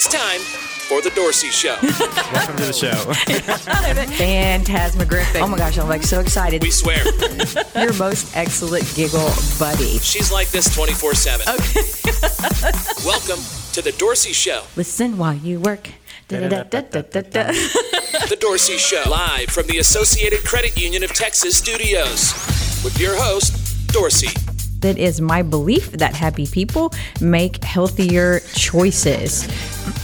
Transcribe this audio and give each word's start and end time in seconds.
It's 0.00 0.06
time 0.06 0.38
for 0.86 1.02
the 1.02 1.10
Dorci 1.10 1.50
Show. 1.50 1.74
Welcome 2.32 2.56
to 2.58 2.66
the 2.66 2.72
show. 2.72 2.92
Phantasmagorific. 4.16 5.42
Oh 5.42 5.48
my 5.48 5.58
gosh, 5.58 5.76
I'm 5.76 5.88
like 5.88 6.04
so 6.04 6.20
excited. 6.20 6.62
We 6.62 6.70
swear. 6.70 7.02
Your 7.76 7.92
most 7.94 8.36
excellent 8.36 8.84
giggle 8.94 9.28
buddy. 9.58 9.98
She's 9.98 10.30
like 10.30 10.50
this 10.50 10.72
24 10.72 11.14
7. 11.16 11.48
Okay. 11.52 11.82
Welcome 13.04 13.42
to 13.72 13.82
the 13.82 13.90
Dorci 13.98 14.32
Show. 14.32 14.62
Listen 14.76 15.18
while 15.18 15.34
you 15.34 15.58
work. 15.58 15.88
Da-da-da-da-da-da. 16.28 17.46
The 17.50 18.38
Dorci 18.40 18.78
Show, 18.78 19.02
live 19.10 19.50
from 19.50 19.66
the 19.66 19.78
Associated 19.78 20.44
Credit 20.44 20.80
Union 20.80 21.02
of 21.02 21.12
Texas 21.12 21.58
studios, 21.58 22.34
with 22.84 23.00
your 23.00 23.16
host, 23.16 23.52
Dorci. 23.88 24.48
It 24.84 24.96
is 24.96 25.20
my 25.20 25.42
belief 25.42 25.90
that 25.90 26.14
happy 26.14 26.46
people 26.46 26.92
make 27.20 27.64
healthier 27.64 28.38
choices. 28.54 29.48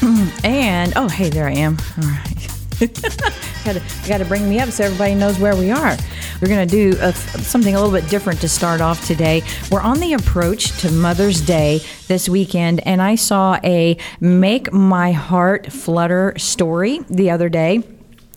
Mm, 0.01 0.45
and 0.45 0.93
oh, 0.97 1.09
hey, 1.09 1.29
there 1.31 1.47
I 1.47 1.53
am. 1.53 1.79
All 1.99 2.09
right. 2.09 2.49
gotta, 3.65 3.83
gotta 4.07 4.25
bring 4.25 4.49
me 4.49 4.59
up 4.59 4.69
so 4.71 4.85
everybody 4.85 5.15
knows 5.15 5.39
where 5.39 5.55
we 5.57 5.71
are. 5.71 5.97
We're 6.41 6.49
gonna 6.49 6.67
do 6.67 6.97
a, 7.01 7.13
something 7.13 7.75
a 7.75 7.81
little 7.81 7.95
bit 7.95 8.11
different 8.11 8.41
to 8.41 8.49
start 8.49 8.81
off 8.81 9.07
today. 9.07 9.43
We're 9.71 9.81
on 9.81 10.01
the 10.01 10.15
approach 10.15 10.77
to 10.81 10.91
Mother's 10.91 11.41
Day 11.41 11.81
this 12.09 12.29
weekend, 12.29 12.87
and 12.87 13.01
I 13.01 13.15
saw 13.15 13.59
a 13.63 13.97
make 14.21 14.73
my 14.73 15.13
heart 15.13 15.73
flutter 15.73 16.35
story 16.37 17.01
the 17.09 17.31
other 17.31 17.49
day. 17.49 17.83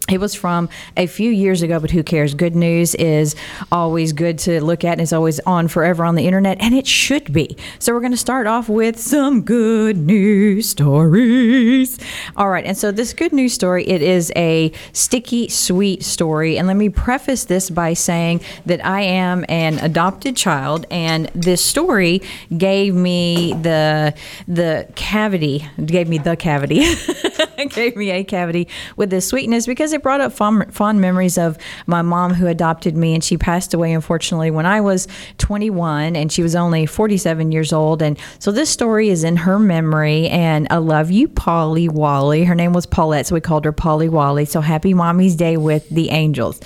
It 0.10 0.22
was 0.22 0.34
from 0.34 0.70
a 0.96 1.06
few 1.06 1.30
years 1.30 1.62
ago, 1.62 1.82
but 1.82 1.92
who 1.92 2.02
cares? 2.02 2.34
Good 2.34 2.56
news 2.56 2.96
is 2.96 3.36
always 3.74 4.14
good 4.14 4.40
to 4.40 4.64
look 4.64 4.86
at 4.86 4.94
and 4.94 5.02
it's 5.02 5.12
always 5.12 5.42
on 5.42 5.68
forever 5.68 6.06
on 6.06 6.16
the 6.16 6.26
internet, 6.26 6.58
and 6.62 6.74
it 6.74 6.88
should 6.88 7.34
be. 7.34 7.58
So, 7.80 7.94
we're 7.94 8.00
going 8.00 8.12
to 8.12 8.18
start 8.18 8.48
off 8.48 8.70
with 8.70 8.98
some 9.00 9.42
good 9.42 9.98
news 9.98 10.70
stories. 10.70 12.00
All 12.38 12.50
right, 12.50 12.66
and 12.66 12.78
so 12.78 12.92
this 12.92 13.14
good 13.14 13.34
news 13.34 13.54
story, 13.54 13.86
it 13.86 14.02
is 14.02 14.32
a 14.38 14.72
sticky, 14.94 15.50
sweet 15.50 16.04
story. 16.04 16.58
And 16.58 16.68
let 16.68 16.78
me 16.78 16.88
preface 16.88 17.44
this 17.44 17.70
by 17.70 17.94
saying 17.94 18.42
that 18.66 18.86
I 18.86 19.02
am 19.02 19.44
an 19.50 19.78
adopted 19.80 20.38
child, 20.38 20.86
and 20.90 21.30
this 21.36 21.64
story 21.64 22.22
gave 22.58 22.96
me 22.96 23.54
the 23.62 24.14
the 24.48 24.88
cavity, 24.96 25.68
gave 25.86 26.08
me 26.08 26.18
the 26.18 26.38
cavity, 26.38 26.86
gave 27.72 27.98
me 27.98 28.12
a 28.12 28.24
cavity 28.24 28.70
with 28.96 29.10
this 29.10 29.28
sweetness 29.28 29.66
because 29.66 29.97
it 29.98 30.04
brought 30.04 30.22
up 30.22 30.32
fond, 30.32 30.74
fond 30.74 31.02
memories 31.02 31.38
of 31.38 31.58
my 31.86 32.02
mom 32.02 32.34
who 32.34 32.48
adopted 32.48 32.96
me, 32.96 33.14
and 33.14 33.24
she 33.24 33.38
passed 33.38 33.74
away 33.74 33.92
unfortunately 33.94 34.52
when 34.52 34.66
I 34.66 34.80
was 34.80 35.08
21, 35.40 36.16
and 36.16 36.32
she 36.32 36.42
was 36.42 36.56
only 36.56 36.86
47 36.86 37.52
years 37.52 37.74
old. 37.74 38.02
And 38.02 38.18
so 38.40 38.52
this 38.52 38.70
story 38.70 39.10
is 39.10 39.24
in 39.24 39.36
her 39.38 39.60
memory, 39.60 40.30
and 40.30 40.68
I 40.70 40.78
love 40.78 41.12
you, 41.12 41.28
Polly 41.28 41.90
Wally. 41.90 42.46
Her 42.46 42.56
name 42.56 42.74
was 42.74 42.86
Paulette, 42.86 43.28
so 43.28 43.36
we 43.36 43.42
called 43.42 43.66
her 43.66 43.72
Polly 43.72 44.08
Wally. 44.10 44.46
So 44.46 44.62
happy 44.62 44.94
Mommy's 44.94 45.36
Day 45.36 45.58
with 45.58 45.88
the 45.90 46.12
Angels. 46.12 46.60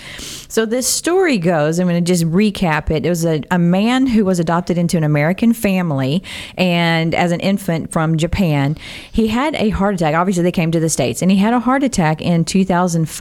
So 0.48 0.66
this 0.66 0.86
story 0.86 1.38
goes, 1.38 1.80
I'm 1.80 1.88
going 1.88 2.04
to 2.04 2.08
just 2.08 2.26
recap 2.26 2.92
it. 2.92 3.06
It 3.06 3.10
was 3.10 3.26
a, 3.26 3.42
a 3.52 3.58
man 3.58 4.06
who 4.06 4.26
was 4.26 4.38
adopted 4.38 4.78
into 4.78 4.98
an 4.98 5.06
American 5.06 5.54
family 5.54 6.22
and 6.58 7.16
as 7.16 7.32
an 7.32 7.40
infant 7.40 7.94
from 7.94 8.18
Japan. 8.18 8.76
He 9.12 9.28
had 9.28 9.56
a 9.56 9.70
heart 9.70 9.96
attack. 9.96 10.14
Obviously, 10.14 10.44
they 10.44 10.52
came 10.52 10.72
to 10.72 10.80
the 10.80 10.90
States 10.90 11.22
and 11.22 11.32
he 11.32 11.38
had 11.38 11.54
a 11.54 11.60
heart 11.60 11.84
attack 11.84 12.22
in 12.22 12.44
2005 12.44 13.21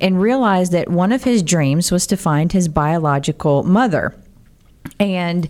and 0.00 0.20
realized 0.20 0.72
that 0.72 0.88
one 0.88 1.12
of 1.12 1.24
his 1.24 1.42
dreams 1.42 1.90
was 1.90 2.06
to 2.08 2.16
find 2.16 2.52
his 2.52 2.68
biological 2.68 3.62
mother 3.62 4.14
and 4.98 5.48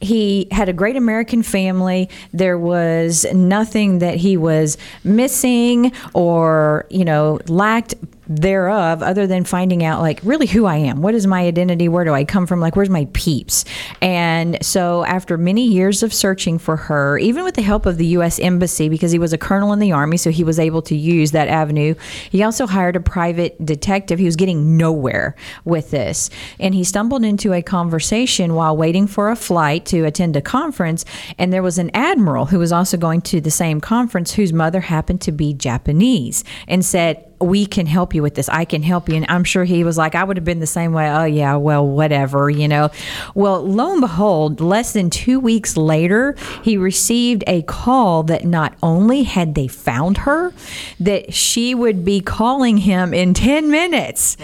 he 0.00 0.46
had 0.50 0.68
a 0.68 0.72
great 0.72 0.96
American 0.96 1.42
family. 1.42 2.08
There 2.32 2.58
was 2.58 3.26
nothing 3.32 3.98
that 3.98 4.16
he 4.16 4.36
was 4.36 4.76
missing 5.02 5.92
or, 6.12 6.86
you 6.90 7.04
know, 7.04 7.40
lacked 7.48 7.94
thereof 8.26 9.02
other 9.02 9.26
than 9.26 9.44
finding 9.44 9.84
out 9.84 10.00
like 10.00 10.20
really 10.22 10.46
who 10.46 10.66
I 10.66 10.76
am. 10.76 11.02
What 11.02 11.14
is 11.14 11.26
my 11.26 11.42
identity? 11.42 11.88
Where 11.88 12.04
do 12.04 12.12
I 12.12 12.24
come 12.24 12.46
from? 12.46 12.60
Like 12.60 12.76
where's 12.76 12.90
my 12.90 13.06
peeps? 13.12 13.64
And 14.00 14.58
so 14.64 15.04
after 15.04 15.36
many 15.36 15.66
years 15.66 16.02
of 16.02 16.14
searching 16.14 16.58
for 16.58 16.76
her, 16.76 17.18
even 17.18 17.44
with 17.44 17.54
the 17.54 17.62
help 17.62 17.86
of 17.86 17.98
the 17.98 18.06
US 18.18 18.38
embassy 18.38 18.88
because 18.88 19.12
he 19.12 19.18
was 19.18 19.32
a 19.32 19.38
colonel 19.38 19.72
in 19.72 19.78
the 19.78 19.92
army 19.92 20.16
so 20.16 20.30
he 20.30 20.44
was 20.44 20.58
able 20.58 20.82
to 20.82 20.96
use 20.96 21.32
that 21.32 21.48
avenue. 21.48 21.94
He 22.30 22.42
also 22.42 22.66
hired 22.66 22.96
a 22.96 23.00
private 23.00 23.64
detective. 23.64 24.18
He 24.18 24.24
was 24.24 24.36
getting 24.36 24.76
nowhere 24.76 25.36
with 25.64 25.90
this. 25.90 26.30
And 26.58 26.74
he 26.74 26.84
stumbled 26.84 27.24
into 27.24 27.52
a 27.52 27.62
conversation 27.62 28.54
while 28.54 28.76
waiting 28.76 29.06
for 29.06 29.30
a 29.30 29.36
flight 29.36 29.84
to 29.86 30.04
attend 30.04 30.36
a 30.36 30.42
conference 30.42 31.04
and 31.38 31.52
there 31.52 31.62
was 31.62 31.78
an 31.78 31.90
admiral 31.94 32.46
who 32.46 32.58
was 32.58 32.72
also 32.72 32.96
going 32.96 33.20
to 33.22 33.40
the 33.40 33.50
same 33.50 33.80
conference 33.80 34.32
whose 34.32 34.52
mother 34.52 34.80
happened 34.80 35.20
to 35.22 35.32
be 35.32 35.52
Japanese 35.52 36.44
and 36.68 36.84
said 36.84 37.33
we 37.44 37.66
can 37.66 37.86
help 37.86 38.14
you 38.14 38.22
with 38.22 38.34
this. 38.34 38.48
I 38.48 38.64
can 38.64 38.82
help 38.82 39.08
you. 39.08 39.16
And 39.16 39.26
I'm 39.28 39.44
sure 39.44 39.64
he 39.64 39.84
was 39.84 39.96
like, 39.96 40.14
I 40.14 40.24
would 40.24 40.36
have 40.36 40.44
been 40.44 40.60
the 40.60 40.66
same 40.66 40.92
way. 40.92 41.10
Oh, 41.10 41.24
yeah, 41.24 41.56
well, 41.56 41.86
whatever, 41.86 42.50
you 42.50 42.68
know. 42.68 42.90
Well, 43.34 43.62
lo 43.62 43.92
and 43.92 44.00
behold, 44.00 44.60
less 44.60 44.92
than 44.92 45.10
two 45.10 45.40
weeks 45.40 45.76
later, 45.76 46.36
he 46.62 46.76
received 46.76 47.44
a 47.46 47.62
call 47.62 48.22
that 48.24 48.44
not 48.44 48.74
only 48.82 49.24
had 49.24 49.54
they 49.54 49.68
found 49.68 50.18
her, 50.18 50.52
that 51.00 51.34
she 51.34 51.74
would 51.74 52.04
be 52.04 52.20
calling 52.20 52.78
him 52.78 53.12
in 53.12 53.34
10 53.34 53.70
minutes. 53.70 54.36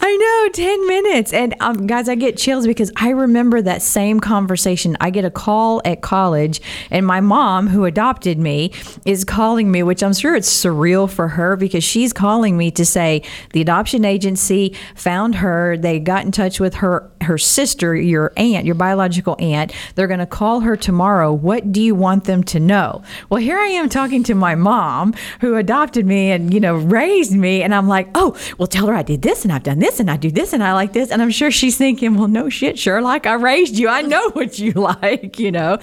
I 0.00 0.16
know, 0.16 0.52
10 0.52 0.86
minutes. 0.86 1.32
And 1.32 1.54
um, 1.60 1.86
guys, 1.86 2.10
I 2.10 2.14
get 2.14 2.36
chills 2.36 2.66
because 2.66 2.92
I 2.96 3.08
remember 3.08 3.62
that 3.62 3.80
same 3.80 4.20
conversation. 4.20 4.96
I 5.00 5.08
get 5.08 5.24
a 5.24 5.30
call 5.30 5.80
at 5.84 6.02
college, 6.02 6.60
and 6.90 7.06
my 7.06 7.20
mom, 7.20 7.68
who 7.68 7.86
adopted 7.86 8.38
me, 8.38 8.72
is 9.06 9.24
calling 9.24 9.70
me, 9.70 9.82
which 9.82 10.02
I'm 10.02 10.12
sure 10.12 10.36
it's 10.36 10.64
surreal 10.64 11.10
for 11.10 11.28
her 11.28 11.56
because 11.56 11.82
she's 11.84 12.12
calling 12.12 12.43
me 12.52 12.70
to 12.72 12.84
say 12.84 13.22
the 13.52 13.60
adoption 13.60 14.04
agency 14.04 14.76
found 14.94 15.36
her. 15.36 15.76
They 15.76 15.98
got 15.98 16.24
in 16.24 16.32
touch 16.32 16.60
with 16.60 16.74
her 16.76 17.10
her 17.24 17.38
sister, 17.38 17.94
your 17.94 18.32
aunt, 18.36 18.64
your 18.64 18.74
biological 18.74 19.36
aunt. 19.38 19.72
They're 19.94 20.06
going 20.06 20.20
to 20.20 20.26
call 20.26 20.60
her 20.60 20.76
tomorrow. 20.76 21.32
What 21.32 21.72
do 21.72 21.82
you 21.82 21.94
want 21.94 22.24
them 22.24 22.42
to 22.44 22.60
know? 22.60 23.02
Well, 23.28 23.40
here 23.40 23.58
I 23.58 23.66
am 23.66 23.88
talking 23.88 24.22
to 24.24 24.34
my 24.34 24.54
mom 24.54 25.14
who 25.40 25.56
adopted 25.56 26.06
me 26.06 26.30
and, 26.30 26.52
you 26.52 26.60
know, 26.60 26.76
raised 26.76 27.32
me. 27.32 27.62
And 27.62 27.74
I'm 27.74 27.88
like, 27.88 28.08
oh, 28.14 28.36
well, 28.58 28.66
tell 28.66 28.86
her 28.86 28.94
I 28.94 29.02
did 29.02 29.22
this 29.22 29.44
and 29.44 29.52
I've 29.52 29.62
done 29.62 29.78
this 29.78 30.00
and 30.00 30.10
I 30.10 30.16
do 30.16 30.30
this 30.30 30.52
and 30.52 30.62
I 30.62 30.72
like 30.72 30.92
this. 30.92 31.10
And 31.10 31.20
I'm 31.20 31.30
sure 31.30 31.50
she's 31.50 31.76
thinking, 31.76 32.14
well, 32.14 32.28
no 32.28 32.48
shit, 32.48 32.78
Sherlock, 32.78 33.26
I 33.26 33.34
raised 33.34 33.76
you. 33.76 33.88
I 33.88 34.02
know 34.02 34.30
what 34.30 34.58
you 34.58 34.72
like, 34.72 35.38
you 35.38 35.50
know. 35.50 35.78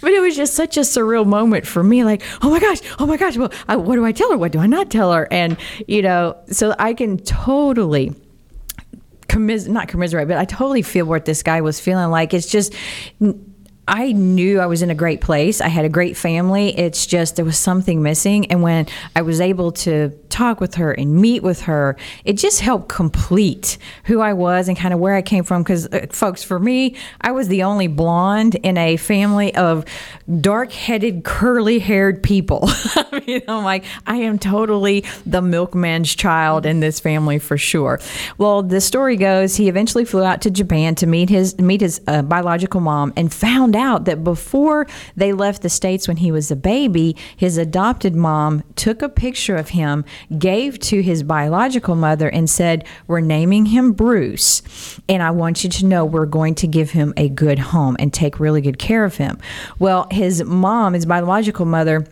But 0.00 0.12
it 0.12 0.20
was 0.20 0.36
just 0.36 0.54
such 0.54 0.76
a 0.76 0.80
surreal 0.80 1.26
moment 1.26 1.66
for 1.66 1.82
me. 1.82 2.04
Like, 2.04 2.22
oh 2.42 2.50
my 2.50 2.60
gosh, 2.60 2.80
oh 2.98 3.06
my 3.06 3.16
gosh, 3.16 3.36
well, 3.36 3.52
I, 3.68 3.76
what 3.76 3.94
do 3.96 4.04
I 4.04 4.12
tell 4.12 4.30
her? 4.30 4.36
What 4.36 4.52
do 4.52 4.58
I 4.58 4.66
not 4.66 4.90
tell 4.90 5.12
her? 5.12 5.26
And, 5.30 5.56
you 5.88 6.02
know, 6.02 6.36
so 6.50 6.74
I 6.78 6.94
can 6.94 7.18
totally 7.18 8.12
commis- 9.34 9.68
not 9.68 9.88
commiserate, 9.88 10.28
but 10.28 10.38
I 10.38 10.44
totally 10.44 10.82
feel 10.82 11.06
what 11.06 11.24
this 11.24 11.42
guy 11.42 11.60
was 11.60 11.80
feeling 11.80 12.10
like. 12.10 12.34
It's 12.34 12.46
just. 12.46 12.74
I 13.86 14.12
knew 14.12 14.60
I 14.60 14.66
was 14.66 14.80
in 14.80 14.90
a 14.90 14.94
great 14.94 15.20
place. 15.20 15.60
I 15.60 15.68
had 15.68 15.84
a 15.84 15.90
great 15.90 16.16
family. 16.16 16.76
It's 16.78 17.06
just 17.06 17.36
there 17.36 17.44
was 17.44 17.58
something 17.58 18.02
missing. 18.02 18.50
And 18.50 18.62
when 18.62 18.86
I 19.14 19.22
was 19.22 19.40
able 19.40 19.72
to 19.72 20.10
talk 20.30 20.60
with 20.60 20.76
her 20.76 20.92
and 20.92 21.14
meet 21.14 21.42
with 21.42 21.62
her, 21.62 21.96
it 22.24 22.34
just 22.34 22.60
helped 22.60 22.88
complete 22.88 23.76
who 24.04 24.20
I 24.20 24.32
was 24.32 24.68
and 24.68 24.76
kind 24.76 24.94
of 24.94 25.00
where 25.00 25.14
I 25.14 25.22
came 25.22 25.44
from. 25.44 25.62
Because, 25.62 25.86
uh, 25.88 26.06
folks, 26.10 26.42
for 26.42 26.58
me, 26.58 26.96
I 27.20 27.32
was 27.32 27.48
the 27.48 27.62
only 27.62 27.86
blonde 27.86 28.54
in 28.56 28.78
a 28.78 28.96
family 28.96 29.54
of 29.54 29.84
dark 30.40 30.72
headed, 30.72 31.24
curly 31.24 31.78
haired 31.78 32.22
people. 32.22 32.60
I 32.68 33.22
mean, 33.26 33.42
I'm 33.46 33.64
like, 33.64 33.84
I 34.06 34.16
am 34.16 34.38
totally 34.38 35.04
the 35.26 35.42
milkman's 35.42 36.14
child 36.14 36.64
in 36.64 36.80
this 36.80 37.00
family 37.00 37.38
for 37.38 37.58
sure. 37.58 38.00
Well, 38.38 38.62
the 38.62 38.80
story 38.80 39.16
goes 39.16 39.56
he 39.56 39.68
eventually 39.68 40.06
flew 40.06 40.24
out 40.24 40.40
to 40.42 40.50
Japan 40.50 40.94
to 40.96 41.06
meet 41.06 41.28
his, 41.28 41.58
meet 41.58 41.82
his 41.82 42.00
uh, 42.06 42.22
biological 42.22 42.80
mom 42.80 43.12
and 43.16 43.32
found 43.32 43.73
out 43.74 44.04
that 44.04 44.24
before 44.24 44.86
they 45.16 45.32
left 45.32 45.62
the 45.62 45.68
States 45.68 46.08
when 46.08 46.18
he 46.18 46.30
was 46.30 46.50
a 46.50 46.56
baby, 46.56 47.16
his 47.36 47.58
adopted 47.58 48.14
mom 48.14 48.62
took 48.76 49.02
a 49.02 49.08
picture 49.08 49.56
of 49.56 49.70
him, 49.70 50.04
gave 50.38 50.78
to 50.80 51.02
his 51.02 51.22
biological 51.22 51.94
mother, 51.94 52.28
and 52.28 52.48
said, 52.48 52.84
We're 53.06 53.20
naming 53.20 53.66
him 53.66 53.92
Bruce, 53.92 55.00
and 55.08 55.22
I 55.22 55.30
want 55.30 55.64
you 55.64 55.70
to 55.70 55.86
know 55.86 56.04
we're 56.04 56.26
going 56.26 56.54
to 56.56 56.66
give 56.66 56.90
him 56.90 57.12
a 57.16 57.28
good 57.28 57.58
home 57.58 57.96
and 57.98 58.12
take 58.12 58.40
really 58.40 58.60
good 58.60 58.78
care 58.78 59.04
of 59.04 59.16
him. 59.16 59.38
Well, 59.78 60.06
his 60.10 60.42
mom, 60.44 60.94
his 60.94 61.06
biological 61.06 61.66
mother, 61.66 62.06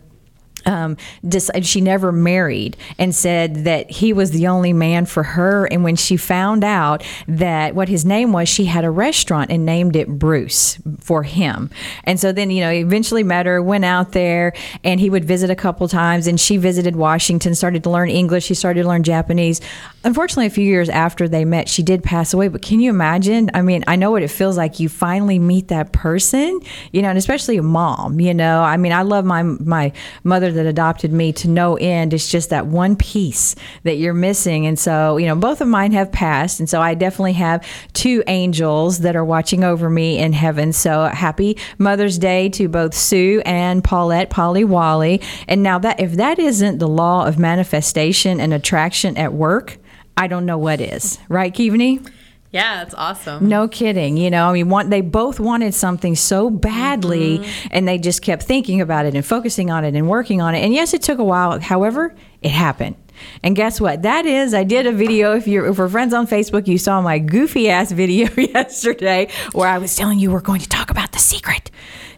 um, 0.65 0.97
decided 1.27 1.65
she 1.65 1.81
never 1.81 2.11
married 2.11 2.77
and 2.97 3.13
said 3.13 3.63
that 3.65 3.89
he 3.89 4.13
was 4.13 4.31
the 4.31 4.47
only 4.47 4.73
man 4.73 5.05
for 5.05 5.23
her. 5.23 5.65
And 5.65 5.83
when 5.83 5.95
she 5.95 6.17
found 6.17 6.63
out 6.63 7.03
that 7.27 7.75
what 7.75 7.89
his 7.89 8.05
name 8.05 8.31
was, 8.31 8.49
she 8.49 8.65
had 8.65 8.85
a 8.85 8.91
restaurant 8.91 9.51
and 9.51 9.65
named 9.65 9.95
it 9.95 10.07
Bruce 10.07 10.79
for 10.99 11.23
him. 11.23 11.69
And 12.03 12.19
so 12.19 12.31
then, 12.31 12.51
you 12.51 12.61
know, 12.61 12.71
he 12.71 12.79
eventually 12.79 13.23
met 13.23 13.45
her, 13.45 13.61
went 13.61 13.85
out 13.85 14.11
there, 14.11 14.53
and 14.83 14.99
he 14.99 15.09
would 15.09 15.25
visit 15.25 15.49
a 15.49 15.55
couple 15.55 15.87
times. 15.87 16.27
And 16.27 16.39
she 16.39 16.57
visited 16.57 16.95
Washington, 16.95 17.55
started 17.55 17.83
to 17.83 17.89
learn 17.89 18.09
English, 18.09 18.45
she 18.45 18.53
started 18.53 18.83
to 18.83 18.87
learn 18.87 19.03
Japanese. 19.03 19.61
Unfortunately, 20.03 20.45
a 20.45 20.49
few 20.49 20.65
years 20.65 20.89
after 20.89 21.27
they 21.27 21.45
met, 21.45 21.69
she 21.69 21.83
did 21.83 22.03
pass 22.03 22.33
away. 22.33 22.47
But 22.47 22.61
can 22.61 22.79
you 22.79 22.89
imagine? 22.89 23.49
I 23.53 23.61
mean, 23.61 23.83
I 23.87 23.95
know 23.95 24.11
what 24.11 24.23
it 24.23 24.29
feels 24.29 24.57
like. 24.57 24.79
You 24.79 24.89
finally 24.89 25.39
meet 25.39 25.69
that 25.69 25.91
person, 25.91 26.59
you 26.91 27.01
know, 27.01 27.09
and 27.09 27.17
especially 27.17 27.57
a 27.57 27.63
mom. 27.63 28.19
You 28.19 28.33
know, 28.33 28.61
I 28.61 28.77
mean, 28.77 28.91
I 28.91 29.01
love 29.01 29.25
my 29.25 29.43
my 29.43 29.91
mother 30.23 30.51
that 30.53 30.65
adopted 30.65 31.11
me 31.11 31.33
to 31.33 31.49
no 31.49 31.75
end. 31.75 32.13
It's 32.13 32.29
just 32.29 32.49
that 32.51 32.67
one 32.67 32.95
piece 32.95 33.55
that 33.83 33.97
you're 33.97 34.13
missing. 34.13 34.65
And 34.65 34.79
so, 34.79 35.17
you 35.17 35.25
know, 35.25 35.35
both 35.35 35.61
of 35.61 35.67
mine 35.67 35.91
have 35.91 36.11
passed. 36.11 36.59
And 36.59 36.69
so 36.69 36.81
I 36.81 36.93
definitely 36.93 37.33
have 37.33 37.67
two 37.93 38.23
angels 38.27 38.99
that 38.99 39.15
are 39.15 39.25
watching 39.25 39.63
over 39.63 39.89
me 39.89 40.19
in 40.19 40.33
heaven. 40.33 40.73
So 40.73 41.05
happy 41.05 41.57
Mother's 41.77 42.17
Day 42.17 42.49
to 42.49 42.67
both 42.67 42.93
Sue 42.93 43.41
and 43.45 43.83
Paulette, 43.83 44.29
Polly 44.29 44.63
Wally. 44.63 45.21
And 45.47 45.63
now 45.63 45.79
that 45.79 45.99
if 45.99 46.13
that 46.13 46.39
isn't 46.39 46.77
the 46.77 46.87
law 46.87 47.25
of 47.25 47.37
manifestation 47.37 48.39
and 48.39 48.53
attraction 48.53 49.17
at 49.17 49.33
work, 49.33 49.77
I 50.15 50.27
don't 50.27 50.45
know 50.45 50.57
what 50.57 50.79
is. 50.79 51.17
Right, 51.27 51.53
Keeveney? 51.53 52.07
Yeah, 52.53 52.75
that's 52.83 52.93
awesome. 52.93 53.49
No 53.49 53.67
kidding. 53.67 54.15
You 54.15 54.29
know, 54.29 54.47
I 54.47 54.53
mean, 54.53 54.69
one, 54.69 54.91
they 54.91 55.01
both 55.01 55.39
wanted 55.39 55.73
something 55.73 56.15
so 56.15 56.51
badly, 56.51 57.39
mm-hmm. 57.39 57.67
and 57.71 57.87
they 57.87 57.97
just 57.97 58.21
kept 58.21 58.43
thinking 58.43 58.79
about 58.79 59.07
it 59.07 59.15
and 59.15 59.25
focusing 59.25 59.71
on 59.71 59.83
it 59.83 59.95
and 59.95 60.07
working 60.07 60.39
on 60.39 60.53
it. 60.53 60.59
And 60.59 60.71
yes, 60.71 60.93
it 60.93 61.01
took 61.01 61.17
a 61.17 61.23
while. 61.23 61.59
However, 61.59 62.13
it 62.43 62.51
happened. 62.51 62.95
And 63.41 63.55
guess 63.55 63.81
what? 63.81 64.03
That 64.03 64.27
is, 64.27 64.53
I 64.53 64.63
did 64.63 64.85
a 64.85 64.91
video. 64.91 65.35
If 65.35 65.47
you're 65.47 65.65
if 65.65 65.79
we're 65.79 65.89
friends 65.89 66.13
on 66.13 66.27
Facebook, 66.27 66.67
you 66.67 66.77
saw 66.77 67.01
my 67.01 67.17
goofy 67.17 67.69
ass 67.71 67.91
video 68.03 68.29
yesterday 68.35 69.29
where 69.53 69.67
I 69.67 69.79
was 69.79 69.95
telling 69.95 70.19
you 70.19 70.29
we're 70.29 70.39
going 70.39 70.61
to 70.61 70.69
talk 70.69 70.91
about 70.91 71.11
the 71.11 71.19
secret 71.19 71.71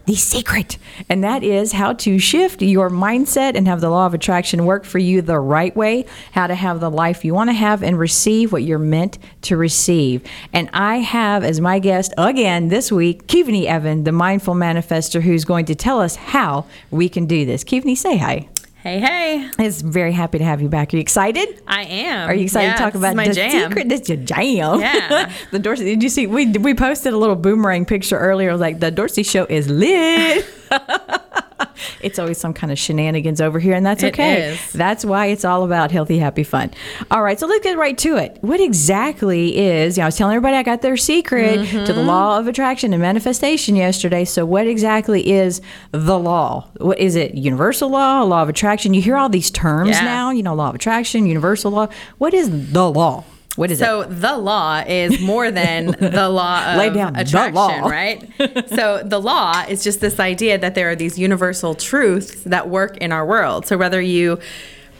the 0.06 0.14
secret, 0.14 0.78
and 1.08 1.22
that 1.24 1.42
is 1.42 1.72
how 1.72 1.92
to 1.92 2.18
shift 2.18 2.62
your 2.62 2.88
mindset 2.88 3.56
and 3.56 3.66
have 3.66 3.80
the 3.80 3.90
law 3.90 4.06
of 4.06 4.14
attraction 4.14 4.64
work 4.64 4.84
for 4.84 4.98
you 4.98 5.20
the 5.20 5.38
right 5.38 5.74
way, 5.76 6.06
how 6.32 6.46
to 6.46 6.54
have 6.54 6.80
the 6.80 6.90
life 6.90 7.24
you 7.24 7.34
want 7.34 7.50
to 7.50 7.54
have 7.54 7.82
and 7.82 7.98
receive 7.98 8.52
what 8.52 8.62
you're 8.62 8.78
meant 8.78 9.18
to 9.42 9.56
receive. 9.56 10.22
And 10.52 10.70
I 10.72 10.98
have 10.98 11.42
as 11.42 11.60
my 11.60 11.80
guest 11.80 12.14
again 12.16 12.68
this 12.68 12.92
week, 12.92 13.26
Keeveney 13.26 13.66
Evan, 13.66 14.04
the 14.04 14.12
mindful 14.12 14.54
manifestor, 14.54 15.20
who's 15.20 15.44
going 15.44 15.66
to 15.66 15.74
tell 15.74 16.00
us 16.00 16.16
how 16.16 16.66
we 16.90 17.08
can 17.08 17.26
do 17.26 17.44
this. 17.44 17.64
Keeveney, 17.64 17.96
say 17.96 18.16
hi. 18.16 18.48
Hey, 18.86 19.00
hey. 19.00 19.50
It's 19.58 19.80
very 19.80 20.12
happy 20.12 20.38
to 20.38 20.44
have 20.44 20.62
you 20.62 20.68
back. 20.68 20.94
Are 20.94 20.96
you 20.96 21.00
excited? 21.00 21.60
I 21.66 21.82
am. 21.82 22.30
Are 22.30 22.34
you 22.34 22.44
excited 22.44 22.70
to 22.70 22.78
talk 22.78 22.94
about 22.94 23.16
my 23.16 23.26
the 23.26 23.34
jam. 23.34 23.70
secret? 23.70 23.88
This 23.88 24.02
is 24.02 24.08
your 24.10 24.18
jam. 24.18 24.78
Yeah. 24.78 25.32
the 25.50 25.58
Dorci, 25.58 25.78
did 25.78 26.04
you 26.04 26.08
see? 26.08 26.28
We, 26.28 26.52
we 26.52 26.72
posted 26.72 27.12
a 27.12 27.16
little 27.16 27.34
boomerang 27.34 27.84
picture 27.84 28.16
earlier. 28.16 28.56
Like, 28.56 28.78
the 28.78 28.92
Dorci 28.92 29.28
show 29.28 29.44
is 29.46 29.68
lit. 29.68 30.46
it's 32.02 32.18
always 32.18 32.38
some 32.38 32.54
kind 32.54 32.72
of 32.72 32.78
shenanigans 32.78 33.40
over 33.40 33.58
here, 33.58 33.74
and 33.74 33.84
that's 33.84 34.04
okay. 34.04 34.58
That's 34.74 35.04
why 35.04 35.26
it's 35.26 35.44
all 35.44 35.64
about 35.64 35.90
healthy, 35.90 36.18
happy 36.18 36.44
fun. 36.44 36.72
All 37.10 37.22
right, 37.22 37.38
so 37.38 37.46
let's 37.46 37.64
get 37.64 37.76
right 37.78 37.96
to 37.98 38.16
it. 38.16 38.38
What 38.40 38.60
exactly 38.60 39.56
is, 39.56 39.96
you 39.96 40.00
know, 40.00 40.06
I 40.06 40.08
was 40.08 40.16
telling 40.16 40.34
everybody 40.34 40.56
I 40.56 40.62
got 40.62 40.82
their 40.82 40.96
secret 40.96 41.60
mm-hmm. 41.60 41.84
to 41.84 41.92
the 41.92 42.00
mm-hmm. 42.00 42.08
law 42.08 42.38
of 42.38 42.46
attraction 42.46 42.92
and 42.92 43.02
manifestation 43.02 43.76
yesterday. 43.76 44.24
So, 44.24 44.44
what 44.44 44.66
exactly 44.66 45.30
is 45.30 45.60
the 45.92 46.18
law? 46.18 46.68
What 46.78 46.98
is 46.98 47.16
it? 47.16 47.34
Universal 47.34 47.90
law, 47.90 48.22
law 48.22 48.42
of 48.42 48.48
attraction? 48.48 48.94
You 48.94 49.02
hear 49.02 49.16
all 49.16 49.28
these 49.28 49.50
terms 49.50 49.90
yeah. 49.90 50.04
now, 50.04 50.30
you 50.30 50.42
know, 50.42 50.54
law 50.54 50.70
of 50.70 50.74
attraction, 50.74 51.26
universal 51.26 51.70
law. 51.70 51.88
What 52.18 52.34
is 52.34 52.72
the 52.72 52.90
law? 52.90 53.24
What 53.56 53.70
is 53.70 53.78
so 53.78 54.02
it? 54.02 54.04
So 54.04 54.10
the 54.12 54.36
law 54.36 54.82
is 54.86 55.20
more 55.20 55.50
than 55.50 55.86
the 55.98 56.28
law 56.28 56.72
of 56.72 56.78
Lay 56.78 56.90
down 56.90 57.16
attraction, 57.16 57.54
law. 57.54 57.88
right? 57.88 58.22
so 58.68 59.02
the 59.04 59.20
law 59.20 59.64
is 59.68 59.82
just 59.82 60.00
this 60.00 60.20
idea 60.20 60.58
that 60.58 60.74
there 60.74 60.90
are 60.90 60.96
these 60.96 61.18
universal 61.18 61.74
truths 61.74 62.42
that 62.44 62.68
work 62.68 62.96
in 62.98 63.12
our 63.12 63.26
world. 63.26 63.66
So 63.66 63.76
whether 63.76 64.00
you 64.00 64.38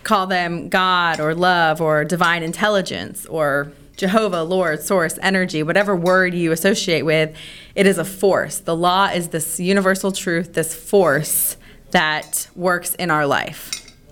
call 0.03 0.27
them 0.27 0.69
God 0.69 1.21
or 1.21 1.35
love 1.35 1.81
or 1.81 2.05
divine 2.05 2.43
intelligence 2.43 3.27
or 3.27 3.73
Jehovah, 3.97 4.43
Lord, 4.43 4.83
source, 4.83 5.19
energy, 5.23 5.63
whatever 5.63 5.97
word 5.97 6.35
you 6.35 6.53
associate 6.53 7.03
with, 7.03 7.35
it 7.75 7.87
is 7.87 7.99
a 7.99 8.05
force. 8.05 8.59
The 8.59 8.77
law 8.77 9.07
is 9.07 9.29
this 9.29 9.59
universal 9.59 10.13
truth, 10.13 10.53
this 10.53 10.75
force 10.75 11.57
that 11.91 12.49
works 12.55 12.95
in 12.97 13.11
our 13.11 13.27
life. 13.27 13.71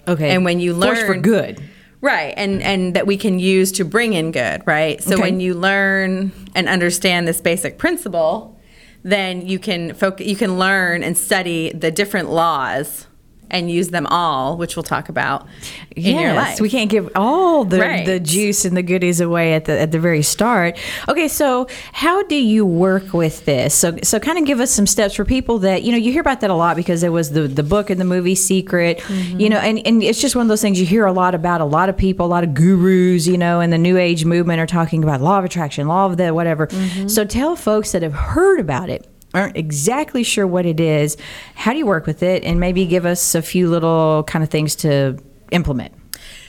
Okay. 0.09 0.31
And 0.31 0.45
when 0.45 0.59
you 0.61 0.75
learn 0.75 0.97
force 0.97 1.07
for 1.07 1.15
good. 1.17 1.63
Right, 2.05 2.35
and 2.37 2.63
and 2.63 2.93
that 2.97 3.07
we 3.07 3.17
can 3.17 3.39
use 3.39 3.73
to 3.73 3.85
bring 3.87 4.13
in 4.13 4.31
good, 4.31 4.61
right? 4.67 5.03
So 5.03 5.15
okay. 5.15 5.23
when 5.23 5.41
you 5.41 5.55
learn 5.55 6.33
and 6.55 6.69
understand 6.69 7.27
this 7.27 7.41
basic 7.41 7.79
principle, 7.79 8.61
then 9.03 9.47
you 9.47 9.59
can 9.59 9.95
focus, 9.95 10.27
you 10.27 10.37
can 10.37 10.59
learn 10.59 11.03
and 11.03 11.17
study 11.17 11.73
the 11.73 11.91
different 11.91 12.29
laws 12.29 13.07
and 13.55 13.71
use 13.71 13.89
them 13.89 14.07
all, 14.09 14.57
which 14.57 14.77
we'll 14.77 14.83
talk 14.83 15.09
about 15.09 15.47
yes, 15.95 16.09
in 16.09 16.21
your 16.21 16.35
life. 16.35 16.61
We 16.61 16.69
can't 16.69 16.91
give 16.91 17.09
all 17.15 17.65
the, 17.65 17.79
right. 17.79 18.05
the 18.05 18.19
juice 18.19 18.65
and 18.65 18.77
the 18.77 18.83
goodies 18.83 19.21
away 19.21 19.55
at 19.55 19.65
the 19.65 19.79
at 19.79 19.93
the 19.93 20.01
very 20.01 20.23
start. 20.23 20.77
Okay, 21.09 21.29
so 21.29 21.69
how 21.93 22.25
do 22.25 22.35
you 22.35 22.67
work 22.67 23.15
with 23.15 23.45
this? 23.45 23.75
So 23.75 23.97
so 24.03 24.19
kind 24.19 24.39
of 24.39 24.45
give 24.45 24.59
us 24.59 24.73
some 24.73 24.87
steps 24.87 25.15
for 25.15 25.25
people 25.25 25.61
that 25.61 25.85
you 25.85 25.93
know 25.93 25.99
you 25.99 26.11
hear 26.11 26.21
about 26.21 26.41
that 26.41 26.51
a 26.51 26.55
lot 26.55 26.77
because 26.77 27.01
there 27.01 27.13
was 27.13 27.31
the 27.31 27.47
the 27.47 27.63
book 27.63 27.91
and 27.91 28.01
the 28.01 28.05
movie 28.05 28.35
Secret, 28.35 28.99
mm-hmm. 28.99 29.41
you 29.41 29.49
know, 29.49 29.59
and 29.59 29.81
and 29.87 30.03
it's 30.03 30.21
just 30.21 30.35
one 30.35 30.43
of 30.43 30.49
those 30.49 30.61
things 30.61 30.81
you 30.81 30.87
hear 30.87 31.07
a 31.07 31.13
lot 31.13 31.35
about. 31.35 31.61
A 31.61 31.65
lot 31.65 31.89
of 31.89 31.97
people, 31.97 32.27
a 32.27 32.29
lot 32.29 32.43
of 32.43 32.55
gurus, 32.55 33.27
you 33.27 33.39
know, 33.39 33.61
in 33.61 33.71
the 33.71 33.79
New 33.79 33.97
Age 33.97 34.25
movement 34.25 34.61
are 34.61 34.67
talking 34.67 35.05
about 35.05 35.21
law 35.21 35.39
of 35.39 35.45
attraction, 35.45 35.87
law 35.87 36.07
of 36.07 36.17
the 36.17 36.35
whatever. 36.35 36.67
Mm-hmm. 36.67 37.07
So 37.07 37.25
tell 37.25 37.55
folks 37.55 37.93
that 37.93 38.03
have 38.03 38.15
heard 38.15 38.59
about 38.59 38.91
it 38.91 39.09
aren't 39.35 39.57
exactly 39.57 40.23
sure 40.23 40.47
what 40.47 40.65
it 40.65 40.81
is, 40.81 41.17
how 41.55 41.73
do 41.73 41.79
you 41.79 41.87
work 41.87 42.07
with 42.07 42.23
it? 42.23 42.45
And 42.45 42.61
maybe 42.61 42.87
give 42.87 43.05
us 43.05 43.35
a 43.35 43.43
few 43.43 43.69
little 43.69 44.25
kind 44.25 44.43
of 44.43 44.51
things 44.51 44.75
to 44.77 45.19
implement. 45.51 45.93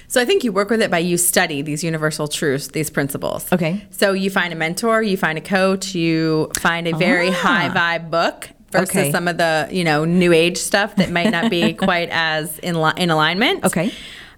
So 0.08 0.22
I 0.22 0.26
think 0.26 0.44
you 0.44 0.52
work 0.52 0.70
with 0.70 0.82
it 0.82 0.92
by 0.92 1.00
you 1.00 1.18
study 1.18 1.62
these 1.62 1.84
universal 1.84 2.28
truths, 2.28 2.68
these 2.68 2.90
principles. 2.90 3.52
Okay. 3.52 3.86
So 3.90 4.14
you 4.14 4.30
find 4.30 4.54
a 4.54 4.56
mentor, 4.56 5.02
you 5.02 5.18
find 5.18 5.38
a 5.38 5.42
coach, 5.42 5.96
you 5.96 6.52
find 6.60 6.88
a 6.88 6.96
very 6.96 7.30
ah. 7.30 7.34
high 7.34 7.70
vibe 7.70 8.12
book 8.12 8.50
versus 8.72 8.96
okay. 8.96 9.12
some 9.12 9.28
of 9.28 9.38
the 9.38 9.68
you 9.72 9.84
know 9.84 10.06
new 10.06 10.32
age 10.32 10.58
stuff 10.58 10.96
that 10.98 11.10
might 11.10 11.32
not 11.32 11.50
be 11.50 11.74
quite 11.88 12.10
as 12.12 12.60
in 12.60 12.80
li- 12.82 12.94
in 12.98 13.10
alignment. 13.10 13.66
Okay. 13.66 13.92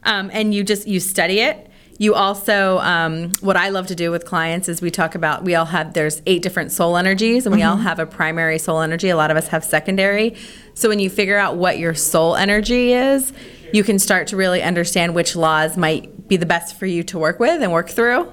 Um, 0.03 0.29
and 0.33 0.53
you 0.53 0.63
just 0.63 0.87
you 0.87 0.99
study 0.99 1.41
it 1.41 1.69
you 1.99 2.13
also, 2.13 2.77
um, 2.79 3.31
what 3.41 3.57
I 3.57 3.69
love 3.69 3.87
to 3.87 3.95
do 3.95 4.11
with 4.11 4.25
clients 4.25 4.69
is 4.69 4.81
we 4.81 4.91
talk 4.91 5.15
about, 5.15 5.43
we 5.43 5.55
all 5.55 5.65
have, 5.65 5.93
there's 5.93 6.21
eight 6.27 6.43
different 6.43 6.71
soul 6.71 6.95
energies, 6.95 7.45
and 7.45 7.55
we 7.55 7.61
mm-hmm. 7.61 7.71
all 7.71 7.77
have 7.77 7.97
a 7.97 8.05
primary 8.05 8.59
soul 8.59 8.81
energy. 8.81 9.09
A 9.09 9.17
lot 9.17 9.31
of 9.31 9.37
us 9.37 9.47
have 9.47 9.63
secondary. 9.63 10.35
So 10.75 10.89
when 10.89 10.99
you 10.99 11.09
figure 11.09 11.37
out 11.37 11.57
what 11.57 11.79
your 11.79 11.95
soul 11.95 12.35
energy 12.35 12.93
is, 12.93 13.33
you 13.73 13.83
can 13.83 13.97
start 13.97 14.27
to 14.27 14.37
really 14.37 14.61
understand 14.61 15.15
which 15.15 15.35
laws 15.35 15.75
might 15.75 16.27
be 16.27 16.37
the 16.37 16.45
best 16.45 16.77
for 16.77 16.85
you 16.85 17.03
to 17.03 17.17
work 17.17 17.39
with 17.39 17.63
and 17.63 17.71
work 17.71 17.89
through. 17.89 18.31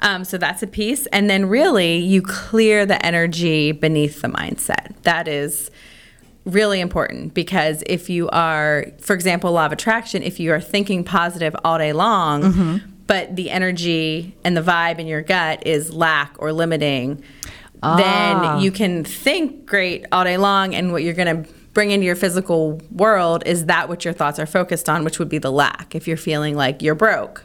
Um, 0.00 0.24
so 0.24 0.38
that's 0.38 0.62
a 0.62 0.66
piece. 0.66 1.06
And 1.06 1.28
then 1.28 1.46
really, 1.46 1.98
you 1.98 2.22
clear 2.22 2.86
the 2.86 3.04
energy 3.04 3.72
beneath 3.72 4.22
the 4.22 4.28
mindset. 4.28 4.94
That 5.02 5.28
is 5.28 5.70
really 6.46 6.80
important 6.80 7.32
because 7.32 7.82
if 7.86 8.10
you 8.10 8.28
are, 8.30 8.86
for 9.00 9.14
example, 9.14 9.52
law 9.52 9.66
of 9.66 9.72
attraction, 9.72 10.22
if 10.22 10.40
you 10.40 10.52
are 10.52 10.60
thinking 10.60 11.04
positive 11.04 11.54
all 11.64 11.78
day 11.78 11.92
long, 11.92 12.42
mm-hmm 12.42 12.90
but 13.06 13.36
the 13.36 13.50
energy 13.50 14.36
and 14.44 14.56
the 14.56 14.62
vibe 14.62 14.98
in 14.98 15.06
your 15.06 15.22
gut 15.22 15.66
is 15.66 15.92
lack 15.92 16.34
or 16.38 16.52
limiting, 16.52 17.22
ah. 17.82 17.96
then 17.96 18.62
you 18.62 18.70
can 18.70 19.04
think 19.04 19.66
great 19.66 20.06
all 20.12 20.24
day 20.24 20.36
long, 20.36 20.74
and 20.74 20.92
what 20.92 21.02
you're 21.02 21.14
going 21.14 21.44
to 21.44 21.50
bring 21.72 21.90
into 21.90 22.06
your 22.06 22.16
physical 22.16 22.80
world 22.90 23.42
is 23.46 23.66
that 23.66 23.88
what 23.88 24.04
your 24.04 24.14
thoughts 24.14 24.38
are 24.38 24.46
focused 24.46 24.88
on, 24.88 25.04
which 25.04 25.18
would 25.18 25.28
be 25.28 25.38
the 25.38 25.52
lack. 25.52 25.94
If 25.94 26.06
you're 26.06 26.16
feeling 26.16 26.56
like 26.56 26.82
you're 26.82 26.94
broke, 26.94 27.44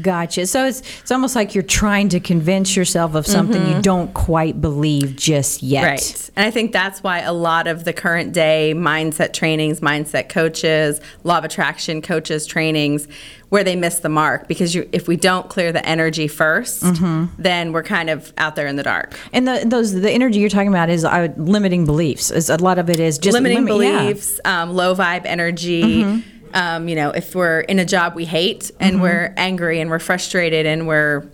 Gotcha. 0.00 0.46
So 0.46 0.66
it's 0.66 0.80
it's 1.00 1.10
almost 1.10 1.36
like 1.36 1.54
you're 1.54 1.62
trying 1.62 2.08
to 2.10 2.20
convince 2.20 2.76
yourself 2.76 3.14
of 3.14 3.26
something 3.26 3.60
mm-hmm. 3.60 3.76
you 3.76 3.82
don't 3.82 4.12
quite 4.14 4.60
believe 4.60 5.16
just 5.16 5.62
yet. 5.62 5.84
Right. 5.84 6.30
And 6.36 6.46
I 6.46 6.50
think 6.50 6.72
that's 6.72 7.02
why 7.02 7.20
a 7.20 7.32
lot 7.32 7.66
of 7.66 7.84
the 7.84 7.92
current 7.92 8.32
day 8.32 8.74
mindset 8.76 9.32
trainings, 9.32 9.80
mindset 9.80 10.28
coaches, 10.28 11.00
law 11.24 11.38
of 11.38 11.44
attraction 11.44 12.02
coaches 12.02 12.46
trainings 12.46 13.08
where 13.48 13.62
they 13.62 13.76
miss 13.76 14.00
the 14.00 14.08
mark 14.08 14.48
because 14.48 14.74
you, 14.74 14.88
if 14.92 15.06
we 15.06 15.16
don't 15.16 15.48
clear 15.48 15.70
the 15.70 15.84
energy 15.86 16.26
1st 16.26 16.82
mm-hmm. 16.82 17.40
then 17.40 17.72
we're 17.72 17.82
kind 17.82 18.10
of 18.10 18.32
out 18.38 18.56
there 18.56 18.66
in 18.66 18.76
the 18.76 18.82
dark. 18.82 19.18
And 19.32 19.46
the, 19.46 19.62
those 19.64 19.92
the 19.92 20.10
energy 20.10 20.40
you're 20.40 20.50
talking 20.50 20.68
about 20.68 20.90
is 20.90 21.04
uh, 21.04 21.28
limiting 21.36 21.84
beliefs. 21.84 22.30
Is 22.30 22.50
a 22.50 22.56
lot 22.56 22.78
of 22.78 22.90
it 22.90 22.98
is 22.98 23.18
just 23.18 23.34
limiting 23.34 23.64
beliefs, 23.64 24.40
yeah. 24.44 24.62
um, 24.62 24.74
low 24.74 24.94
vibe 24.94 25.22
energy. 25.24 26.02
Mm-hmm 26.02 26.35
um, 26.54 26.88
you 26.88 26.96
know, 26.96 27.10
if 27.10 27.34
we're 27.34 27.60
in 27.60 27.78
a 27.78 27.84
job 27.84 28.14
we 28.14 28.24
hate 28.24 28.70
and 28.80 28.94
mm-hmm. 28.94 29.02
we're 29.02 29.34
angry 29.36 29.80
and 29.80 29.90
we're 29.90 29.98
frustrated 29.98 30.66
and 30.66 30.86
we're, 30.86 31.30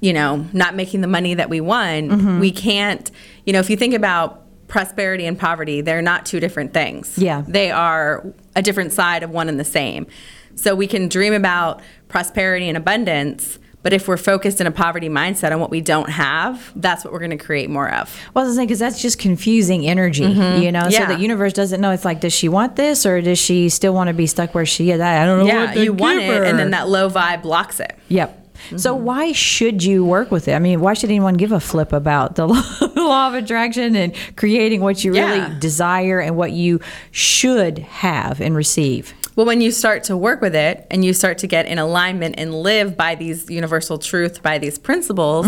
you 0.00 0.12
know, 0.12 0.46
not 0.52 0.74
making 0.74 1.00
the 1.00 1.08
money 1.08 1.34
that 1.34 1.48
we 1.48 1.60
want, 1.60 2.10
mm-hmm. 2.10 2.40
we 2.40 2.50
can't, 2.50 3.10
you 3.44 3.52
know, 3.52 3.60
if 3.60 3.70
you 3.70 3.76
think 3.76 3.94
about 3.94 4.42
prosperity 4.68 5.26
and 5.26 5.38
poverty, 5.38 5.80
they're 5.80 6.02
not 6.02 6.24
two 6.24 6.40
different 6.40 6.72
things. 6.72 7.18
Yeah. 7.18 7.44
They 7.46 7.70
are 7.70 8.26
a 8.56 8.62
different 8.62 8.92
side 8.92 9.22
of 9.22 9.30
one 9.30 9.48
and 9.48 9.60
the 9.60 9.64
same. 9.64 10.06
So 10.54 10.74
we 10.74 10.86
can 10.86 11.08
dream 11.08 11.34
about 11.34 11.82
prosperity 12.08 12.68
and 12.68 12.76
abundance, 12.76 13.58
but 13.82 13.92
if 13.92 14.08
we're 14.08 14.16
focused 14.16 14.60
in 14.60 14.66
a 14.66 14.70
poverty 14.70 15.08
mindset 15.08 15.52
on 15.52 15.60
what 15.60 15.70
we 15.70 15.80
don't 15.80 16.08
have, 16.08 16.72
that's 16.76 17.04
what 17.04 17.12
we're 17.12 17.18
going 17.18 17.36
to 17.36 17.44
create 17.44 17.68
more 17.68 17.92
of. 17.92 18.16
Well, 18.34 18.44
I 18.44 18.48
was 18.48 18.56
saying 18.56 18.68
because 18.68 18.78
that's 18.78 19.02
just 19.02 19.18
confusing 19.18 19.86
energy, 19.86 20.24
mm-hmm. 20.24 20.62
you 20.62 20.72
know. 20.72 20.86
Yeah. 20.88 21.08
So 21.08 21.14
the 21.14 21.20
universe 21.20 21.52
doesn't 21.52 21.80
know. 21.80 21.90
It's 21.90 22.04
like, 22.04 22.20
does 22.20 22.32
she 22.32 22.48
want 22.48 22.76
this 22.76 23.04
or 23.04 23.20
does 23.20 23.38
she 23.38 23.68
still 23.68 23.94
want 23.94 24.08
to 24.08 24.14
be 24.14 24.26
stuck 24.26 24.54
where 24.54 24.66
she 24.66 24.90
is? 24.90 25.00
I 25.00 25.24
don't 25.24 25.40
know. 25.40 25.46
Yeah, 25.46 25.74
you 25.74 25.92
want 25.92 26.20
it, 26.20 26.44
and 26.44 26.58
then 26.58 26.70
that 26.70 26.88
low 26.88 27.10
vibe 27.10 27.42
blocks 27.42 27.80
it. 27.80 27.96
Yep. 28.08 28.38
Mm-hmm. 28.66 28.78
So 28.78 28.94
why 28.94 29.32
should 29.32 29.82
you 29.82 30.04
work 30.04 30.30
with 30.30 30.46
it? 30.46 30.52
I 30.52 30.58
mean, 30.58 30.80
why 30.80 30.94
should 30.94 31.10
anyone 31.10 31.34
give 31.34 31.50
a 31.50 31.60
flip 31.60 31.92
about 31.92 32.36
the 32.36 32.46
law 32.96 33.28
of 33.28 33.34
attraction 33.34 33.96
and 33.96 34.14
creating 34.36 34.80
what 34.80 35.02
you 35.02 35.14
yeah. 35.14 35.32
really 35.32 35.58
desire 35.58 36.20
and 36.20 36.36
what 36.36 36.52
you 36.52 36.80
should 37.10 37.78
have 37.78 38.40
and 38.40 38.54
receive? 38.54 39.14
Well, 39.34 39.46
when 39.46 39.60
you 39.62 39.70
start 39.70 40.04
to 40.04 40.16
work 40.16 40.40
with 40.42 40.54
it 40.54 40.86
and 40.90 41.04
you 41.04 41.14
start 41.14 41.38
to 41.38 41.46
get 41.46 41.66
in 41.66 41.78
alignment 41.78 42.34
and 42.38 42.54
live 42.54 42.96
by 42.96 43.14
these 43.14 43.48
universal 43.50 43.98
truth, 43.98 44.42
by 44.42 44.58
these 44.58 44.78
principles, 44.78 45.46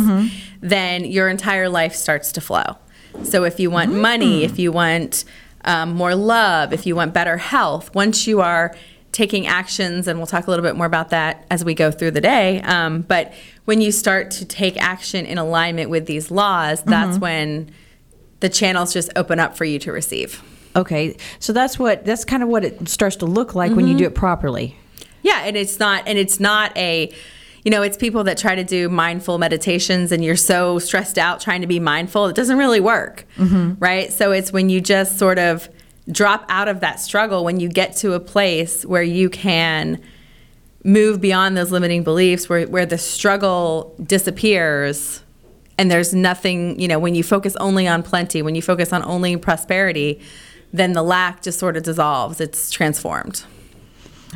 then 0.60 1.04
your 1.04 1.28
entire 1.28 1.68
life 1.68 1.94
starts 1.94 2.32
to 2.32 2.40
flow. 2.40 2.76
So 3.24 3.44
if 3.44 3.60
you 3.60 3.70
want 3.70 3.92
money, 3.92 4.42
if 4.44 4.58
you 4.58 4.72
want 4.72 5.24
um, 5.64 5.94
more 5.94 6.14
love, 6.14 6.72
if 6.72 6.86
you 6.86 6.96
want 6.96 7.12
better 7.14 7.36
health, 7.36 7.94
once 7.94 8.26
you 8.26 8.40
are 8.40 8.74
taking 9.12 9.46
actions, 9.46 10.08
and 10.08 10.18
we'll 10.18 10.26
talk 10.26 10.46
a 10.48 10.50
little 10.50 10.64
bit 10.64 10.74
more 10.74 10.86
about 10.86 11.10
that 11.10 11.46
as 11.48 11.64
we 11.64 11.72
go 11.74 11.92
through 11.92 12.10
the 12.10 12.20
day. 12.20 12.60
Um, 12.62 13.02
but 13.02 13.32
when 13.64 13.80
you 13.80 13.92
start 13.92 14.32
to 14.32 14.44
take 14.44 14.76
action 14.82 15.24
in 15.24 15.38
alignment 15.38 15.88
with 15.90 16.06
these 16.06 16.30
laws, 16.32 16.82
that's 16.82 17.18
when 17.18 17.70
the 18.40 18.48
channels 18.48 18.92
just 18.92 19.10
open 19.14 19.38
up 19.38 19.56
for 19.56 19.64
you 19.64 19.78
to 19.78 19.92
receive. 19.92 20.42
Okay, 20.76 21.16
so 21.38 21.52
that's 21.52 21.78
what 21.78 22.04
that's 22.04 22.24
kind 22.24 22.42
of 22.42 22.48
what 22.48 22.64
it 22.64 22.88
starts 22.88 23.16
to 23.16 23.26
look 23.26 23.54
like 23.54 23.72
when 23.72 23.86
you 23.86 23.92
mm-hmm. 23.92 23.98
do 23.98 24.04
it 24.06 24.14
properly. 24.14 24.76
Yeah, 25.22 25.42
and 25.44 25.56
it's 25.56 25.78
not 25.78 26.06
and 26.06 26.18
it's 26.18 26.40
not 26.40 26.76
a 26.76 27.12
you 27.64 27.70
know, 27.70 27.80
it's 27.80 27.96
people 27.96 28.24
that 28.24 28.36
try 28.36 28.54
to 28.54 28.64
do 28.64 28.90
mindful 28.90 29.38
meditations 29.38 30.12
and 30.12 30.22
you're 30.22 30.36
so 30.36 30.78
stressed 30.78 31.16
out 31.16 31.40
trying 31.40 31.62
to 31.62 31.66
be 31.66 31.80
mindful, 31.80 32.26
it 32.26 32.36
doesn't 32.36 32.58
really 32.58 32.80
work. 32.80 33.24
Mm-hmm. 33.36 33.74
Right? 33.78 34.12
So 34.12 34.32
it's 34.32 34.52
when 34.52 34.68
you 34.68 34.82
just 34.82 35.18
sort 35.18 35.38
of 35.38 35.68
drop 36.10 36.44
out 36.50 36.68
of 36.68 36.80
that 36.80 37.00
struggle 37.00 37.42
when 37.44 37.60
you 37.60 37.68
get 37.68 37.96
to 37.96 38.12
a 38.12 38.20
place 38.20 38.84
where 38.84 39.02
you 39.02 39.30
can 39.30 39.98
move 40.84 41.22
beyond 41.22 41.56
those 41.56 41.72
limiting 41.72 42.04
beliefs 42.04 42.46
where 42.46 42.66
where 42.66 42.84
the 42.84 42.98
struggle 42.98 43.94
disappears 44.04 45.22
and 45.78 45.90
there's 45.90 46.14
nothing, 46.14 46.78
you 46.78 46.86
know, 46.86 46.98
when 46.98 47.14
you 47.14 47.22
focus 47.22 47.56
only 47.56 47.88
on 47.88 48.02
plenty, 48.02 48.42
when 48.42 48.54
you 48.54 48.62
focus 48.62 48.92
on 48.92 49.02
only 49.02 49.36
prosperity, 49.38 50.20
then 50.74 50.92
the 50.92 51.02
lack 51.02 51.42
just 51.42 51.58
sort 51.58 51.76
of 51.76 51.82
dissolves. 51.84 52.40
It's 52.40 52.70
transformed. 52.70 53.44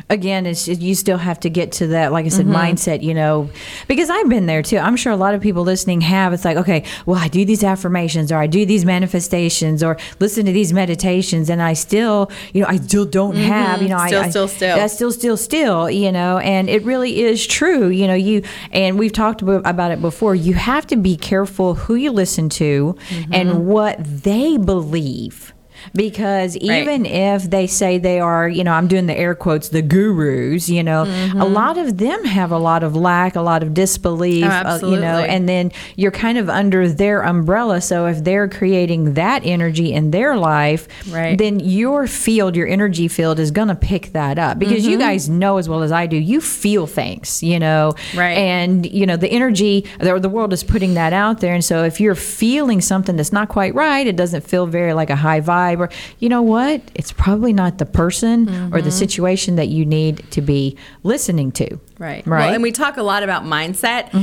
again 0.09 0.45
it's 0.45 0.65
you 0.67 0.95
still 0.95 1.17
have 1.17 1.37
to 1.41 1.49
get 1.49 1.73
to 1.73 1.87
that 1.87 2.13
like 2.13 2.25
i 2.25 2.29
said 2.29 2.45
Mm-hmm. 2.45 2.55
mindset 2.55 3.03
you 3.03 3.13
know 3.13 3.49
because 3.89 4.09
i've 4.09 4.29
been 4.29 4.45
there 4.45 4.63
too 4.63 4.77
i'm 4.77 4.95
sure 4.95 5.11
a 5.11 5.17
lot 5.17 5.33
of 5.35 5.41
people 5.41 5.63
listening 5.63 5.99
have 6.01 6.31
it's 6.31 6.45
like 6.45 6.55
okay 6.55 6.85
well 7.05 7.19
i 7.21 7.27
do 7.27 7.43
these 7.43 7.65
affirmations 7.65 8.31
or 8.31 8.37
i 8.37 8.47
do 8.47 8.65
these 8.65 8.85
manifestations 8.85 9.83
or 9.83 9.97
listen 10.21 10.45
to 10.45 10.53
these 10.53 10.71
meditations 10.71 11.49
and 11.49 11.61
i 11.61 11.73
still 11.73 12.31
you 12.53 12.61
know 12.61 12.67
i 12.69 12.77
still 12.77 13.03
don't 13.05 13.35
have 13.35 13.81
you 13.81 13.89
know 13.89 13.97
Mm-hmm. 13.97 14.07
Still, 14.07 14.21
I, 14.21 14.25
I 14.27 14.29
still, 14.29 14.47
still. 14.47 14.75
that's 14.77 14.93
still 14.93 15.11
still 15.11 15.37
still 15.37 15.89
you 15.91 16.11
know 16.13 16.37
and 16.37 16.69
it 16.69 16.81
really 16.83 17.19
is 17.21 17.45
true 17.45 17.89
you 17.89 18.07
know 18.07 18.15
you 18.29 18.41
and 18.71 18.97
we've 18.97 19.11
talked 19.23 19.41
about 19.41 19.91
it 19.91 19.99
before 20.01 20.33
you 20.33 20.53
have 20.53 20.87
to 20.87 20.95
be 20.95 21.17
careful 21.17 21.75
who 21.75 21.95
you 21.95 22.11
listen 22.11 22.47
to 22.63 22.95
Mm-hmm. 23.09 23.33
and 23.33 23.67
what 23.67 23.97
they 24.23 24.55
believe 24.57 25.53
because 25.93 26.55
even 26.57 27.05
if 27.05 27.49
they 27.49 27.67
say 27.67 27.97
they 27.97 28.19
are, 28.19 28.47
you 28.47 28.63
know, 28.63 28.71
I'm 28.73 28.87
doing 28.87 29.05
the 29.07 29.17
air 29.17 29.35
quotes, 29.35 29.69
the 29.69 29.81
gurus, 29.81 30.69
you 30.69 30.83
know, 30.83 31.03
a 31.37 31.45
lot 31.45 31.77
of 31.77 31.97
them 31.97 32.23
have 32.25 32.51
a 32.51 32.57
lot 32.57 32.83
of 32.83 32.95
lack, 32.95 33.35
a 33.35 33.41
lot 33.41 33.63
of 33.63 33.73
disbelief, 33.73 34.45
Oh, 34.45 34.49
uh, 34.49 34.79
you 34.83 34.99
know, 34.99 35.19
and 35.19 35.47
then 35.47 35.71
you're 35.95 36.11
kind 36.11 36.37
of 36.37 36.49
under 36.49 36.87
their 36.89 37.21
umbrella. 37.21 37.81
So 37.81 38.05
if 38.07 38.23
they're 38.23 38.47
creating 38.49 39.13
that 39.15 39.45
energy 39.45 39.93
in 39.93 40.11
their 40.11 40.35
life, 40.37 40.87
Right. 41.09 41.37
then 41.37 41.59
your 41.59 42.07
field, 42.07 42.55
your 42.55 42.67
energy 42.67 43.07
field 43.07 43.39
is 43.39 43.51
going 43.51 43.67
to 43.69 43.75
pick 43.75 44.13
that 44.13 44.37
up 44.39 44.59
because 44.59 44.85
you 44.85 44.89
Mm-hmm. 44.97 45.07
guys 45.07 45.29
know 45.29 45.57
as 45.57 45.69
well 45.69 45.83
as 45.83 45.91
I 45.91 46.07
do, 46.07 46.17
you 46.17 46.41
feel 46.41 46.87
things, 46.87 47.41
you 47.43 47.59
know, 47.59 47.93
Right. 48.15 48.37
and 48.37 48.85
you 48.91 49.05
know 49.05 49.15
the 49.17 49.27
energy, 49.29 49.85
the, 49.99 50.17
the 50.19 50.29
world 50.29 50.51
is 50.51 50.63
putting 50.63 50.95
that 50.95 51.13
out 51.13 51.39
there, 51.41 51.53
and 51.53 51.63
so 51.63 51.83
if 51.83 51.99
you're 52.01 52.15
feeling 52.15 52.81
something 52.81 53.15
that's 53.15 53.31
not 53.31 53.49
quite 53.49 53.75
right, 53.75 54.05
it 54.07 54.15
doesn't 54.15 54.41
feel 54.47 54.65
very 54.65 54.93
like 54.93 55.09
a 55.09 55.15
high 55.15 55.41
vibe, 55.41 55.68
or 55.75 55.89
you 56.19 56.29
know 56.29 56.41
what, 56.41 56.81
it's 56.95 57.11
probably 57.11 57.53
not 57.53 57.77
the 57.77 57.85
person 57.85 58.49
or 58.49 58.79
Mm-hmm. 58.79 58.85
the 58.85 58.91
situation 58.91 59.55
that 59.57 59.67
you 59.67 59.85
need 59.85 60.23
to 60.31 60.41
be 60.41 60.77
listening 61.03 61.51
to. 61.51 61.67
Right. 61.97 61.99
Right. 61.99 62.23
Mm-hmm. 62.23 62.29
Well, 62.29 62.53
and 62.53 62.63
we 62.63 62.71
talk 62.71 62.95
a 62.97 63.03
lot 63.03 63.23
about 63.23 63.43
mindset. 63.43 64.13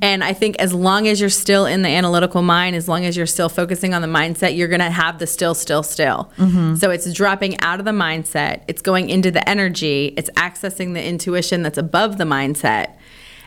And 0.00 0.24
I 0.24 0.32
think 0.32 0.56
as 0.56 0.72
long 0.72 1.06
as 1.06 1.20
you're 1.20 1.28
still 1.28 1.66
in 1.66 1.82
the 1.82 1.88
analytical 1.90 2.40
mind, 2.40 2.76
as 2.76 2.88
long 2.88 3.04
as 3.04 3.16
you're 3.16 3.26
still 3.26 3.48
focusing 3.50 3.92
on 3.92 4.00
the 4.00 4.08
mindset, 4.08 4.56
you're 4.56 4.68
going 4.68 4.80
to 4.80 4.90
have 4.90 5.18
the 5.18 5.26
still, 5.26 5.54
still, 5.54 5.82
still. 5.82 6.32
Mm-hmm. 6.38 6.76
So 6.76 6.90
it's 6.90 7.12
dropping 7.12 7.60
out 7.60 7.78
of 7.78 7.84
the 7.84 7.90
mindset, 7.92 8.62
it's 8.68 8.80
going 8.80 9.10
into 9.10 9.30
the 9.30 9.46
energy, 9.48 10.14
it's 10.16 10.30
accessing 10.30 10.94
the 10.94 11.04
intuition 11.04 11.62
that's 11.62 11.78
above 11.78 12.16
the 12.16 12.24
mindset. 12.24 12.96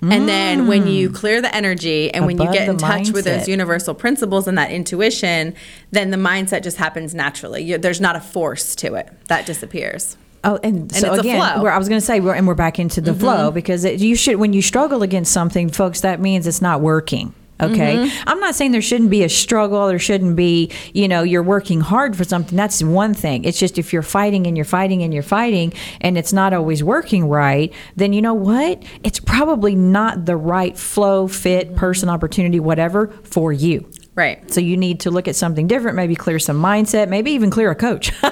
And 0.01 0.29
then 0.29 0.67
when 0.67 0.87
you 0.87 1.09
clear 1.09 1.41
the 1.41 1.53
energy 1.53 2.13
and 2.13 2.25
when 2.25 2.37
you 2.37 2.45
Mm. 2.45 2.53
Get 2.53 2.69
in 2.69 2.77
touch 2.77 3.11
with 3.11 3.25
those 3.25 3.47
universal 3.47 3.93
principles 3.93 4.47
and 4.47 4.57
that 4.57 4.71
intuition, 4.71 5.53
then 5.91 6.09
the 6.09 6.17
mindset 6.17 6.63
just 6.63 6.77
happens 6.77 7.13
naturally. 7.13 7.63
You, 7.63 7.77
there's 7.77 8.01
not 8.01 8.15
a 8.15 8.21
force 8.21 8.75
to 8.77 8.95
it. 8.95 9.09
That 9.27 9.45
disappears. 9.45 10.17
Oh, 10.43 10.57
and, 10.63 10.91
so 10.91 11.09
it's 11.09 11.17
a 11.17 11.19
again, 11.19 11.37
flow. 11.37 11.63
Mm-hmm. 11.63 11.67
I 11.67 11.77
was 11.77 11.89
going 11.89 11.99
to 11.99 12.05
say, 12.05 12.21
we're, 12.21 12.33
and 12.33 12.47
we're 12.47 12.55
back 12.55 12.79
into 12.79 13.01
the 13.01 13.13
flow 13.13 13.51
because 13.51 13.83
it, 13.83 13.99
you 13.99 14.15
should, 14.15 14.37
when 14.37 14.53
you 14.53 14.61
struggle 14.61 15.03
against 15.03 15.33
something, 15.33 15.69
folks, 15.69 16.01
that 16.01 16.21
means 16.21 16.47
it's 16.47 16.61
not 16.61 16.81
working. 16.81 17.33
Okay. 17.61 17.95
Mm-hmm. 17.97 18.29
I'm 18.29 18.39
not 18.39 18.55
saying 18.55 18.71
there 18.71 18.81
shouldn't 18.81 19.09
be 19.09 19.23
a 19.23 19.29
struggle. 19.29 19.87
There 19.87 19.99
shouldn't 19.99 20.35
be, 20.35 20.71
you 20.93 21.07
know, 21.07 21.23
you're 21.23 21.43
working 21.43 21.81
hard 21.81 22.15
for 22.15 22.23
something. 22.23 22.55
That's 22.55 22.81
one 22.81 23.13
thing. 23.13 23.43
It's 23.43 23.59
just 23.59 23.77
if 23.77 23.91
you're 23.91 24.01
fighting 24.01 24.47
and 24.47 24.57
you're 24.57 24.65
fighting 24.65 25.03
and 25.03 25.13
you're 25.13 25.23
fighting 25.23 25.73
and 26.01 26.17
it's 26.17 26.31
not 26.31 26.53
always 26.53 26.83
working 26.83 27.27
right, 27.27 27.73
then 27.95 28.13
you 28.13 28.21
know 28.21 28.33
what? 28.33 28.81
It's 29.03 29.19
probably 29.19 29.75
not 29.75 30.25
the 30.25 30.37
right 30.37 30.77
flow, 30.77 31.27
fit, 31.27 31.75
person, 31.75 32.09
opportunity, 32.09 32.59
whatever 32.59 33.07
for 33.23 33.51
you. 33.51 33.89
Right. 34.15 34.51
So 34.51 34.59
you 34.59 34.75
need 34.75 35.01
to 35.01 35.11
look 35.11 35.27
at 35.27 35.35
something 35.35 35.67
different, 35.67 35.95
maybe 35.95 36.15
clear 36.15 36.39
some 36.39 36.61
mindset, 36.61 37.07
maybe 37.07 37.31
even 37.31 37.49
clear 37.49 37.71
a 37.71 37.75
coach. 37.75 38.11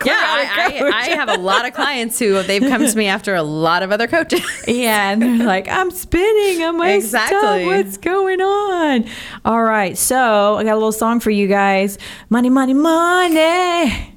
Yeah, 0.06 0.14
I. 0.16 0.80
I, 0.80 0.88
I 0.90 1.04
have 1.16 1.28
a 1.28 1.38
lot 1.38 1.66
of 1.66 1.74
clients 1.74 2.18
who 2.18 2.42
they've 2.42 2.62
come 2.62 2.84
to 2.86 2.96
me 2.96 3.06
after 3.16 3.34
a 3.34 3.42
lot 3.42 3.82
of 3.82 3.90
other 3.92 4.06
coaches. 4.06 4.42
Yeah, 4.66 5.10
and 5.10 5.20
they're 5.22 5.46
like, 5.46 5.68
I'm 5.68 5.90
spinning. 5.90 6.62
I'm 6.64 6.78
like, 6.78 6.96
Exactly. 6.96 7.36
exactly. 7.36 7.66
What's 7.66 7.96
going 7.96 8.40
on? 8.40 9.04
All 9.44 9.62
right, 9.62 9.96
so 9.98 10.56
I 10.56 10.64
got 10.64 10.72
a 10.72 10.74
little 10.74 10.92
song 10.92 11.20
for 11.20 11.30
you 11.30 11.46
guys. 11.48 11.98
Money, 12.30 12.50
money, 12.50 12.74
money. 12.74 14.14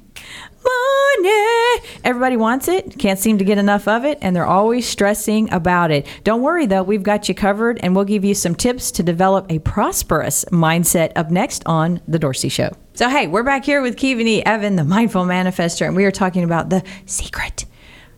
Money. 0.64 1.88
Everybody 2.04 2.36
wants 2.36 2.68
it, 2.68 2.98
can't 2.98 3.18
seem 3.18 3.38
to 3.38 3.44
get 3.44 3.58
enough 3.58 3.86
of 3.86 4.04
it, 4.04 4.18
and 4.20 4.34
they're 4.34 4.46
always 4.46 4.88
stressing 4.88 5.52
about 5.52 5.90
it. 5.90 6.06
Don't 6.24 6.42
worry 6.42 6.66
though, 6.66 6.82
we've 6.82 7.02
got 7.02 7.28
you 7.28 7.34
covered, 7.34 7.78
and 7.82 7.94
we'll 7.94 8.04
give 8.04 8.24
you 8.24 8.34
some 8.34 8.54
tips 8.54 8.90
to 8.92 9.02
develop 9.02 9.50
a 9.50 9.58
prosperous 9.60 10.44
mindset 10.46 11.12
up 11.16 11.30
next 11.30 11.62
on 11.66 12.00
The 12.08 12.18
Dorci 12.18 12.50
Show. 12.50 12.76
So, 12.94 13.08
hey, 13.08 13.26
we're 13.26 13.42
back 13.42 13.64
here 13.64 13.80
with 13.80 13.96
Keeveney 13.96 14.42
Evan, 14.44 14.76
the 14.76 14.84
mindful 14.84 15.24
manifestor, 15.24 15.86
and 15.86 15.96
we 15.96 16.04
are 16.04 16.10
talking 16.10 16.44
about 16.44 16.70
the 16.70 16.82
secret. 17.06 17.64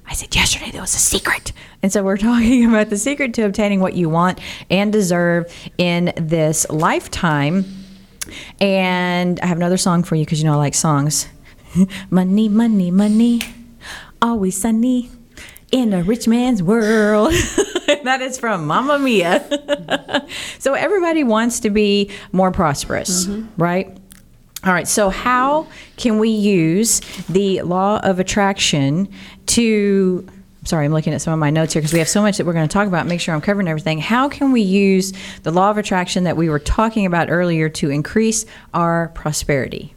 I 0.07 0.15
said 0.15 0.35
yesterday 0.35 0.71
there 0.71 0.81
was 0.81 0.95
a 0.95 0.99
secret. 0.99 1.53
And 1.83 1.93
so 1.93 2.03
we're 2.03 2.17
talking 2.19 2.67
about 2.67 2.91
the 2.91 2.99
secret 2.99 3.35
to 3.35 3.43
obtaining 3.43 3.81
what 3.81 3.95
you 3.95 4.09
want 4.09 4.41
and 4.71 4.93
deserve 4.93 5.53
in 5.79 6.13
this 6.17 6.69
lifetime. 6.71 7.65
And 8.61 9.41
I 9.41 9.47
have 9.47 9.57
another 9.57 9.77
song 9.77 10.03
for 10.03 10.15
you 10.15 10.25
because 10.25 10.41
you 10.41 10.47
know 10.47 10.55
I 10.55 10.57
like 10.57 10.75
songs. 10.75 11.29
money, 12.11 12.49
money, 12.49 12.91
money, 12.91 13.41
always 14.21 14.61
sunny 14.61 15.11
in 15.73 15.93
a 15.93 16.03
rich 16.03 16.29
man's 16.29 16.63
world. 16.63 17.33
that 18.05 18.21
is 18.21 18.39
from 18.39 18.67
Mamma 18.67 18.99
Mia. 18.99 20.27
so 20.59 20.75
everybody 20.75 21.25
wants 21.25 21.61
to 21.61 21.71
be 21.71 22.11
more 22.33 22.51
prosperous, 22.51 23.27
mm-hmm. 23.27 23.63
right? 23.63 23.97
All 24.65 24.73
right, 24.73 24.89
so 24.89 25.11
how 25.11 25.67
can 25.97 26.19
we 26.19 26.31
use 26.31 27.01
the 27.29 27.61
law 27.63 28.01
of 28.03 28.19
attraction 28.19 29.09
to 29.47 30.27
sorry, 30.65 30.87
I'm 30.87 30.93
looking 30.93 31.13
at 31.13 31.21
some 31.21 31.35
of 31.35 31.39
my 31.39 31.51
notes 31.51 31.75
here 31.75 31.83
because 31.83 31.93
we 31.93 31.99
have 31.99 32.09
so 32.09 32.23
much 32.23 32.39
that 32.39 32.47
we're 32.47 32.55
going 32.55 32.67
to 32.67 32.73
talk 32.73 32.89
about. 32.89 33.07
Make 33.07 33.21
sure 33.21 33.35
I'm 33.35 33.43
covering 33.43 33.69
everything. 33.69 33.99
How 33.99 34.31
can 34.31 34.51
we 34.51 34.63
use 34.63 35.13
the 35.43 35.51
law 35.51 35.71
of 35.71 35.77
attraction 35.77 36.25
that 36.25 36.39
we 36.39 36.49
were 36.49 36.59
talking 36.59 37.05
about 37.05 37.31
earlier 37.31 37.69
to 37.69 37.91
increase 37.91 38.47
our 38.73 39.09
prosperity? 39.09 39.95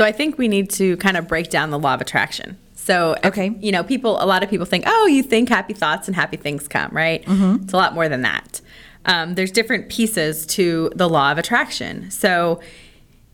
So 0.00 0.06
I 0.06 0.12
think 0.12 0.38
we 0.38 0.48
need 0.48 0.70
to 0.70 0.96
kind 0.96 1.18
of 1.18 1.28
break 1.28 1.50
down 1.50 1.68
the 1.68 1.78
law 1.78 1.92
of 1.92 2.00
attraction. 2.00 2.56
So, 2.74 3.16
Okay. 3.22 3.54
you 3.60 3.70
know, 3.70 3.84
people, 3.84 4.16
a 4.18 4.24
lot 4.24 4.42
of 4.42 4.48
people 4.48 4.64
think, 4.64 4.84
oh, 4.86 5.06
you 5.06 5.22
think 5.22 5.50
happy 5.50 5.74
thoughts 5.74 6.08
and 6.08 6.16
happy 6.16 6.38
things 6.38 6.66
come, 6.66 6.90
right? 6.90 7.22
Mm-hmm. 7.26 7.64
It's 7.64 7.74
a 7.74 7.76
lot 7.76 7.92
more 7.92 8.08
than 8.08 8.22
that. 8.22 8.62
Um, 9.04 9.34
there's 9.34 9.50
different 9.50 9.90
pieces 9.90 10.46
to 10.56 10.90
the 10.94 11.06
law 11.06 11.30
of 11.30 11.36
attraction. 11.36 12.10
So, 12.10 12.60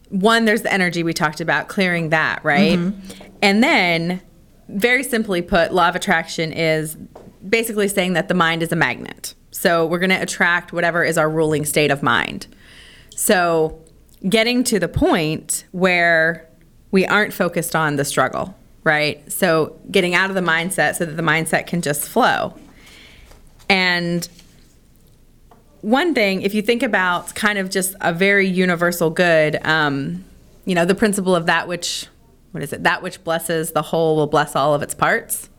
one, 0.08 0.44
there's 0.44 0.62
the 0.62 0.72
energy 0.72 1.04
we 1.04 1.12
talked 1.12 1.40
about, 1.40 1.68
clearing 1.68 2.08
that, 2.08 2.44
right? 2.44 2.80
And 3.40 3.62
then, 3.62 4.20
very 4.68 5.04
simply 5.04 5.42
put, 5.42 5.72
law 5.72 5.88
of 5.90 5.94
attraction 5.94 6.52
is 6.52 6.96
basically 7.48 7.86
saying 7.86 8.14
that 8.14 8.26
the 8.26 8.34
mind 8.34 8.64
is 8.64 8.72
a 8.72 8.76
magnet. 8.76 9.34
So, 9.52 9.86
we're 9.86 10.00
going 10.00 10.10
to 10.10 10.20
attract 10.20 10.72
whatever 10.72 11.04
is 11.04 11.16
our 11.16 11.30
ruling 11.30 11.64
state 11.64 11.92
of 11.92 12.02
mind. 12.02 12.48
So, 13.14 13.80
getting 14.28 14.64
to 14.64 14.80
the 14.80 14.88
point 14.88 15.64
where 15.70 16.48
we 16.96 17.04
aren't 17.06 17.32
focused 17.34 17.74
on 17.76 17.96
the 17.96 18.04
struggle, 18.04 18.54
right? 18.82 19.16
So, 19.30 19.48
getting 19.90 20.14
out 20.14 20.28
of 20.30 20.34
the 20.40 20.46
mindset 20.54 20.96
so 20.96 21.04
that 21.04 21.16
the 21.16 21.22
mindset 21.34 21.66
can 21.66 21.80
just 21.82 22.08
flow. 22.08 22.54
And 23.68 24.26
one 25.82 26.14
thing, 26.14 26.42
if 26.42 26.54
you 26.54 26.62
think 26.62 26.82
about 26.82 27.34
kind 27.34 27.58
of 27.58 27.70
just 27.70 27.94
a 28.00 28.12
very 28.12 28.48
universal 28.48 29.10
good, 29.10 29.64
um, 29.66 30.24
you 30.64 30.74
know, 30.74 30.84
the 30.84 30.94
principle 30.94 31.34
of 31.34 31.46
that 31.46 31.68
which 31.68 32.06
what 32.52 32.62
is 32.62 32.72
it? 32.72 32.84
That 32.84 33.02
which 33.02 33.22
blesses 33.22 33.72
the 33.72 33.82
whole 33.82 34.16
will 34.16 34.26
bless 34.26 34.56
all 34.56 34.72
of 34.74 34.82
its 34.82 34.94
parts, 34.94 35.50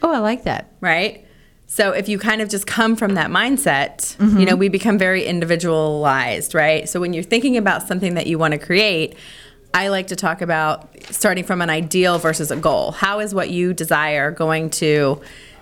Oh, 0.00 0.10
I 0.14 0.18
like 0.18 0.44
that. 0.44 0.72
right? 0.80 1.26
So 1.66 1.92
if 1.92 2.08
you 2.08 2.18
kind 2.18 2.40
of 2.40 2.48
just 2.48 2.66
come 2.66 2.96
from 2.96 3.14
that 3.16 3.28
mindset, 3.30 4.16
you 4.38 4.46
know, 4.46 4.56
we 4.56 4.70
become 4.70 4.96
very 4.96 5.24
individualized, 5.26 6.54
right? 6.54 6.88
So 6.88 6.98
when 7.00 7.12
you're 7.12 7.22
thinking 7.34 7.58
about 7.58 7.86
something 7.86 8.14
that 8.14 8.26
you 8.26 8.38
want 8.38 8.52
to 8.52 8.58
create, 8.58 9.16
I 9.74 9.88
like 9.88 10.08
to 10.08 10.16
talk 10.16 10.40
about 10.40 10.88
starting 11.10 11.44
from 11.44 11.60
an 11.60 11.70
ideal 11.70 12.18
versus 12.18 12.50
a 12.50 12.56
goal. 12.56 12.92
How 12.92 13.20
is 13.20 13.34
what 13.34 13.50
you 13.50 13.74
desire 13.74 14.30
going 14.30 14.70
to 14.70 15.20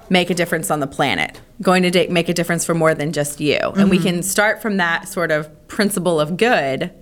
make 0.09 0.31
a 0.31 0.35
difference 0.35 0.71
on 0.71 0.81
the 0.81 0.87
planet? 0.87 1.41
Going 1.61 1.83
to 1.83 2.09
make 2.09 2.29
a 2.29 2.35
difference 2.35 2.65
for 2.65 2.75
more 2.75 2.95
than 2.95 3.13
just 3.13 3.41
you? 3.41 3.59
And 3.59 3.91
we 3.91 3.99
mm-hmm. 3.99 4.07
can 4.07 4.23
start 4.23 4.63
from 4.63 4.77
that 4.77 5.09
sort 5.09 5.31
of 5.31 5.69
principle 5.69 6.21
of 6.21 6.37
good, 6.37 6.93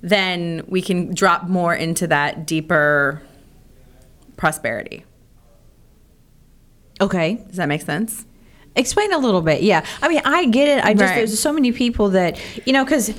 then 0.00 0.64
we 0.66 0.82
can 0.82 1.14
drop 1.14 1.48
more 1.48 1.74
into 1.74 2.06
that 2.08 2.46
deeper 2.46 3.22
prosperity. 4.36 5.04
Okay. 7.00 7.34
Does 7.48 7.56
that 7.56 7.68
make 7.68 7.82
sense? 7.82 8.24
Explain 8.74 9.12
a 9.12 9.18
little 9.18 9.42
bit. 9.42 9.62
Yeah. 9.62 9.84
I 10.00 10.08
mean, 10.08 10.22
I 10.24 10.46
get 10.46 10.68
it. 10.68 10.84
I 10.84 10.94
just, 10.94 11.04
Right. 11.04 11.16
there's 11.16 11.38
so 11.38 11.52
many 11.52 11.72
people 11.72 12.10
that, 12.10 12.40
you 12.64 12.72
know, 12.72 12.84
because 12.84 13.12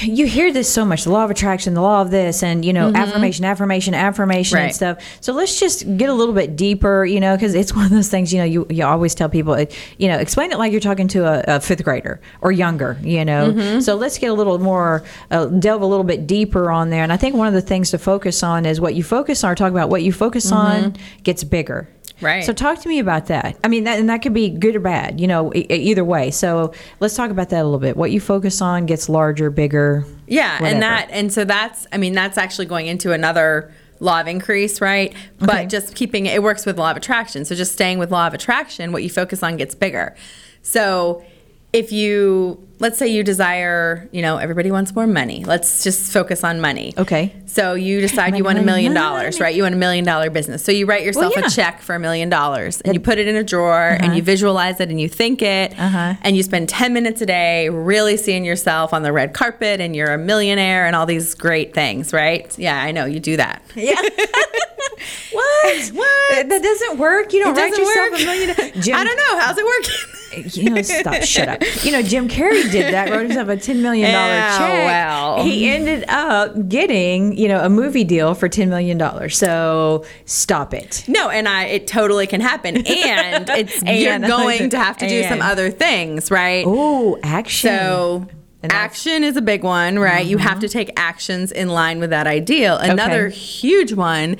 you 0.00 0.26
hear 0.26 0.52
this 0.52 0.72
so 0.72 0.84
much 0.84 1.04
the 1.04 1.10
law 1.10 1.24
of 1.24 1.30
attraction, 1.30 1.74
the 1.74 1.80
law 1.82 2.00
of 2.00 2.10
this, 2.10 2.42
and, 2.42 2.64
you 2.64 2.72
know, 2.72 2.92
affirmation, 2.94 3.44
affirmation, 3.44 3.94
affirmation, 3.94 4.58
and 4.58 4.70
Mm-hmm. 4.70 4.76
Stuff. 4.80 5.18
So 5.20 5.32
let's 5.32 5.58
just 5.58 5.96
get 5.96 6.08
a 6.08 6.12
little 6.14 6.34
bit 6.34 6.56
deeper, 6.56 7.04
you 7.04 7.20
know, 7.20 7.36
because 7.36 7.54
it's 7.54 7.74
one 7.76 7.84
of 7.84 7.90
those 7.90 8.08
things, 8.08 8.32
you 8.32 8.38
know, 8.38 8.44
you, 8.44 8.66
you 8.70 8.84
always 8.84 9.14
tell 9.14 9.28
people, 9.28 9.58
you 9.98 10.08
know, 10.08 10.18
explain 10.18 10.52
it 10.52 10.58
like 10.58 10.72
you're 10.72 10.80
talking 10.80 11.08
to 11.08 11.26
a, 11.26 11.56
a 11.56 11.60
fifth 11.60 11.82
grader 11.84 12.20
or 12.40 12.52
younger, 12.52 12.98
you 13.02 13.24
know. 13.24 13.52
Mm-hmm. 13.52 13.80
So 13.80 13.96
let's 13.96 14.18
get 14.18 14.30
a 14.30 14.34
little 14.34 14.58
more, 14.58 15.04
uh, 15.30 15.46
delve 15.46 15.82
a 15.82 15.86
little 15.86 16.04
bit 16.04 16.26
deeper 16.26 16.70
on 16.70 16.90
there. 16.90 17.02
And 17.02 17.12
I 17.12 17.16
think 17.16 17.34
one 17.34 17.48
of 17.48 17.54
the 17.54 17.60
things 17.62 17.90
to 17.90 17.98
focus 17.98 18.42
on 18.42 18.64
is 18.64 18.80
what 18.80 18.94
you 18.94 19.02
focus 19.02 19.42
on, 19.44 19.50
or 19.50 19.54
talk 19.54 19.70
about 19.70 19.90
what 19.90 20.02
you 20.02 20.12
focus 20.12 20.52
on 20.52 20.96
gets 21.22 21.44
bigger. 21.44 21.88
Right. 22.20 22.44
So 22.44 22.52
talk 22.52 22.80
to 22.80 22.88
me 22.88 22.98
about 22.98 23.26
that. 23.26 23.56
I 23.64 23.68
mean, 23.68 23.84
that, 23.84 23.98
and 23.98 24.08
that 24.10 24.22
could 24.22 24.34
be 24.34 24.48
good 24.50 24.76
or 24.76 24.80
bad, 24.80 25.20
you 25.20 25.26
know, 25.26 25.52
e- 25.54 25.66
either 25.70 26.04
way. 26.04 26.30
So 26.30 26.72
let's 27.00 27.14
talk 27.14 27.30
about 27.30 27.48
that 27.50 27.62
a 27.62 27.64
little 27.64 27.78
bit. 27.78 27.96
What 27.96 28.10
you 28.10 28.20
focus 28.20 28.60
on 28.60 28.86
gets 28.86 29.08
larger, 29.08 29.50
bigger. 29.50 30.04
Yeah, 30.26 30.54
whatever. 30.60 30.66
and 30.74 30.82
that 30.82 31.08
and 31.10 31.32
so 31.32 31.44
that's 31.44 31.86
I 31.92 31.96
mean 31.98 32.12
that's 32.12 32.36
actually 32.38 32.66
going 32.66 32.86
into 32.86 33.12
another 33.12 33.72
law 34.00 34.20
of 34.20 34.26
increase, 34.28 34.80
right? 34.80 35.14
But 35.38 35.50
Okay. 35.50 35.66
just 35.66 35.94
keeping 35.94 36.26
it, 36.26 36.34
it 36.34 36.42
works 36.42 36.64
with 36.66 36.78
law 36.78 36.90
of 36.90 36.96
attraction. 36.96 37.44
So 37.44 37.54
just 37.54 37.72
staying 37.72 37.98
with 37.98 38.10
law 38.10 38.26
of 38.26 38.34
attraction, 38.34 38.92
what 38.92 39.02
you 39.02 39.10
focus 39.10 39.42
on 39.42 39.56
gets 39.56 39.74
bigger. 39.74 40.14
So 40.62 41.22
if 41.72 41.92
you 41.92 42.66
let's 42.80 42.98
say 42.98 43.06
you 43.08 43.22
desire, 43.22 44.08
you 44.10 44.22
know, 44.22 44.38
everybody 44.38 44.70
wants 44.72 44.94
more 44.94 45.06
money. 45.06 45.44
Let's 45.44 45.84
just 45.84 46.12
focus 46.12 46.42
on 46.42 46.60
money. 46.60 46.94
Okay. 46.98 47.34
So 47.46 47.74
you 47.74 48.00
decide 48.00 48.28
Money, 48.30 48.38
you 48.38 48.44
want 48.44 48.58
a 48.58 48.62
million 48.62 48.94
dollars, 48.94 49.40
right? 49.40 49.54
You 49.54 49.64
want 49.64 49.74
a 49.74 49.78
million 49.78 50.04
dollar 50.04 50.30
business. 50.30 50.64
So 50.64 50.72
you 50.72 50.86
write 50.86 51.04
yourself 51.04 51.34
yeah. 51.36 51.46
a 51.46 51.50
check 51.50 51.80
for 51.82 51.94
a 51.94 51.98
million 51.98 52.28
dollars 52.28 52.80
and 52.80 52.94
you 52.94 53.00
put 53.00 53.18
it 53.18 53.26
in 53.28 53.36
a 53.36 53.42
drawer 53.44 53.96
and 54.00 54.16
you 54.16 54.22
visualize 54.22 54.80
it 54.80 54.88
and 54.88 55.00
you 55.00 55.08
think 55.08 55.42
it 55.42 55.78
Uh-huh. 55.78 56.14
and 56.22 56.36
you 56.36 56.42
spend 56.42 56.68
10 56.68 56.92
minutes 56.92 57.20
a 57.20 57.26
day 57.26 57.68
really 57.68 58.16
seeing 58.16 58.44
yourself 58.44 58.92
on 58.94 59.02
the 59.02 59.12
red 59.12 59.34
carpet 59.34 59.80
and 59.80 59.94
you're 59.96 60.12
a 60.14 60.18
millionaire 60.18 60.86
and 60.86 60.94
all 60.96 61.06
these 61.06 61.34
great 61.34 61.74
things, 61.74 62.12
right? 62.12 62.56
Yeah, 62.58 62.80
I 62.80 62.92
know 62.92 63.04
you 63.04 63.20
do 63.20 63.36
that. 63.36 63.62
Yeah. 63.74 64.00
what? 65.32 65.88
What? 65.88 66.48
That 66.48 66.60
doesn't 66.62 66.98
work. 66.98 67.32
You 67.32 67.44
don't 67.44 67.56
It 67.56 67.60
write 67.60 67.76
yourself 67.76 68.10
work. 68.12 68.20
a 68.20 68.24
million. 68.24 68.82
Jim, 68.82 68.96
I 68.96 69.04
don't 69.04 69.16
know. 69.16 69.38
How's 69.40 69.58
it 69.58 69.64
working? 69.64 69.94
You 70.36 70.70
know, 70.70 70.82
stop. 70.82 71.22
Shut 71.22 71.48
up. 71.48 71.62
You 71.84 71.92
know, 71.92 72.02
Jim 72.02 72.28
Carrey 72.28 72.70
did 72.70 72.92
that. 72.94 73.10
Wrote 73.10 73.22
himself 73.26 73.48
a 73.48 73.56
ten 73.56 73.82
million 73.82 74.12
dollar 74.12 74.58
check. 74.58 74.84
well. 74.86 75.44
He 75.44 75.68
ended 75.68 76.04
up 76.08 76.68
getting 76.68 77.36
you 77.36 77.48
know 77.48 77.60
a 77.64 77.68
movie 77.68 78.04
deal 78.04 78.34
for 78.34 78.48
ten 78.48 78.68
million 78.68 78.98
dollars. 78.98 79.36
So 79.36 80.04
stop 80.24 80.74
it. 80.74 81.04
No, 81.08 81.28
and 81.30 81.48
I 81.48 81.64
it 81.66 81.86
totally 81.86 82.26
can 82.26 82.40
happen. 82.40 82.84
And 83.10 83.48
it's 83.50 83.82
you're 83.82 84.18
going 84.28 84.70
to 84.70 84.78
have 84.78 84.96
to 84.98 85.08
do 85.08 85.22
some 85.24 85.40
other 85.40 85.70
things, 85.70 86.30
right? 86.30 86.64
Oh, 86.66 87.18
action. 87.22 87.70
So 87.70 88.26
And 88.62 88.72
action 88.72 89.24
is 89.24 89.36
a 89.36 89.42
big 89.42 89.64
one, 89.64 89.98
right? 89.98 90.24
You 90.24 90.38
have 90.38 90.52
mm-hmm. 90.52 90.60
to 90.60 90.68
take 90.68 90.90
actions 90.96 91.50
in 91.50 91.68
line 91.68 91.98
with 91.98 92.10
that 92.10 92.26
ideal. 92.26 92.76
Another 92.76 93.26
Okay. 93.26 93.34
huge 93.36 93.92
one 93.94 94.36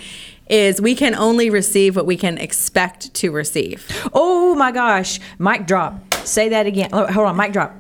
is 0.51 0.81
we 0.81 0.95
can 0.95 1.15
only 1.15 1.49
receive 1.49 1.97
what 1.97 2.05
we 2.07 2.17
can 2.17 2.37
expect 2.39 3.15
to 3.15 3.31
receive. 3.31 3.87
Oh 4.13 4.55
my 4.57 4.73
gosh. 4.73 5.21
Mic 5.39 5.67
drop. 5.67 6.13
Say 6.25 6.49
that 6.51 6.67
again. 6.67 6.91
Oh, 6.93 7.07
hold 7.11 7.27
on. 7.29 7.37
Mic 7.37 7.53
drop. 7.53 7.75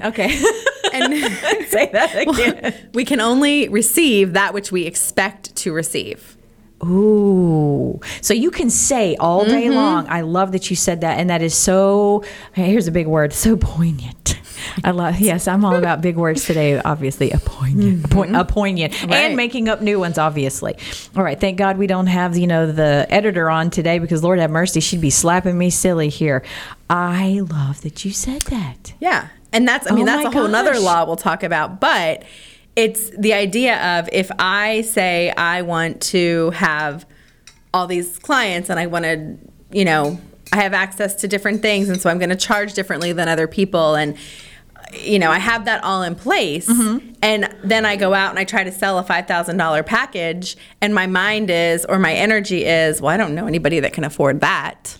Okay. 0.00 0.38
And 0.94 1.14
Say 1.68 1.88
that 1.94 2.14
again. 2.28 2.90
we 2.92 3.06
can 3.06 3.18
only 3.18 3.66
receive 3.70 4.34
that 4.34 4.52
which 4.52 4.70
we 4.70 4.82
expect 4.84 5.56
to 5.56 5.72
receive. 5.72 6.36
Ooh. 6.84 7.98
So 8.20 8.34
you 8.34 8.50
can 8.50 8.68
say 8.68 9.16
all 9.16 9.46
day 9.46 9.62
Mm-hmm. 9.68 9.74
long, 9.74 10.06
I 10.10 10.20
love 10.20 10.52
that 10.52 10.68
you 10.68 10.76
said 10.76 11.00
that. 11.00 11.18
And 11.18 11.30
that 11.30 11.40
is 11.40 11.54
so, 11.54 12.24
here's 12.52 12.88
a 12.88 12.92
big 12.92 13.06
word, 13.06 13.32
so 13.32 13.56
poignant. 13.56 14.38
I 14.84 14.90
love, 14.92 15.18
yes, 15.20 15.46
I'm 15.48 15.64
all 15.64 15.76
about 15.76 16.00
big 16.00 16.16
words 16.16 16.44
today, 16.44 16.80
obviously. 16.80 17.30
A 17.30 17.38
poignant, 17.38 18.04
a, 18.04 18.08
point, 18.08 18.34
a 18.36 18.44
poignant, 18.44 18.92
Mm-hmm. 18.92 19.10
Right. 19.10 19.16
and 19.24 19.36
making 19.36 19.68
up 19.68 19.80
new 19.80 19.98
ones, 19.98 20.18
obviously. 20.18 20.76
All 21.16 21.22
right. 21.22 21.38
Thank 21.38 21.58
God 21.58 21.78
we 21.78 21.86
don't 21.86 22.06
have, 22.06 22.36
you 22.36 22.46
know, 22.46 22.70
the 22.70 23.06
editor 23.10 23.48
on 23.50 23.70
today 23.70 23.98
because 23.98 24.22
Lord 24.22 24.38
have 24.38 24.50
mercy, 24.50 24.80
she'd 24.80 25.00
be 25.00 25.10
slapping 25.10 25.56
me 25.58 25.70
silly 25.70 26.08
here. 26.08 26.42
I 26.90 27.40
love 27.48 27.80
that 27.82 28.04
you 28.04 28.10
said 28.12 28.42
that. 28.42 28.92
Yeah. 29.00 29.28
And 29.52 29.66
that's, 29.68 29.90
I 29.90 29.94
mean, 29.94 30.02
Oh 30.08 30.12
that's 30.12 30.34
a 30.34 30.38
whole 30.38 30.48
nother 30.48 30.72
gosh. 30.72 30.82
law 30.82 31.04
we'll 31.04 31.16
talk 31.16 31.42
about. 31.42 31.80
But 31.80 32.22
it's 32.76 33.10
the 33.10 33.34
idea 33.34 33.98
of 33.98 34.08
if 34.12 34.30
I 34.38 34.80
say 34.82 35.30
I 35.30 35.62
want 35.62 36.00
to 36.02 36.50
have 36.50 37.04
all 37.74 37.86
these 37.86 38.18
clients 38.18 38.70
and 38.70 38.78
I 38.80 38.86
want 38.86 39.04
to, 39.04 39.36
you 39.70 39.84
know, 39.84 40.18
I 40.52 40.56
have 40.56 40.74
access 40.74 41.14
to 41.16 41.28
different 41.28 41.62
things. 41.62 41.88
And 41.88 42.00
so 42.00 42.10
I'm 42.10 42.18
going 42.18 42.30
to 42.30 42.36
charge 42.36 42.74
differently 42.74 43.12
than 43.12 43.28
other 43.28 43.46
people. 43.46 43.94
And, 43.94 44.16
you 44.92 45.18
know, 45.18 45.30
I 45.30 45.38
have 45.38 45.64
that 45.64 45.82
all 45.84 46.02
in 46.02 46.14
place. 46.14 46.68
Mm-hmm. 46.68 47.12
And 47.22 47.54
then 47.64 47.86
I 47.86 47.96
go 47.96 48.14
out 48.14 48.30
and 48.30 48.38
I 48.38 48.44
try 48.44 48.64
to 48.64 48.72
sell 48.72 48.98
a 48.98 49.04
$5,000 49.04 49.86
package. 49.86 50.56
And 50.80 50.94
my 50.94 51.06
mind 51.06 51.50
is, 51.50 51.84
or 51.84 51.98
my 51.98 52.12
energy 52.12 52.64
is, 52.64 53.00
well, 53.00 53.12
I 53.12 53.16
don't 53.16 53.34
know 53.34 53.46
anybody 53.46 53.80
that 53.80 53.92
can 53.92 54.04
afford 54.04 54.40
that. 54.40 54.98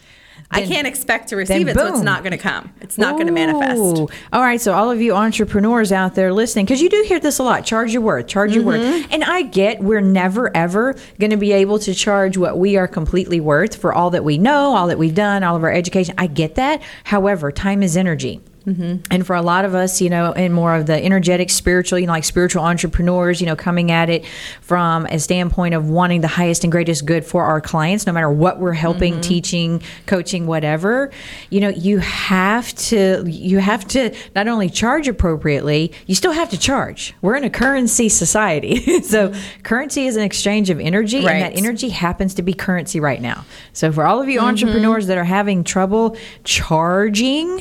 I 0.54 0.66
can't 0.66 0.86
expect 0.86 1.28
to 1.30 1.36
receive 1.36 1.66
it, 1.66 1.76
so 1.76 1.86
it's 1.86 2.02
not 2.02 2.22
going 2.22 2.32
to 2.32 2.36
come. 2.36 2.74
It's 2.82 2.98
not 2.98 3.14
going 3.14 3.26
to 3.26 3.32
manifest. 3.32 4.12
All 4.34 4.42
right, 4.42 4.60
so 4.60 4.74
all 4.74 4.90
of 4.90 5.00
you 5.00 5.14
entrepreneurs 5.14 5.92
out 5.92 6.14
there 6.14 6.30
listening, 6.30 6.66
because 6.66 6.82
you 6.82 6.90
do 6.90 7.02
hear 7.08 7.18
this 7.18 7.38
a 7.38 7.42
lot 7.42 7.64
charge 7.64 7.94
your 7.94 8.02
worth, 8.02 8.26
charge 8.26 8.54
your 8.54 8.62
Mm-hmm. 8.62 8.92
worth. 8.92 9.06
And 9.10 9.24
I 9.24 9.42
get 9.42 9.82
we're 9.82 10.02
never, 10.02 10.54
ever 10.54 10.94
going 11.18 11.30
to 11.30 11.38
be 11.38 11.52
able 11.52 11.78
to 11.78 11.94
charge 11.94 12.36
what 12.36 12.58
we 12.58 12.76
are 12.76 12.86
completely 12.86 13.40
worth 13.40 13.76
for 13.76 13.94
all 13.94 14.10
that 14.10 14.24
we 14.24 14.36
know, 14.36 14.76
all 14.76 14.88
that 14.88 14.98
we've 14.98 15.14
done, 15.14 15.42
all 15.42 15.56
of 15.56 15.64
our 15.64 15.72
education. 15.72 16.14
I 16.18 16.26
get 16.26 16.56
that. 16.56 16.82
However, 17.04 17.50
time 17.50 17.82
is 17.82 17.96
energy. 17.96 18.42
Mm-hmm. 18.66 18.96
And 19.10 19.26
for 19.26 19.34
a 19.34 19.42
lot 19.42 19.64
of 19.64 19.74
us, 19.74 20.00
you 20.00 20.08
know, 20.08 20.32
and 20.32 20.54
more 20.54 20.74
of 20.74 20.86
the 20.86 21.02
energetic, 21.02 21.50
spiritual, 21.50 21.98
you 21.98 22.06
know, 22.06 22.12
like 22.12 22.24
spiritual 22.24 22.62
entrepreneurs, 22.62 23.40
you 23.40 23.46
know, 23.46 23.56
coming 23.56 23.90
at 23.90 24.08
it 24.08 24.24
from 24.60 25.06
a 25.06 25.18
standpoint 25.18 25.74
of 25.74 25.88
wanting 25.88 26.20
the 26.20 26.28
highest 26.28 26.64
and 26.64 26.70
greatest 26.70 27.04
good 27.04 27.24
for 27.24 27.44
our 27.44 27.60
clients, 27.60 28.06
no 28.06 28.12
matter 28.12 28.30
what 28.30 28.58
we're 28.58 28.72
helping, 28.72 29.14
mm-hmm. 29.14 29.22
teaching, 29.22 29.82
coaching, 30.06 30.46
whatever, 30.46 31.10
you 31.50 31.60
know, 31.60 31.68
you 31.68 31.98
have 31.98 32.74
to, 32.74 33.24
you 33.26 33.58
have 33.58 33.86
to 33.88 34.14
not 34.34 34.48
only 34.48 34.68
charge 34.68 35.08
appropriately, 35.08 35.92
you 36.06 36.14
still 36.14 36.32
have 36.32 36.50
to 36.50 36.58
charge. 36.58 37.14
We're 37.20 37.36
in 37.36 37.44
a 37.44 37.50
currency 37.50 38.08
society. 38.08 38.76
so 39.02 39.28
mm-hmm. 39.28 39.62
currency 39.62 40.06
is 40.06 40.16
an 40.16 40.22
exchange 40.22 40.70
of 40.70 40.78
energy, 40.80 41.18
and 41.18 41.26
that 41.26 41.56
energy 41.56 41.88
happens 41.88 42.34
to 42.34 42.42
be 42.42 42.54
currency 42.54 43.00
right 43.00 43.20
now. 43.20 43.44
So 43.72 43.92
for 43.92 44.06
all 44.06 44.20
of 44.20 44.28
you 44.28 44.38
mm-hmm. 44.38 44.48
entrepreneurs 44.48 45.06
that 45.08 45.18
are 45.18 45.24
having 45.24 45.64
trouble 45.64 46.16
charging, 46.44 47.60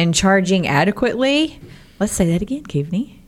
and 0.00 0.14
charging 0.14 0.66
adequately. 0.66 1.60
Let's 1.98 2.12
say 2.12 2.30
that 2.32 2.40
again, 2.42 2.62
Keeveney. 2.64 3.18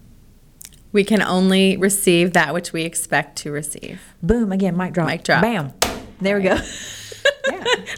We 0.90 1.04
can 1.04 1.22
only 1.22 1.76
receive 1.76 2.32
that 2.32 2.52
which 2.54 2.72
we 2.72 2.82
expect 2.84 3.36
to 3.38 3.50
receive. 3.52 4.00
Boom, 4.22 4.52
again, 4.52 4.76
mic 4.76 4.92
drop. 4.94 5.06
Mic 5.08 5.22
drop. 5.24 5.42
Bam. 5.42 5.72
There 6.20 6.36
we 6.38 6.44
go. 6.44 6.58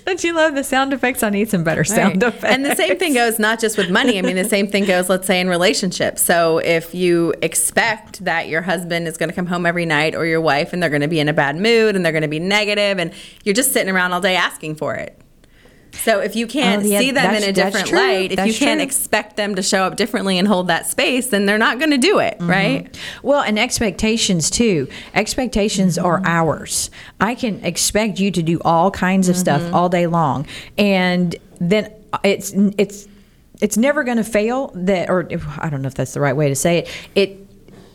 Don't 0.06 0.22
you 0.24 0.32
love 0.34 0.54
the 0.54 0.64
sound 0.64 0.92
effects? 0.92 1.22
I 1.22 1.30
need 1.30 1.48
some 1.48 1.64
better 1.64 1.84
sound 1.84 2.22
Right. 2.22 2.34
effects. 2.34 2.44
And 2.54 2.64
the 2.64 2.74
same 2.76 2.98
thing 2.98 3.14
goes 3.14 3.38
not 3.38 3.60
just 3.60 3.76
with 3.76 3.90
money. 3.90 4.18
I 4.18 4.22
mean, 4.22 4.36
the 4.36 4.44
same 4.44 4.66
thing 4.68 4.84
goes, 4.84 5.08
let's 5.08 5.26
say, 5.26 5.40
in 5.40 5.48
relationships. 5.48 6.22
So 6.22 6.58
if 6.58 6.94
you 6.94 7.34
expect 7.42 8.24
that 8.24 8.48
your 8.48 8.62
husband 8.62 9.06
is 9.08 9.16
going 9.16 9.28
to 9.28 9.34
come 9.34 9.46
home 9.46 9.66
every 9.66 9.86
night 9.86 10.14
or 10.14 10.26
your 10.26 10.40
wife 10.40 10.72
and 10.72 10.82
they're 10.82 10.90
going 10.90 11.02
to 11.02 11.08
be 11.08 11.20
in 11.20 11.28
a 11.28 11.32
bad 11.32 11.56
mood 11.56 11.96
and 11.96 12.04
they're 12.04 12.12
going 12.12 12.22
to 12.22 12.28
be 12.28 12.38
negative 12.40 12.98
and 12.98 13.12
you're 13.44 13.54
just 13.54 13.72
sitting 13.72 13.92
around 13.94 14.12
all 14.12 14.20
day 14.20 14.36
asking 14.36 14.76
for 14.76 14.94
it. 14.94 15.20
So 16.02 16.20
if 16.20 16.36
you 16.36 16.46
can't 16.46 16.82
Oh, 16.82 16.86
yeah, 16.86 16.98
see 16.98 17.10
them 17.12 17.34
in 17.34 17.42
a 17.44 17.52
different 17.52 17.90
light, 17.92 18.32
if 18.32 18.46
you 18.46 18.52
can't 18.54 18.78
true. 18.78 18.84
expect 18.84 19.36
them 19.36 19.54
to 19.54 19.62
show 19.62 19.84
up 19.84 19.96
differently 19.96 20.38
and 20.38 20.46
hold 20.46 20.66
that 20.68 20.86
space, 20.86 21.28
then 21.28 21.46
they're 21.46 21.58
not 21.58 21.78
going 21.78 21.90
to 21.92 21.98
do 21.98 22.18
it, 22.18 22.36
right? 22.40 22.94
Well, 23.22 23.40
and 23.42 23.58
expectations 23.58 24.50
too. 24.50 24.88
Expectations 25.14 25.96
are 25.98 26.18
Mm-hmm. 26.18 26.26
ours. 26.26 26.90
I 27.20 27.34
can 27.34 27.64
expect 27.64 28.20
you 28.20 28.30
to 28.32 28.42
do 28.42 28.60
all 28.64 28.90
kinds 28.90 29.28
of 29.28 29.36
stuff 29.36 29.62
Mm-hmm. 29.62 29.74
all 29.74 29.88
day 29.88 30.06
long, 30.06 30.46
and 30.76 31.34
then 31.60 31.90
it's 32.22 32.52
it's 32.76 33.08
it's 33.60 33.76
never 33.76 34.04
going 34.04 34.16
to 34.18 34.24
fail. 34.24 34.72
That 34.74 35.08
or 35.08 35.28
I 35.58 35.70
don't 35.70 35.80
know 35.82 35.88
if 35.88 35.94
that's 35.94 36.12
the 36.12 36.20
right 36.20 36.36
way 36.36 36.48
to 36.48 36.54
say 36.54 36.78
it. 36.78 36.88
It 37.14 37.40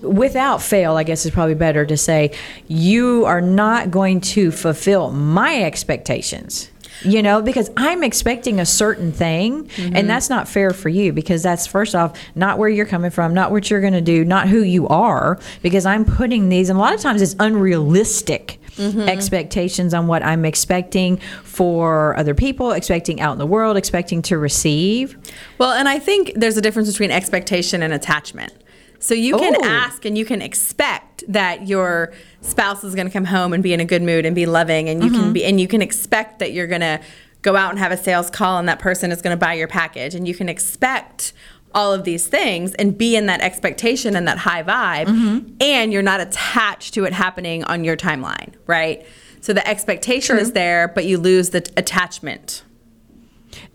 without 0.01 0.61
fail, 0.61 0.95
I 0.95 1.03
guess 1.03 1.25
is 1.25 1.31
probably 1.31 1.55
better 1.55 1.85
to 1.85 1.97
say, 1.97 2.31
you 2.69 3.25
are 3.25 3.41
not 3.41 3.91
going 3.91 4.21
to 4.21 4.49
fulfill 4.49 5.11
my 5.11 5.61
expectations. 5.63 6.71
You 7.03 7.21
know, 7.23 7.41
because 7.41 7.69
I'm 7.77 8.03
expecting 8.03 8.59
a 8.59 8.65
certain 8.65 9.11
thing, 9.11 9.59
and 9.59 9.69
mm-hmm. 9.69 10.07
that's 10.07 10.29
not 10.29 10.47
fair 10.47 10.71
for 10.71 10.89
you 10.89 11.13
because 11.13 11.43
that's 11.43 11.65
first 11.65 11.95
off 11.95 12.19
not 12.35 12.57
where 12.57 12.69
you're 12.69 12.85
coming 12.85 13.11
from, 13.11 13.33
not 13.33 13.51
what 13.51 13.69
you're 13.69 13.81
going 13.81 13.93
to 13.93 14.01
do, 14.01 14.25
not 14.25 14.47
who 14.47 14.61
you 14.61 14.87
are. 14.87 15.39
Because 15.61 15.85
I'm 15.85 16.05
putting 16.05 16.49
these, 16.49 16.69
and 16.69 16.77
a 16.77 16.81
lot 16.81 16.93
of 16.93 16.99
times 16.99 17.21
it's 17.21 17.35
unrealistic 17.39 18.59
mm-hmm. 18.79 19.01
expectations 19.01 19.93
on 19.93 20.07
what 20.07 20.23
I'm 20.23 20.45
expecting 20.45 21.17
for 21.43 22.17
other 22.17 22.33
people, 22.33 22.71
expecting 22.71 23.21
out 23.21 23.33
in 23.33 23.39
the 23.39 23.47
world, 23.47 23.77
expecting 23.77 24.21
to 24.23 24.37
receive. 24.37 25.17
Well, 25.57 25.71
and 25.71 25.87
I 25.87 25.99
think 25.99 26.33
there's 26.35 26.57
a 26.57 26.61
difference 26.61 26.89
between 26.89 27.11
expectation 27.11 27.83
and 27.83 27.93
attachment. 27.93 28.53
So 28.99 29.13
you 29.13 29.37
can 29.37 29.55
Oh. 29.55 29.65
ask 29.65 30.03
and 30.05 30.17
you 30.17 30.25
can 30.25 30.41
expect 30.41 31.08
that 31.27 31.67
your 31.67 32.13
spouse 32.41 32.83
is 32.83 32.95
going 32.95 33.07
to 33.07 33.13
come 33.13 33.25
home 33.25 33.53
and 33.53 33.61
be 33.63 33.73
in 33.73 33.79
a 33.79 33.85
good 33.85 34.01
mood 34.01 34.25
and 34.25 34.35
be 34.35 34.45
loving 34.45 34.87
and 34.89 35.03
you 35.03 35.09
Mm-hmm. 35.11 35.19
can 35.21 35.33
be 35.33 35.43
and 35.45 35.59
you 35.59 35.67
can 35.67 35.81
expect 35.81 36.39
that 36.39 36.51
you're 36.53 36.67
going 36.67 36.81
to 36.81 36.99
go 37.41 37.55
out 37.55 37.69
and 37.69 37.79
have 37.79 37.91
a 37.91 37.97
sales 37.97 38.29
call 38.29 38.59
and 38.59 38.67
that 38.67 38.79
person 38.79 39.11
is 39.11 39.21
going 39.21 39.33
to 39.35 39.39
buy 39.39 39.53
your 39.53 39.67
package 39.67 40.13
and 40.15 40.27
you 40.27 40.35
can 40.35 40.49
expect 40.49 41.31
all 41.75 41.93
of 41.93 42.03
these 42.03 42.27
things 42.27 42.73
and 42.75 42.97
be 42.97 43.15
in 43.15 43.27
that 43.27 43.41
expectation 43.41 44.15
and 44.15 44.27
that 44.27 44.39
high 44.39 44.63
vibe 44.63 45.05
Mm-hmm. 45.07 45.53
and 45.61 45.93
you're 45.93 46.01
not 46.01 46.19
attached 46.19 46.93
to 46.95 47.05
it 47.05 47.13
happening 47.13 47.63
on 47.65 47.83
your 47.83 47.95
timeline, 47.95 48.53
right? 48.67 49.05
So 49.41 49.53
the 49.53 49.65
expectation 49.67 50.37
is 50.37 50.51
there 50.53 50.87
but 50.87 51.05
you 51.05 51.17
lose 51.17 51.51
the 51.51 51.61
t- 51.61 51.71
attachment. 51.77 52.63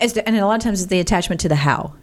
It's 0.01 0.13
the, 0.13 0.27
and 0.27 0.37
a 0.37 0.47
lot 0.47 0.57
of 0.57 0.63
times 0.63 0.81
it's 0.83 0.91
the 0.91 1.01
attachment 1.01 1.41
to 1.43 1.49
the 1.49 1.57
how. 1.57 1.95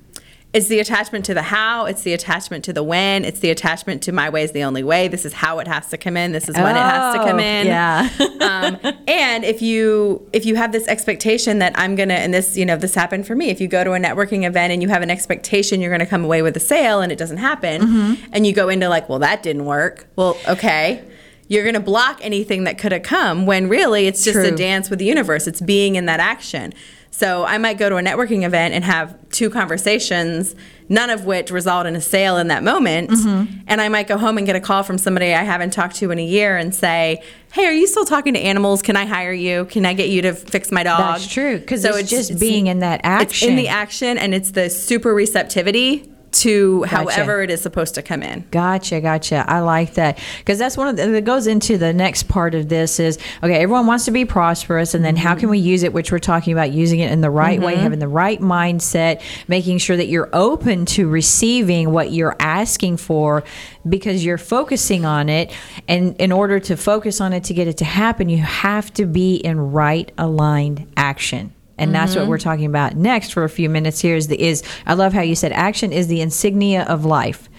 It's 0.53 0.67
the 0.67 0.81
attachment 0.81 1.23
to 1.25 1.33
the 1.33 1.43
how, 1.43 1.85
it's 1.85 2.03
the 2.03 2.11
attachment 2.11 2.65
to 2.65 2.73
the 2.73 2.83
when, 2.83 3.23
it's 3.23 3.39
the 3.39 3.49
attachment 3.51 4.03
to 4.03 4.11
my 4.11 4.29
way 4.29 4.43
is 4.43 4.51
the 4.51 4.63
only 4.63 4.83
way. 4.83 5.07
This 5.07 5.23
is 5.23 5.31
how 5.31 5.59
it 5.59 5.67
has 5.67 5.87
to 5.91 5.97
come 5.97 6.17
in. 6.17 6.33
This 6.33 6.49
is 6.49 6.55
when 6.57 6.75
it 6.75 6.79
has 6.79 7.15
to 7.15 7.19
come 7.23 7.37
Oh, 7.37 7.39
in. 7.39 7.67
yeah. 7.67 8.09
um, 8.41 8.93
and 9.07 9.45
if 9.45 9.61
you 9.61 10.27
if 10.33 10.45
you 10.45 10.55
have 10.57 10.73
this 10.73 10.87
expectation 10.89 11.59
that 11.59 11.71
I'm 11.79 11.95
gonna 11.95 12.15
and 12.15 12.33
this 12.33 12.57
you 12.57 12.65
know 12.65 12.75
this 12.75 12.93
happened 12.95 13.25
for 13.25 13.33
me. 13.33 13.49
If 13.49 13.61
you 13.61 13.69
go 13.69 13.85
to 13.85 13.93
a 13.93 13.97
networking 13.99 14.45
event 14.45 14.73
and 14.73 14.81
you 14.81 14.89
have 14.89 15.01
an 15.01 15.09
expectation 15.09 15.79
you're 15.79 15.91
gonna 15.91 16.05
come 16.05 16.25
away 16.25 16.41
with 16.41 16.57
a 16.57 16.59
sale 16.59 16.99
and 16.99 17.13
it 17.13 17.17
doesn't 17.17 17.37
happen, 17.37 17.81
Mm-hmm. 17.81 18.29
and 18.33 18.45
you 18.45 18.51
go 18.51 18.67
into 18.67 18.89
like, 18.89 19.07
well 19.07 19.19
that 19.19 19.43
didn't 19.43 19.63
work. 19.65 20.07
Well, 20.17 20.37
okay. 20.49 21.01
You're 21.47 21.63
gonna 21.65 21.79
block 21.79 22.19
anything 22.21 22.65
that 22.65 22.77
could 22.77 22.91
have 22.91 23.03
come 23.03 23.45
when 23.45 23.69
really 23.69 24.05
it's 24.07 24.23
just 24.25 24.37
a 24.37 24.51
dance 24.55 24.89
with 24.89 24.99
the 24.99 25.05
universe. 25.05 25.47
It's 25.47 25.61
being 25.61 25.95
in 25.95 26.07
that 26.07 26.19
action. 26.19 26.73
So 27.13 27.43
I 27.43 27.57
might 27.57 27.77
go 27.77 27.89
to 27.89 27.97
a 27.97 28.01
networking 28.01 28.43
event 28.43 28.73
and 28.73 28.83
have 28.83 29.15
two 29.29 29.49
conversations, 29.49 30.55
none 30.87 31.09
of 31.09 31.25
which 31.25 31.51
result 31.51 31.85
in 31.85 31.95
a 31.95 32.01
sale 32.01 32.37
in 32.37 32.47
that 32.47 32.63
moment. 32.63 33.11
Mm-hmm. 33.11 33.59
And 33.67 33.81
I 33.81 33.89
might 33.89 34.07
go 34.07 34.17
home 34.17 34.37
and 34.37 34.47
get 34.47 34.55
a 34.55 34.61
call 34.61 34.81
from 34.83 34.97
somebody 34.97 35.33
I 35.33 35.43
haven't 35.43 35.71
talked 35.71 35.97
to 35.97 36.09
in 36.11 36.19
a 36.19 36.25
year 36.25 36.57
and 36.57 36.73
say, 36.73 37.21
"Hey, 37.51 37.65
are 37.65 37.73
you 37.73 37.85
still 37.85 38.05
talking 38.05 38.33
to 38.33 38.39
animals? 38.39 38.81
Can 38.81 38.95
I 38.95 39.05
hire 39.05 39.33
you? 39.33 39.65
Can 39.65 39.85
I 39.85 39.93
get 39.93 40.09
you 40.09 40.21
to 40.23 40.33
fix 40.33 40.71
my 40.71 40.83
dog?" 40.83 41.19
That's 41.19 41.27
true. 41.27 41.59
Because 41.59 41.83
so 41.83 41.95
it's 41.95 42.09
just 42.09 42.39
being 42.39 42.67
in 42.67 42.79
that 42.79 43.01
action. 43.03 43.27
It's 43.27 43.43
in 43.43 43.55
the 43.57 43.67
action, 43.67 44.17
and 44.17 44.33
it's 44.33 44.51
the 44.51 44.69
super 44.69 45.13
receptivity 45.13 46.10
to 46.31 46.81
Gotcha. 46.81 46.95
however 46.95 47.41
it 47.41 47.49
is 47.49 47.61
supposed 47.61 47.95
to 47.95 48.01
come 48.01 48.23
in. 48.23 48.45
Gotcha, 48.51 49.01
gotcha. 49.01 49.45
I 49.47 49.59
like 49.59 49.95
that 49.95 50.19
because 50.39 50.57
that's 50.57 50.77
one 50.77 50.87
of 50.87 50.97
the, 50.97 51.07
that 51.07 51.25
goes 51.25 51.47
into 51.47 51.77
the 51.77 51.93
next 51.93 52.27
part 52.27 52.55
of 52.55 52.69
this 52.69 52.99
is 52.99 53.17
okay. 53.43 53.55
Everyone 53.55 53.87
wants 53.87 54.05
to 54.05 54.11
be 54.11 54.25
prosperous, 54.25 54.93
and 54.93 55.03
then 55.03 55.15
how 55.15 55.35
can 55.35 55.49
we 55.49 55.59
use 55.59 55.83
it? 55.83 55.93
Which 55.93 56.11
we're 56.11 56.19
talking 56.19 56.53
about 56.53 56.71
using 56.71 56.99
it 56.99 57.11
in 57.11 57.21
the 57.21 57.29
right 57.29 57.59
way, 57.59 57.73
mm-hmm. 57.73 57.83
having 57.83 57.99
the 57.99 58.07
right 58.07 58.39
mindset, 58.39 59.21
making 59.47 59.79
sure 59.79 59.97
that 59.97 60.07
you're 60.07 60.29
open 60.33 60.85
to 60.85 61.07
receiving 61.07 61.91
what 61.91 62.11
you're 62.11 62.35
asking 62.39 62.97
for 62.97 63.43
because 63.87 64.23
you're 64.23 64.37
focusing 64.37 65.05
on 65.05 65.29
it. 65.29 65.53
And 65.87 66.15
in 66.17 66.31
order 66.31 66.59
to 66.61 66.77
focus 66.77 67.21
on 67.21 67.33
it 67.33 67.43
to 67.45 67.53
get 67.53 67.67
it 67.67 67.77
to 67.77 67.85
happen, 67.85 68.29
you 68.29 68.37
have 68.37 68.93
to 68.93 69.05
be 69.05 69.35
in 69.35 69.71
right 69.71 70.11
aligned 70.17 70.91
action. 70.95 71.53
And 71.81 71.95
that's 71.95 72.15
what 72.15 72.21
mm-hmm. 72.21 72.29
we're 72.29 72.37
talking 72.37 72.65
about 72.65 72.95
next 72.95 73.33
for 73.33 73.43
a 73.43 73.49
few 73.49 73.69
minutes 73.69 73.99
here 73.99 74.15
is 74.15 74.27
the 74.27 74.41
is 74.41 74.63
I 74.85 74.93
love 74.93 75.13
how 75.13 75.21
you 75.21 75.35
said 75.35 75.51
action 75.51 75.91
is 75.91 76.07
the 76.07 76.21
insignia 76.21 76.83
of 76.83 77.05
life. 77.05 77.49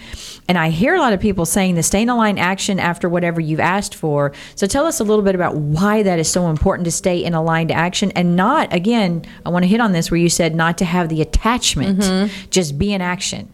And 0.49 0.59
I 0.59 0.71
hear 0.71 0.95
a 0.95 0.99
lot 0.99 1.13
of 1.13 1.21
people 1.21 1.47
saying 1.47 1.77
the 1.77 1.83
stay 1.83 2.03
in 2.03 2.09
aligned 2.09 2.39
action 2.39 2.81
after 2.81 3.09
whatever 3.09 3.41
you've 3.41 3.61
asked 3.61 3.95
for. 3.95 4.33
So 4.55 4.67
tell 4.67 4.87
us 4.87 5.01
a 5.01 5.05
little 5.05 5.25
bit 5.25 5.35
about 5.35 5.55
why 5.57 6.03
that 6.03 6.19
is 6.19 6.31
so 6.31 6.49
important 6.49 6.85
to 6.87 6.91
stay 6.91 7.23
in 7.23 7.33
aligned 7.35 7.71
action 7.71 8.11
and 8.13 8.37
not 8.37 8.73
again, 8.73 9.25
I 9.47 9.51
want 9.51 9.65
to 9.65 9.69
hit 9.69 9.81
on 9.81 9.93
this 9.93 10.11
where 10.11 10.19
you 10.19 10.29
said 10.29 10.55
not 10.55 10.79
to 10.79 10.85
have 10.85 11.09
the 11.09 11.23
attachment, 11.23 12.01
mm-hmm. 12.01 12.51
just 12.51 12.79
be 12.79 12.93
in 12.93 13.01
action. 13.01 13.53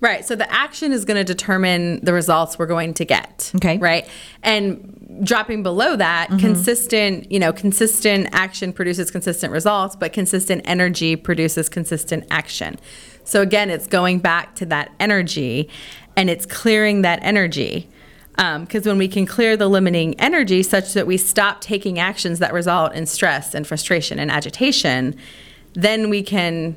Right. 0.00 0.24
So 0.24 0.36
the 0.36 0.50
action 0.52 0.92
is 0.92 1.04
going 1.04 1.16
to 1.16 1.24
determine 1.24 2.04
the 2.04 2.12
results 2.12 2.58
we're 2.58 2.66
going 2.66 2.94
to 2.94 3.04
get. 3.04 3.50
Okay. 3.56 3.78
Right. 3.78 4.08
And 4.44 5.20
dropping 5.24 5.64
below 5.64 5.96
that, 5.96 6.28
mm-hmm. 6.28 6.38
consistent, 6.38 7.30
you 7.32 7.40
know, 7.40 7.52
consistent 7.52 8.28
action 8.32 8.72
produces 8.72 9.10
consistent 9.10 9.52
results, 9.52 9.96
but 9.96 10.12
consistent 10.12 10.62
energy 10.64 11.16
produces 11.16 11.68
consistent 11.68 12.24
action. 12.30 12.78
So 13.24 13.42
again, 13.42 13.70
it's 13.70 13.88
going 13.88 14.20
back 14.20 14.54
to 14.56 14.66
that 14.66 14.92
energy 15.00 15.68
and 16.16 16.30
it's 16.30 16.46
clearing 16.46 17.02
that 17.02 17.18
energy. 17.22 17.88
Um, 18.36 18.64
because 18.64 18.86
when 18.86 18.98
we 18.98 19.08
can 19.08 19.26
clear 19.26 19.56
the 19.56 19.66
limiting 19.66 20.18
energy 20.20 20.62
such 20.62 20.92
that 20.92 21.08
we 21.08 21.16
stop 21.16 21.60
taking 21.60 21.98
actions 21.98 22.38
that 22.38 22.52
result 22.52 22.94
in 22.94 23.06
stress 23.06 23.52
and 23.52 23.66
frustration 23.66 24.20
and 24.20 24.30
agitation, 24.30 25.16
then 25.72 26.08
we 26.08 26.22
can 26.22 26.76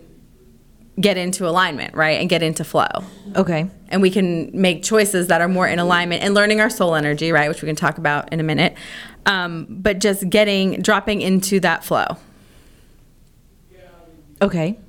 get 1.01 1.17
into 1.17 1.47
alignment, 1.47 1.93
right? 1.95 2.19
And 2.19 2.29
get 2.29 2.43
into 2.43 2.63
flow. 2.63 2.87
Okay. 3.35 3.69
And 3.89 4.01
we 4.01 4.09
can 4.09 4.49
make 4.53 4.83
choices 4.83 5.27
that 5.27 5.41
are 5.41 5.47
more 5.47 5.67
in 5.67 5.79
alignment 5.79 6.23
and 6.23 6.33
learning 6.33 6.61
our 6.61 6.69
soul 6.69 6.95
energy, 6.95 7.31
right? 7.31 7.49
Which 7.49 7.61
we 7.61 7.67
can 7.67 7.75
talk 7.75 7.97
about 7.97 8.31
in 8.31 8.39
a 8.39 8.43
minute. 8.43 8.75
Um, 9.25 9.67
but 9.69 9.99
just 9.99 10.29
getting, 10.29 10.81
dropping 10.81 11.21
into 11.21 11.59
that 11.61 11.83
flow. 11.83 12.17
Okay. 14.41 14.79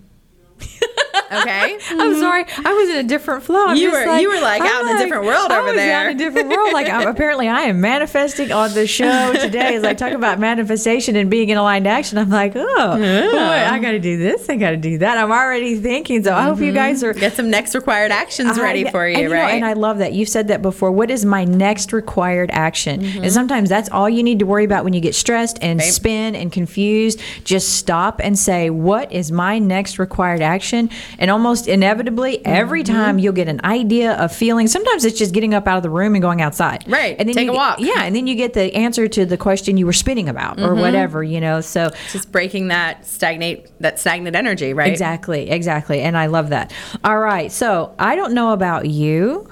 Okay. 1.41 1.79
I'm 1.91 2.19
sorry. 2.19 2.45
I 2.65 2.73
was 2.73 2.91
in 2.91 2.97
a 2.97 3.03
different 3.09 3.43
flow. 3.43 3.67
I'm 3.69 3.77
You 3.77 3.91
were- 3.91 4.19
you 4.19 4.29
were, 4.29 4.41
like, 4.41 4.61
I'm 4.63 4.69
out 4.69 4.91
in 4.91 4.97
a 4.97 4.99
different 4.99 5.25
world 5.25 5.51
I 5.51 5.59
over 5.59 5.69
was 5.69 5.77
there. 5.77 5.97
Out 5.97 6.07
in 6.11 6.17
a 6.17 6.19
different 6.19 6.49
world. 6.49 6.73
Like 6.73 6.89
I'm, 6.89 7.09
apparently, 7.15 7.49
I 7.49 7.63
am 7.63 7.81
manifesting 7.81 8.53
on 8.53 8.73
the 8.75 8.87
show 8.87 9.33
today. 9.35 9.75
As 9.77 9.85
I 9.85 9.95
talk 9.95 10.13
about 10.13 10.39
manifestation 10.39 11.17
and 11.17 11.31
being 11.31 11.49
in 11.49 11.57
aligned 11.59 11.87
action, 11.87 12.19
I'm 12.19 12.31
like, 12.31 12.53
oh, 12.55 12.97
boy, 12.97 13.03
I 13.03 13.79
got 13.79 13.93
to 13.93 13.99
do 13.99 14.17
this. 14.19 14.49
I 14.49 14.57
got 14.57 14.71
to 14.71 14.77
do 14.77 14.99
that. 14.99 15.17
I'm 15.19 15.31
already 15.33 15.77
thinking. 15.79 16.23
So 16.25 16.35
I 16.35 16.43
hope 16.45 16.61
you 16.61 16.73
guys 16.73 17.03
are 17.03 17.13
Get 17.13 17.35
some 17.35 17.51
next 17.51 17.75
required 17.75 18.11
actions 18.11 18.59
ready 18.59 18.85
for 18.91 19.07
you, 19.07 19.17
and, 19.17 19.29
know, 19.31 19.37
right? 19.37 19.55
and 19.55 19.65
I 19.65 19.75
love 19.75 19.99
that. 19.99 20.13
You've 20.13 20.29
said 20.29 20.49
that 20.49 20.61
before. 20.63 20.91
What 20.91 21.11
is 21.11 21.25
my 21.25 21.45
next 21.45 21.93
required 21.93 22.51
action? 22.53 23.01
Mm-hmm. 23.03 23.23
And 23.25 23.33
sometimes 23.33 23.69
that's 23.69 23.89
all 23.91 24.09
you 24.09 24.23
need 24.23 24.39
to 24.41 24.47
worry 24.47 24.65
about 24.65 24.83
when 24.85 24.93
you 24.93 25.01
get 25.01 25.15
stressed 25.15 25.59
and 25.63 25.81
spin 25.81 26.35
and 26.35 26.51
confused. 26.51 27.21
Just 27.45 27.77
stop 27.77 28.21
and 28.23 28.39
say, 28.39 28.71
What 28.71 29.13
is 29.13 29.31
my 29.31 29.59
next 29.59 29.99
required 29.99 30.41
action? 30.43 30.91
And 31.23 31.31
almost 31.31 31.69
inevitably, 31.69 32.45
every 32.45 32.83
Mm-hmm. 32.83 32.93
time 32.95 33.19
you'll 33.21 33.33
get 33.33 33.47
an 33.49 33.61
idea, 33.65 34.17
a 34.19 34.29
feeling. 34.29 34.67
Sometimes 34.67 35.05
it's 35.05 35.17
just 35.17 35.33
getting 35.33 35.55
up 35.55 35.69
out 35.69 35.77
of 35.77 35.83
the 35.85 35.89
room 35.91 36.15
and 36.17 36.21
going 36.21 36.43
outside. 36.43 36.85
Right. 36.89 37.15
And 37.19 37.29
then 37.29 37.37
Take 37.37 37.47
you 37.47 37.53
a 37.53 37.55
walk. 37.55 37.79
Yeah. 37.79 38.03
And 38.03 38.15
then 38.17 38.27
you 38.27 38.35
get 38.35 38.55
the 38.55 38.75
answer 38.75 39.07
to 39.07 39.25
the 39.25 39.37
question 39.37 39.77
you 39.77 39.87
were 39.87 39.93
spinning 39.93 40.29
about 40.29 40.59
or 40.61 40.71
Mm-hmm. 40.71 40.81
whatever, 40.81 41.23
you 41.23 41.41
know. 41.41 41.61
So 41.61 41.91
just 42.11 42.33
breaking 42.33 42.69
that 42.69 43.07
stagnate, 43.07 43.71
that 43.81 44.01
stagnant 44.01 44.35
energy, 44.35 44.75
right? 44.75 44.91
Exactly, 44.91 45.49
exactly. 45.49 46.01
And 46.01 46.19
I 46.19 46.27
love 46.27 46.49
that. 46.49 46.73
All 47.05 47.19
right. 47.21 47.53
So 47.53 47.95
I 48.01 48.17
don't 48.17 48.35
know 48.35 48.53
about 48.53 48.89
you. 48.89 49.49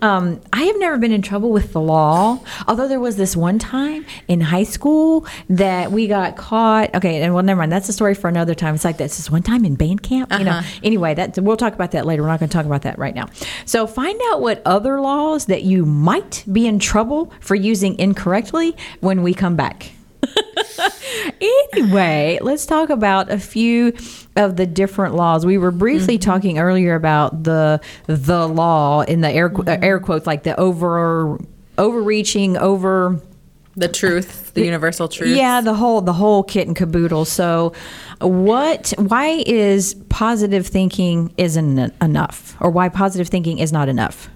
Um, 0.00 0.40
I 0.52 0.62
have 0.64 0.78
never 0.78 0.98
been 0.98 1.12
in 1.12 1.22
trouble 1.22 1.50
with 1.50 1.72
the 1.72 1.80
law, 1.80 2.40
although 2.66 2.88
there 2.88 3.00
was 3.00 3.16
this 3.16 3.36
one 3.36 3.58
time 3.58 4.04
in 4.28 4.40
high 4.40 4.64
school 4.64 5.26
that 5.48 5.92
we 5.92 6.06
got 6.06 6.36
caught. 6.36 6.94
Okay, 6.94 7.22
and 7.22 7.34
well, 7.34 7.42
never 7.42 7.58
mind. 7.58 7.72
That's 7.72 7.88
a 7.88 7.92
story 7.92 8.14
for 8.14 8.28
another 8.28 8.54
time. 8.54 8.74
It's 8.74 8.84
like 8.84 8.98
this 8.98 9.18
is 9.18 9.30
one 9.30 9.42
time 9.42 9.64
in 9.64 9.74
band 9.74 10.02
camp. 10.02 10.32
You 10.32 10.44
know. 10.44 10.60
Anyway, 10.82 11.14
that 11.14 11.38
we'll 11.38 11.56
talk 11.56 11.74
about 11.74 11.92
that 11.92 12.06
later. 12.06 12.22
We're 12.22 12.28
not 12.28 12.40
going 12.40 12.48
to 12.48 12.56
talk 12.56 12.66
about 12.66 12.82
that 12.82 12.98
right 12.98 13.14
now. 13.14 13.26
So 13.64 13.86
find 13.86 14.20
out 14.30 14.40
what 14.40 14.62
other 14.64 15.00
laws 15.00 15.46
that 15.46 15.62
you 15.62 15.84
might 15.86 16.44
be 16.50 16.66
in 16.66 16.78
trouble 16.78 17.32
for 17.40 17.54
using 17.54 17.98
incorrectly 17.98 18.76
when 19.00 19.22
we 19.22 19.34
come 19.34 19.56
back. 19.56 19.92
anyway, 21.74 22.38
let's 22.42 22.66
talk 22.66 22.90
about 22.90 23.30
a 23.30 23.38
few 23.38 23.94
of 24.36 24.56
the 24.56 24.66
different 24.66 25.14
laws. 25.14 25.44
We 25.44 25.58
were 25.58 25.70
briefly 25.70 26.18
talking 26.18 26.58
earlier 26.58 26.94
about 26.94 27.44
the 27.44 27.80
the 28.06 28.48
law 28.48 29.02
in 29.02 29.20
the 29.20 29.30
air 29.30 29.52
uh, 29.54 29.78
air 29.82 30.00
quotes, 30.00 30.26
like 30.26 30.42
the 30.42 30.58
over 30.58 31.38
overreaching 31.78 32.56
over. 32.56 33.20
The 33.74 33.88
truth, 33.88 34.52
the 34.52 34.66
universal 34.66 35.08
truth. 35.08 35.34
Yeah, 35.34 35.62
the 35.62 35.72
whole 35.72 36.02
the 36.02 36.12
whole 36.12 36.42
kit 36.42 36.66
and 36.66 36.76
caboodle. 36.76 37.24
So, 37.24 37.72
what? 38.20 38.92
Why 38.98 39.42
is 39.46 39.94
positive 40.10 40.66
thinking 40.66 41.32
isn't 41.38 41.78
enough, 42.02 42.54
or 42.60 42.70
why 42.70 42.90
positive 42.90 43.28
thinking 43.28 43.58
is 43.58 43.72
not 43.72 43.88
enough? 43.88 44.28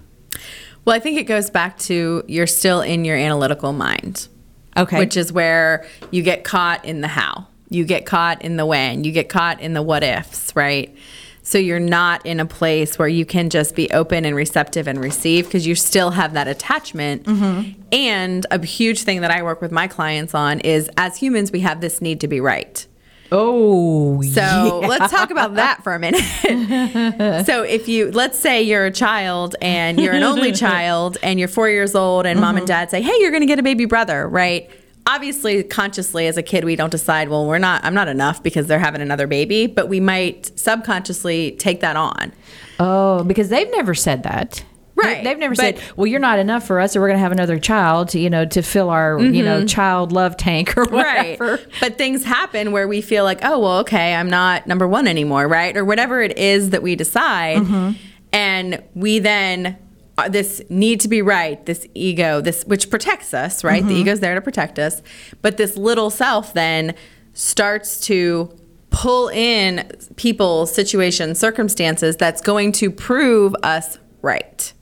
Well, 0.87 0.96
I 0.96 1.01
think 1.01 1.18
it 1.18 1.25
goes 1.25 1.51
back 1.51 1.77
to 1.81 2.25
you're 2.29 2.46
still 2.46 2.81
in 2.81 3.05
your 3.05 3.16
analytical 3.16 3.72
mind. 3.75 4.29
Okay, 4.77 4.99
which 4.99 5.17
is 5.17 5.33
where 5.33 5.87
you 6.11 6.23
get 6.23 6.45
caught 6.45 6.85
in 6.85 7.01
the 7.01 7.09
how. 7.09 7.47
You 7.69 7.85
get 7.85 8.07
caught 8.07 8.43
in 8.43 8.57
the 8.57 8.67
when. 8.67 9.05
You 9.05 9.12
get 9.12 9.29
caught 9.29 9.61
in 9.61 9.73
the 9.75 9.83
what 9.83 10.05
ifs, 10.05 10.55
right? 10.55 10.97
So 11.43 11.59
you're 11.59 11.79
not 11.79 12.27
in 12.27 12.41
a 12.41 12.47
place 12.47 12.99
where 12.99 13.07
you 13.07 13.25
can 13.25 13.51
just 13.51 13.77
be 13.77 13.89
open 13.93 14.25
and 14.25 14.35
receptive 14.35 14.89
and 14.89 15.01
receive 15.01 15.45
because 15.45 15.65
you 15.65 15.77
still 15.77 16.11
have 16.11 16.33
that 16.33 16.49
attachment. 16.49 17.23
Mm-hmm. 17.23 17.81
And 17.93 18.47
a 18.51 18.65
huge 18.65 19.03
thing 19.03 19.21
that 19.21 19.31
I 19.31 19.45
work 19.45 19.61
with 19.61 19.71
my 19.71 19.87
clients 19.87 20.35
on 20.35 20.59
is 20.61 20.91
as 20.97 21.17
humans, 21.17 21.53
we 21.53 21.61
have 21.61 21.81
this 21.81 22.03
need 22.03 22.21
to 22.23 22.29
be 22.29 22.41
right. 22.41 22.85
Oh, 23.33 24.23
So 24.23 24.83
let's 24.87 25.11
talk 25.11 25.31
about 25.31 25.55
that 25.55 25.83
for 25.83 25.95
a 25.95 25.99
minute. 25.99 26.21
so 27.47 27.62
if 27.62 27.89
you, 27.89 28.11
let's 28.12 28.39
say 28.39 28.62
you're 28.62 28.87
a 28.87 28.91
child 28.91 29.57
and 29.61 30.01
you're 30.01 30.15
an 30.15 30.23
only 30.23 30.53
child 30.67 31.19
and 31.23 31.39
you're 31.39 31.49
four 31.49 31.69
years 31.69 31.95
old 31.95 32.27
and 32.27 32.41
mom 32.41 32.57
and 32.57 32.59
mm-hmm. 32.59 32.67
dad 32.67 32.91
say, 32.91 33.03
hey, 33.03 33.15
you're 33.21 33.31
going 33.31 33.43
to 33.43 33.47
get 33.47 33.59
a 33.59 33.62
baby 33.62 33.85
brother, 33.85 34.29
right? 34.29 34.71
Obviously, 35.07 35.62
consciously 35.62 36.27
as 36.27 36.37
a 36.37 36.43
kid, 36.43 36.65
we 36.65 36.77
don't 36.77 36.91
decide, 36.91 37.29
well, 37.29 37.47
we're 37.47 37.59
not, 37.59 37.85
I'm 37.85 37.95
not 37.95 38.09
enough 38.09 38.43
because 38.43 38.67
they're 38.67 38.79
having 38.79 39.01
another 39.01 39.27
baby, 39.27 39.67
but 39.67 39.89
we 39.89 40.01
might 40.01 40.59
subconsciously 40.59 41.53
take 41.53 41.81
that 41.81 41.97
on. 41.97 42.33
Oh, 42.79 43.23
because 43.25 43.49
they've 43.49 43.71
never 43.71 43.95
said 43.95 44.25
that. 44.25 44.65
Right, 44.97 45.23
They, 45.23 45.29
have 45.29 45.39
never 45.39 45.55
but- 45.55 45.77
said, 45.77 45.83
"Well, 45.97 46.07
you're 46.07 46.21
not 46.21 46.39
enough 46.39 46.67
for 46.67 46.81
us, 46.81 46.93
so 46.93 47.01
we're 47.01 47.09
going 47.09 47.19
to 47.19 47.23
have 47.23 47.33
another 47.33 47.59
child, 47.59 48.09
to, 48.11 48.19
you 48.19 48.31
know, 48.31 48.47
to 48.47 48.63
fill 48.63 48.89
our, 48.89 49.21
you 49.21 49.43
know, 49.43 49.59
mm-hmm. 49.59 49.67
child 49.67 50.11
love 50.11 50.39
tank 50.39 50.77
or 50.77 50.85
whatever." 50.87 51.57
Right. 51.57 51.67
But 51.81 51.99
things 51.99 52.25
happen 52.25 52.73
where 52.73 52.89
we 52.89 53.03
feel 53.03 53.23
like, 53.23 53.41
oh, 53.43 53.59
well, 53.59 53.79
okay, 53.81 54.15
I'm 54.15 54.31
not 54.31 54.67
number 54.67 54.89
one 54.89 55.07
anymore, 55.07 55.49
right? 55.49 55.77
Or 55.77 55.85
whatever 55.85 56.23
it 56.23 56.39
is 56.39 56.71
that 56.71 56.83
we 56.83 56.97
decide. 56.97 57.59
Mm-hmm. 57.59 57.91
And 58.33 58.83
we 58.95 59.19
then, 59.19 59.77
uh, 60.19 60.29
this 60.29 60.63
need 60.71 61.01
to 61.01 61.09
be 61.09 61.21
right, 61.21 61.65
this 61.67 61.87
ego, 61.95 62.41
this, 62.41 62.65
which 62.65 62.89
protects 62.89 63.35
us, 63.35 63.63
right? 63.63 63.83
The 63.83 63.91
mm-hmm. 63.91 64.01
ego's 64.01 64.21
there 64.21 64.35
to 64.35 64.41
protect 64.41 64.79
us. 64.79 65.03
But 65.43 65.59
this 65.59 65.77
little 65.77 66.11
self 66.11 66.55
then 66.55 66.95
starts 67.35 68.01
to 68.07 68.55
pull 68.89 69.29
in 69.29 69.91
people, 70.17 70.65
situations, 70.65 71.39
circumstances 71.39 72.17
that's 72.17 72.41
going 72.41 72.73
to 72.73 72.91
prove 72.91 73.55
us 73.63 73.99
right. 74.23 74.73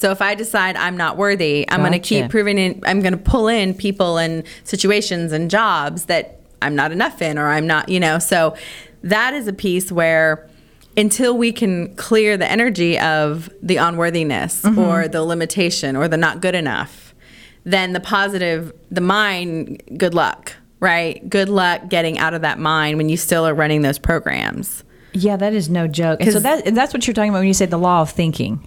So 0.00 0.10
if 0.10 0.22
I 0.22 0.34
decide 0.34 0.76
I'm 0.76 0.96
not 0.96 1.18
worthy, 1.18 1.66
I'm 1.68 1.80
going 1.80 1.92
to 1.92 1.98
keep 1.98 2.30
proving 2.30 2.56
it. 2.56 2.78
I'm 2.84 3.00
going 3.00 3.12
to 3.12 3.18
pull 3.18 3.48
in 3.48 3.74
people 3.74 4.16
and 4.16 4.44
situations 4.64 5.30
and 5.30 5.50
jobs 5.50 6.06
that 6.06 6.40
I'm 6.62 6.74
not 6.74 6.90
enough 6.90 7.20
in, 7.20 7.36
or 7.36 7.48
I'm 7.48 7.66
not, 7.66 7.90
you 7.90 8.00
know. 8.00 8.18
So 8.18 8.56
that 9.02 9.34
is 9.34 9.46
a 9.46 9.52
piece 9.52 9.92
where 9.92 10.48
until 10.96 11.36
we 11.36 11.52
can 11.52 11.94
clear 11.96 12.38
the 12.38 12.50
energy 12.50 12.98
of 12.98 13.50
the 13.60 13.76
unworthiness 13.76 14.62
mm-hmm. 14.62 14.78
or 14.78 15.06
the 15.06 15.22
limitation 15.22 15.96
or 15.96 16.08
the 16.08 16.16
not 16.16 16.40
good 16.40 16.54
enough, 16.54 17.14
then 17.64 17.92
the 17.92 18.00
positive, 18.00 18.72
the 18.90 19.02
mind, 19.02 19.82
good 19.98 20.14
luck, 20.14 20.56
right? 20.80 21.28
Good 21.28 21.50
luck 21.50 21.90
getting 21.90 22.18
out 22.18 22.32
of 22.32 22.40
that 22.40 22.58
mind 22.58 22.96
when 22.96 23.10
you 23.10 23.18
still 23.18 23.46
are 23.46 23.54
running 23.54 23.82
those 23.82 23.98
programs. 23.98 24.82
Yeah, 25.12 25.36
that 25.36 25.52
is 25.52 25.68
no 25.68 25.86
joke. 25.86 26.22
And 26.22 26.32
so 26.32 26.40
that 26.40 26.66
and 26.66 26.74
that's 26.74 26.94
what 26.94 27.06
you're 27.06 27.12
talking 27.12 27.30
about 27.30 27.40
when 27.40 27.48
you 27.48 27.54
say 27.54 27.66
the 27.66 27.76
law 27.76 28.00
of 28.00 28.08
thinking. 28.08 28.66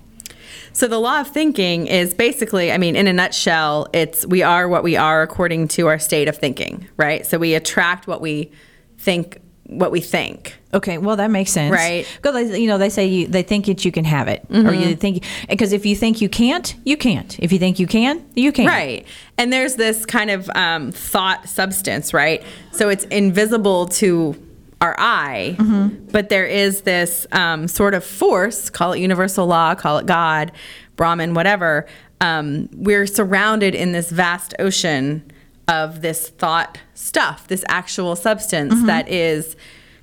So 0.74 0.88
the 0.88 1.00
law 1.00 1.22
of 1.22 1.28
thinking 1.28 1.88
is 1.88 2.14
basically, 2.14 2.72
I 2.72 2.78
mean, 2.78 2.96
in 2.96 3.08
a 3.08 3.14
nutshell, 3.14 3.88
it's 3.94 4.26
we 4.26 4.42
are 4.42 4.68
what 4.68 4.84
we 4.84 4.98
are 4.98 5.22
according 5.22 5.68
to 5.70 5.88
our 5.88 6.00
state 6.00 6.28
of 6.28 6.38
thinking, 6.38 6.88
right? 6.98 7.26
So 7.26 7.38
we 7.38 7.54
attract 7.54 8.08
what 8.08 8.22
we 8.22 8.52
think 8.98 9.40
what 9.68 9.92
we 9.92 10.02
think. 10.02 10.56
Okay, 10.74 10.98
well 10.98 11.16
that 11.16 11.32
makes 11.32 11.52
sense, 11.52 11.72
Right. 11.72 12.06
Because 12.22 12.58
you 12.58 12.68
know 12.68 12.78
they 12.78 12.90
say 12.90 13.06
you, 13.06 13.28
they 13.28 13.44
think 13.44 13.68
that 13.68 13.86
you 13.86 13.92
can 13.92 14.06
have 14.06 14.28
it, 14.28 14.46
or 14.50 14.74
you 14.74 14.96
think 14.96 15.24
because 15.48 15.72
if 15.72 15.86
you 15.86 15.96
think 15.96 16.22
you 16.22 16.30
can't, 16.30 16.76
you 16.84 16.98
can't. 16.98 17.40
If 17.40 17.52
you 17.52 17.60
think 17.60 17.80
you 17.80 17.88
can, 17.88 18.26
you 18.36 18.52
can. 18.52 18.68
Right. 18.68 19.06
And 19.38 19.54
there's 19.54 19.76
this 19.76 20.06
kind 20.06 20.32
of 20.32 20.50
um, 20.56 20.92
thought 20.92 21.48
substance, 21.48 22.14
right? 22.14 22.44
So 22.72 22.90
it's 22.90 23.06
invisible 23.06 23.88
to 23.88 24.36
our 24.84 24.96
eye, 25.00 25.56
but 26.12 26.28
there 26.28 26.46
is 26.46 26.82
this 26.82 27.26
um, 27.32 27.68
sort 27.70 27.94
of 27.94 28.04
force, 28.04 28.70
call 28.70 28.92
it 28.92 29.00
universal 29.00 29.48
law, 29.48 29.74
call 29.76 29.98
it 29.98 30.06
God, 30.06 30.52
Brahman, 30.98 31.34
whatever. 31.34 31.88
Um, 32.20 32.70
we're 32.74 33.08
surrounded 33.08 33.74
in 33.76 33.94
this 33.94 34.12
vast 34.12 34.54
ocean 34.60 35.24
of 35.70 36.02
this 36.02 36.30
thought 36.30 36.78
stuff, 36.94 37.48
this 37.48 37.64
actual 37.70 38.16
substance 38.18 38.74
that 38.88 39.10
is 39.10 39.56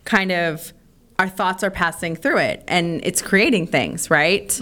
kind 0.04 0.32
of 0.32 0.72
our 1.18 1.28
thoughts 1.28 1.62
are 1.62 1.70
passing 1.70 2.16
through 2.16 2.38
it 2.38 2.64
and 2.66 3.02
it's 3.04 3.20
creating 3.20 3.66
things, 3.66 4.08
right? 4.10 4.58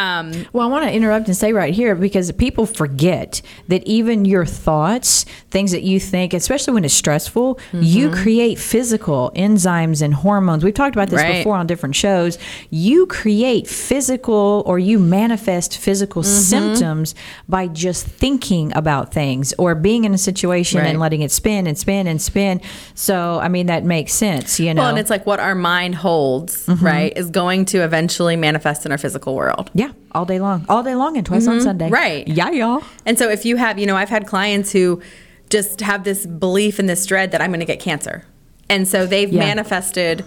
Um, 0.00 0.46
Well, 0.52 0.66
I 0.66 0.70
want 0.70 0.84
to 0.86 0.92
interrupt 0.92 1.26
and 1.28 1.36
say 1.36 1.52
right 1.52 1.74
here 1.74 1.94
because 1.94 2.30
people 2.32 2.64
forget 2.66 3.42
that 3.68 3.82
even 3.86 4.24
your 4.24 4.46
thoughts, 4.46 5.24
things 5.50 5.72
that 5.72 5.82
you 5.82 6.00
think, 6.00 6.32
especially 6.32 6.74
when 6.74 6.84
it's 6.84 6.94
stressful, 6.94 7.58
you 7.72 8.08
Mm-hmm. 8.08 8.22
create 8.22 8.58
physical 8.58 9.30
enzymes 9.36 10.00
and 10.02 10.14
hormones. 10.14 10.64
We've 10.64 10.74
talked 10.74 10.94
about 10.96 11.10
this 11.10 11.20
Right. 11.20 11.38
before 11.38 11.56
on 11.56 11.66
different 11.66 11.96
shows. 11.96 12.38
You 12.70 13.06
create 13.06 13.66
physical 13.68 14.62
or 14.66 14.78
you 14.78 14.98
manifest 14.98 15.76
physical 15.78 16.22
Mm-hmm. 16.22 16.30
symptoms 16.52 17.14
by 17.48 17.66
just 17.68 18.06
thinking 18.06 18.72
about 18.76 19.12
things 19.12 19.52
or 19.58 19.74
being 19.74 20.04
in 20.04 20.14
a 20.14 20.18
situation 20.18 20.80
Right. 20.80 20.88
and 20.90 20.98
letting 20.98 21.20
it 21.22 21.30
spin 21.30 21.66
and 21.66 21.76
spin 21.78 22.06
and 22.06 22.20
spin. 22.22 22.60
So, 22.94 23.38
I 23.40 23.48
mean, 23.48 23.66
that 23.66 23.84
makes 23.84 24.12
sense, 24.14 24.58
you 24.60 24.72
know. 24.74 24.82
Well, 24.82 24.90
and 24.90 24.98
it's 24.98 25.10
like 25.10 25.26
what 25.26 25.40
our 25.40 25.54
mind 25.54 25.94
holds, 25.96 26.64
right, 26.80 27.12
is 27.16 27.28
going 27.30 27.64
to 27.66 27.78
eventually 27.84 28.36
manifest 28.36 28.86
in 28.86 28.92
our 28.92 28.98
physical 28.98 29.34
world. 29.34 29.70
yeah, 29.74 29.89
all 30.12 30.24
day 30.24 30.38
long, 30.40 30.64
all 30.68 30.82
day 30.82 30.94
long, 30.94 31.16
and 31.16 31.24
twice 31.26 31.46
on 31.46 31.60
Sunday. 31.60 31.86
Mm-hmm. 31.86 31.94
Right. 31.94 32.28
Yeah, 32.28 32.50
y'all. 32.50 32.82
And 33.06 33.18
so 33.18 33.28
if 33.28 33.44
you 33.44 33.56
have, 33.56 33.78
you 33.78 33.86
know, 33.86 33.96
I've 33.96 34.08
had 34.08 34.26
clients 34.26 34.72
who 34.72 35.00
just 35.48 35.80
have 35.80 36.04
this 36.04 36.26
belief 36.26 36.78
and 36.78 36.88
this 36.88 37.04
dread 37.06 37.32
that 37.32 37.40
I'm 37.40 37.50
going 37.50 37.60
to 37.60 37.66
get 37.66 37.80
cancer. 37.80 38.24
And 38.68 38.86
so 38.86 39.04
they've 39.06 39.32
Yeah. 39.32 39.40
manifested 39.40 40.24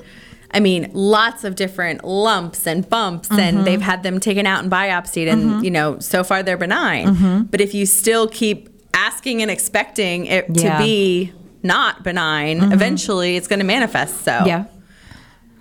I 0.56 0.60
mean, 0.60 0.91
lots 0.93 1.43
of 1.43 1.56
different 1.56 2.04
lumps 2.06 2.67
and 2.67 2.88
bumps, 2.88 3.28
Mm-hmm. 3.30 3.39
and 3.39 3.65
they've 3.65 3.82
had 3.82 4.04
them 4.04 4.19
taken 4.19 4.45
out 4.45 4.62
and 4.62 4.71
biopsied, 4.71 5.28
and 5.28 5.65
you 5.65 5.71
know, 5.71 5.97
so 5.97 6.23
far 6.23 6.43
they're 6.43 6.58
benign. 6.58 7.08
Mm-hmm. 7.08 7.41
But 7.49 7.60
if 7.60 7.73
you 7.73 7.88
still 7.88 8.28
keep 8.28 8.69
asking 8.93 9.41
and 9.41 9.49
expecting 9.49 10.28
it 10.28 10.45
Yeah. 10.49 10.54
Mm-hmm. 10.54 10.78
to 10.78 10.84
be 10.84 11.34
not 11.63 12.04
benign, 12.04 12.71
eventually 12.71 13.36
it's 13.36 13.47
going 13.47 13.62
to 13.62 13.65
manifest. 13.65 14.23
So 14.23 14.43
Yeah. 14.45 14.65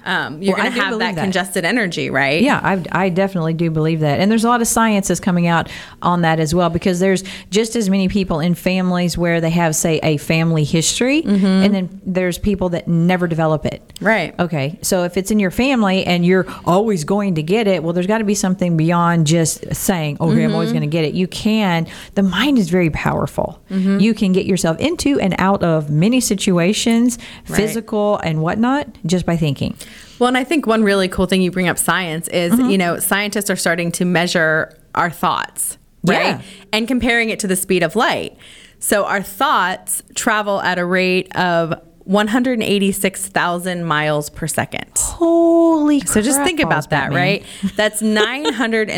Um, 0.05 0.43
you're 0.43 0.55
Well, 0.55 0.63
going 0.65 0.75
to 0.75 0.81
have 0.83 0.99
that, 0.99 1.15
that. 1.15 1.21
congested 1.23 1.65
energy, 1.65 2.11
right? 2.11 2.43
Yeah, 2.43 2.61
I, 2.63 2.85
I 3.07 3.09
definitely 3.09 3.55
do 3.55 3.71
believe 3.71 4.01
that. 4.01 4.21
And 4.21 4.31
there's 4.31 4.45
a 4.45 4.49
lot 4.49 4.61
of 4.61 4.67
science 4.69 5.09
that's 5.09 5.21
coming 5.21 5.47
out 5.47 5.69
on 6.03 6.23
that 6.23 6.41
as 6.41 6.55
well 6.55 6.71
because 6.71 7.01
there's 7.01 7.23
just 7.51 7.77
as 7.77 7.89
many 7.91 8.09
people 8.09 8.41
in 8.41 8.55
families 8.55 9.17
where 9.17 9.41
they 9.41 9.51
have, 9.51 9.75
say, 9.77 10.01
a 10.03 10.17
family 10.17 10.65
history, 10.65 11.23
and 11.25 11.75
then 11.75 12.01
there's 12.05 12.39
people 12.39 12.69
that 12.71 12.89
never 12.89 13.27
develop 13.29 13.65
it. 13.67 13.83
Mm-hmm. 13.95 14.05
Right. 14.07 14.41
Okay. 14.41 14.79
So 14.83 15.05
if 15.05 15.17
it's 15.17 15.31
in 15.31 15.39
your 15.39 15.51
family 15.51 16.05
and 16.05 16.25
you're 16.27 16.47
always 16.65 17.05
going 17.05 17.35
to 17.37 17.43
get 17.43 17.67
it, 17.67 17.83
well, 17.83 17.93
there's 17.93 18.07
got 18.07 18.19
to 18.19 18.25
be 18.25 18.35
something 18.35 18.77
beyond 18.77 19.27
just 19.27 19.75
saying, 19.75 20.17
okay, 20.21 20.45
I'm 20.45 20.53
always 20.53 20.71
Mm-hmm. 20.71 20.79
going 20.79 20.91
to 20.91 20.93
get 20.97 21.05
it. 21.05 21.15
You 21.15 21.27
can, 21.29 21.87
the 22.15 22.23
mind 22.23 22.59
is 22.59 22.71
very 22.71 22.89
powerful. 22.91 23.63
Mm-hmm. 23.71 23.99
You 24.01 24.15
can 24.15 24.33
get 24.33 24.47
yourself 24.47 24.79
into 24.79 25.21
and 25.21 25.35
out 25.39 25.63
of 25.63 25.91
many 25.91 26.21
situations, 26.21 27.19
Right. 27.49 27.57
physical 27.57 28.19
and 28.19 28.41
whatnot, 28.43 28.87
just 29.07 29.27
by 29.27 29.37
thinking. 29.37 29.77
Well, 30.19 30.29
and 30.29 30.39
I 30.39 30.45
think 30.45 30.67
one 30.67 30.83
really 30.85 31.09
cool 31.09 31.27
thing 31.27 31.43
you 31.43 31.51
bring 31.51 31.69
up 31.69 31.79
science 31.79 32.29
is, 32.29 32.53
Mm-hmm. 32.53 32.71
you 32.71 32.79
know, 32.79 32.99
scientists 32.99 33.51
are 33.51 33.57
starting 33.57 33.91
to 33.93 34.05
measure 34.05 34.77
our 34.95 35.11
thoughts, 35.11 35.79
right? 36.05 36.19
Yeah. 36.37 36.43
And 36.73 36.87
comparing 36.89 37.31
it 37.31 37.39
to 37.41 37.47
the 37.47 37.57
speed 37.57 37.83
of 37.83 37.97
light. 37.97 38.37
So 38.79 39.05
our 39.05 39.23
thoughts 39.23 40.03
travel 40.15 40.61
at 40.61 40.79
a 40.79 40.85
rate 40.85 41.35
of 41.37 41.75
186,000 42.05 43.85
miles 43.85 44.29
per 44.31 44.47
second. 44.49 44.91
Holy 44.97 46.01
So 46.01 46.21
just 46.21 46.43
think 46.43 46.59
about 46.61 46.91
that, 46.91 47.13
right? 47.13 47.45
That's 47.77 48.03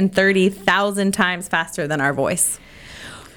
930,000 0.04 1.12
times 1.12 1.48
faster 1.48 1.86
than 1.86 2.00
our 2.00 2.12
voice. 2.12 2.58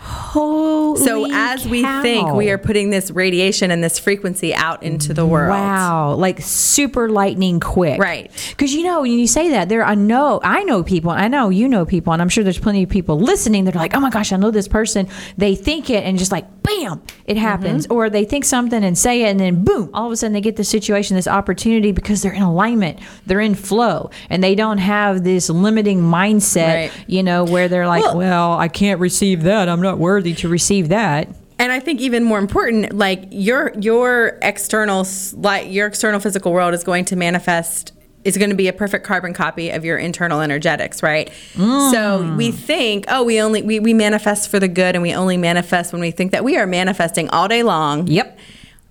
Holy 0.07 0.99
So 1.01 1.29
as 1.31 1.67
we 1.67 1.81
think, 2.01 2.33
we 2.33 2.49
are 2.49 2.57
putting 2.57 2.89
this 2.89 3.11
radiation 3.11 3.71
and 3.71 3.83
this 3.83 3.99
frequency 3.99 4.53
out 4.55 4.83
into 4.83 5.13
the 5.13 5.25
world. 5.25 5.49
Wow, 5.51 6.13
like 6.15 6.41
super 6.41 7.09
lightning 7.09 7.59
quick. 7.59 7.99
Right. 7.99 8.31
Because 8.51 8.73
you 8.73 8.83
know, 8.83 9.01
when 9.01 9.11
you 9.11 9.27
say 9.27 9.49
that, 9.51 9.67
there 9.69 9.83
I 9.83 9.95
know 9.95 10.39
I 10.43 10.63
know 10.63 10.83
people, 10.83 11.11
I 11.11 11.27
know 11.27 11.49
you 11.49 11.67
know 11.67 11.85
people, 11.85 12.13
and 12.13 12.21
I'm 12.21 12.29
sure 12.29 12.43
there's 12.43 12.59
plenty 12.59 12.83
of 12.83 12.89
people 12.89 13.19
listening 13.19 13.65
that 13.65 13.75
are 13.75 13.79
like, 13.79 13.95
oh 13.95 13.99
my 13.99 14.09
gosh, 14.09 14.31
I 14.31 14.37
know 14.37 14.51
this 14.51 14.67
person. 14.67 15.07
They 15.37 15.55
think 15.55 15.89
it 15.89 16.03
and 16.03 16.17
just 16.17 16.31
like 16.31 16.45
bam, 16.63 17.01
it 17.25 17.37
happens. 17.37 17.85
Mm-hmm. 17.85 17.93
Or 17.93 18.09
they 18.09 18.25
think 18.25 18.45
something 18.45 18.83
and 18.83 18.97
say 18.97 19.23
it 19.23 19.27
and 19.27 19.39
then 19.39 19.63
boom, 19.63 19.89
all 19.93 20.07
of 20.07 20.11
a 20.11 20.15
sudden 20.17 20.33
they 20.33 20.41
get 20.41 20.55
this 20.55 20.69
situation, 20.69 21.15
this 21.15 21.27
opportunity 21.27 21.91
because 21.91 22.21
they're 22.21 22.33
in 22.33 22.41
alignment, 22.41 22.99
they're 23.25 23.39
in 23.39 23.55
flow, 23.55 24.09
and 24.29 24.43
they 24.43 24.55
don't 24.55 24.77
have 24.79 25.23
this 25.23 25.49
limiting 25.49 26.01
mindset, 26.01 26.67
Right. 26.67 26.91
you 27.07 27.23
know, 27.23 27.43
where 27.45 27.67
they're 27.67 27.87
like, 27.87 28.03
Well- 28.03 28.17
well, 28.17 28.53
I 28.53 28.67
can't 28.67 28.99
receive 28.99 29.43
that. 29.43 29.69
I'm 29.69 29.81
not 29.81 29.96
worthy 29.97 30.33
to 30.35 30.49
receive 30.49 30.89
that. 30.89 31.27
And 31.59 31.71
I 31.71 31.79
think 31.79 32.01
even 32.01 32.23
more 32.23 32.37
important, 32.37 32.93
like 32.93 33.25
your 33.31 33.73
your 33.79 34.37
external 34.41 35.05
like 35.33 35.71
your 35.71 35.87
external 35.87 36.19
physical 36.19 36.53
world 36.53 36.73
is 36.73 36.83
going 36.83 37.05
to 37.05 37.15
manifest 37.15 37.93
is 38.23 38.37
going 38.37 38.49
to 38.49 38.55
be 38.55 38.67
a 38.67 38.73
perfect 38.73 39.05
carbon 39.05 39.33
copy 39.33 39.69
of 39.69 39.85
your 39.85 39.97
internal 39.97 40.41
energetics, 40.41 41.01
right? 41.01 41.31
So 41.55 41.61
mm. 41.63 42.35
we 42.35 42.51
think, 42.51 43.05
oh, 43.07 43.23
we 43.23 43.39
only 43.39 43.61
we, 43.61 43.79
we 43.79 43.93
manifest 43.93 44.49
for 44.49 44.59
the 44.59 44.67
good 44.67 44.95
and 44.95 45.01
we 45.01 45.13
only 45.13 45.37
manifest 45.37 45.93
when 45.93 46.01
we 46.01 46.11
think 46.11 46.31
that 46.33 46.43
we 46.43 46.57
are 46.57 46.67
manifesting 46.67 47.29
all 47.29 47.47
day 47.47 47.63
long. 47.63 48.05
Yep. 48.07 48.37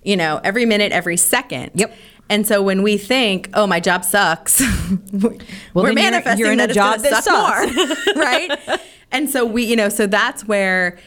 You 0.03 0.17
know, 0.17 0.41
every 0.43 0.65
minute, 0.65 0.91
every 0.91 1.17
second. 1.17 1.71
Yep. 1.75 1.95
And 2.29 2.45
so 2.45 2.61
when 2.61 2.83
we 2.83 2.97
think, 2.97 3.49
"Oh, 3.53 3.65
my 3.67 3.79
job 3.79 4.03
sucks," 4.03 4.59
we're 5.13 5.29
then 5.31 5.39
you're- 5.73 5.93
manifesting 5.95 6.39
you're 6.39 6.51
in 6.51 6.57
that 6.57 6.71
a 6.71 6.73
job 6.73 6.99
that 7.01 7.23
sucks 7.23 7.75
more, 8.07 8.15
right? 8.15 8.79
And 9.11 9.29
so 9.29 9.45
we, 9.45 9.63
you 9.63 9.75
know, 9.75 9.89
so 9.89 10.07
that's 10.07 10.45
where 10.45 10.97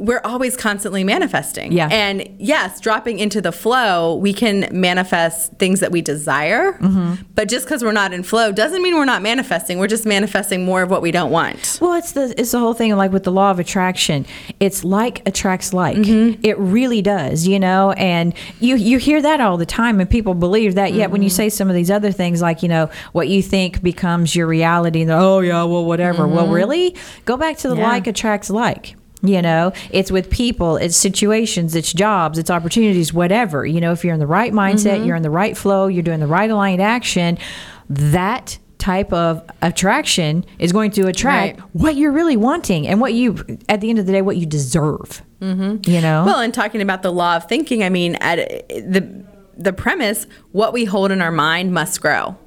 we're 0.00 0.20
always 0.24 0.56
constantly 0.56 1.04
manifesting. 1.04 1.72
Yeah. 1.72 1.88
And 1.92 2.28
yes, 2.38 2.80
dropping 2.80 3.18
into 3.18 3.40
the 3.40 3.52
flow, 3.52 4.16
we 4.16 4.32
can 4.32 4.68
manifest 4.72 5.52
things 5.58 5.80
that 5.80 5.92
we 5.92 6.02
desire. 6.02 6.72
Mm-hmm. 6.72 7.22
But 7.34 7.48
just 7.48 7.66
because 7.66 7.84
we're 7.84 7.92
not 7.92 8.12
in 8.12 8.22
flow 8.22 8.50
doesn't 8.52 8.82
mean 8.82 8.94
we're 8.96 9.04
not 9.04 9.22
manifesting. 9.22 9.78
We're 9.78 9.86
just 9.86 10.06
manifesting 10.06 10.64
more 10.64 10.82
of 10.82 10.90
what 10.90 11.02
we 11.02 11.10
don't 11.10 11.30
want. 11.30 11.78
Well, 11.80 11.94
it's 11.94 12.12
the 12.12 12.34
it's 12.40 12.52
the 12.52 12.58
whole 12.58 12.74
thing 12.74 12.96
like 12.96 13.12
with 13.12 13.24
the 13.24 13.32
law 13.32 13.50
of 13.50 13.58
attraction. 13.58 14.26
It's 14.58 14.84
like 14.84 15.26
attracts 15.26 15.72
like. 15.72 15.96
Mm-hmm. 15.96 16.40
It 16.44 16.58
really 16.58 17.02
does, 17.02 17.46
you 17.46 17.58
know. 17.60 17.92
And 17.92 18.34
you 18.60 18.76
you 18.76 18.98
hear 18.98 19.20
that 19.22 19.40
all 19.40 19.56
the 19.56 19.66
time, 19.66 20.00
and 20.00 20.08
people 20.08 20.34
believe 20.34 20.74
that. 20.76 20.92
Yet 20.94 21.10
when 21.10 21.22
you 21.22 21.28
Mm-hmm. 21.28 21.36
say 21.36 21.48
some 21.50 21.68
of 21.68 21.74
these 21.74 21.90
other 21.90 22.10
things, 22.12 22.40
like 22.42 22.62
you 22.62 22.68
know 22.68 22.90
what 23.12 23.28
you 23.28 23.42
think 23.42 23.82
becomes 23.82 24.34
your 24.34 24.46
reality, 24.46 25.02
and 25.02 25.10
oh 25.10 25.40
yeah, 25.40 25.62
well 25.64 25.84
whatever. 25.84 26.26
Well, 26.26 26.48
really, 26.48 26.96
go 27.24 27.36
back 27.36 27.58
to 27.58 27.68
the 27.68 27.74
Mm-hmm. 27.74 27.82
Yeah. 27.82 27.88
like 27.88 28.06
attracts 28.06 28.50
like. 28.50 28.96
You 29.22 29.42
know, 29.42 29.72
it's 29.90 30.10
with 30.10 30.30
people, 30.30 30.76
it's 30.76 30.96
situations, 30.96 31.74
it's 31.74 31.92
jobs, 31.92 32.38
it's 32.38 32.48
opportunities, 32.50 33.12
whatever. 33.12 33.66
You 33.66 33.80
know, 33.80 33.92
if 33.92 34.02
you're 34.04 34.14
in 34.14 34.20
the 34.20 34.26
right 34.26 34.52
mindset, 34.52 34.96
Mm-hmm. 34.96 35.04
you're 35.04 35.16
in 35.16 35.22
the 35.22 35.30
right 35.30 35.56
flow, 35.56 35.88
you're 35.88 36.02
doing 36.02 36.20
the 36.20 36.26
right 36.26 36.48
aligned 36.50 36.80
action, 36.80 37.36
that 37.88 38.58
type 38.78 39.12
of 39.12 39.42
attraction 39.60 40.44
is 40.58 40.72
going 40.72 40.90
to 40.92 41.06
attract 41.06 41.60
Right. 41.60 41.68
what 41.74 41.96
you're 41.96 42.12
really 42.12 42.36
wanting 42.38 42.86
and 42.88 42.98
what 42.98 43.12
you, 43.12 43.36
at 43.68 43.82
the 43.82 43.90
end 43.90 43.98
of 43.98 44.06
the 44.06 44.12
day, 44.12 44.22
what 44.22 44.38
you 44.38 44.46
deserve. 44.46 45.20
Mm-hmm. 45.42 45.90
You 45.90 46.00
know? 46.00 46.24
Well, 46.24 46.40
and 46.40 46.52
talking 46.54 46.80
about 46.80 47.02
the 47.02 47.12
law 47.12 47.36
of 47.36 47.46
thinking, 47.46 47.82
I 47.82 47.90
mean, 47.90 48.14
at 48.16 48.68
the 48.68 49.24
the 49.58 49.72
premise, 49.74 50.26
what 50.52 50.72
we 50.72 50.86
hold 50.86 51.10
in 51.12 51.20
our 51.20 51.30
mind 51.30 51.74
must 51.74 52.00
grow. 52.00 52.38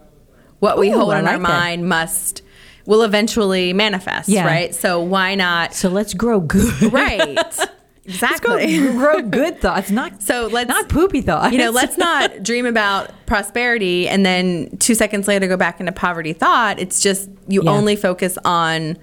What 0.57 0.79
we 0.79 0.89
Ooh, 0.91 0.97
hold 0.97 1.13
I 1.13 1.19
in 1.19 1.27
our 1.27 1.33
that. 1.33 1.41
mind 1.41 1.87
must 1.87 2.41
will 2.85 3.03
eventually 3.03 3.73
manifest, 3.73 4.27
Yeah. 4.29 4.45
right? 4.45 4.73
So 4.75 5.01
why 5.01 5.35
not? 5.35 5.73
so 5.73 5.89
let's 5.89 6.13
grow 6.13 6.39
good. 6.39 6.91
Right. 6.93 7.37
Exactly. 8.05 8.79
grow 8.91 9.21
good 9.21 9.61
thoughts, 9.61 9.89
not 9.89 10.21
So 10.21 10.47
let's 10.47 10.67
not 10.67 10.89
poopy 10.89 11.21
thoughts. 11.21 11.53
You 11.53 11.57
know, 11.59 11.69
let's 11.71 11.97
not 11.97 12.43
dream 12.43 12.65
about 12.65 13.09
prosperity 13.27 14.09
and 14.09 14.25
then 14.25 14.75
two 14.79 14.93
seconds 14.93 15.25
later 15.27 15.47
go 15.47 15.55
back 15.55 15.79
into 15.79 15.93
poverty 15.93 16.33
thought. 16.33 16.79
It's 16.79 17.01
just 17.01 17.29
you 17.47 17.63
Yeah. 17.63 17.71
only 17.71 17.95
focus 17.95 18.37
on 18.43 18.97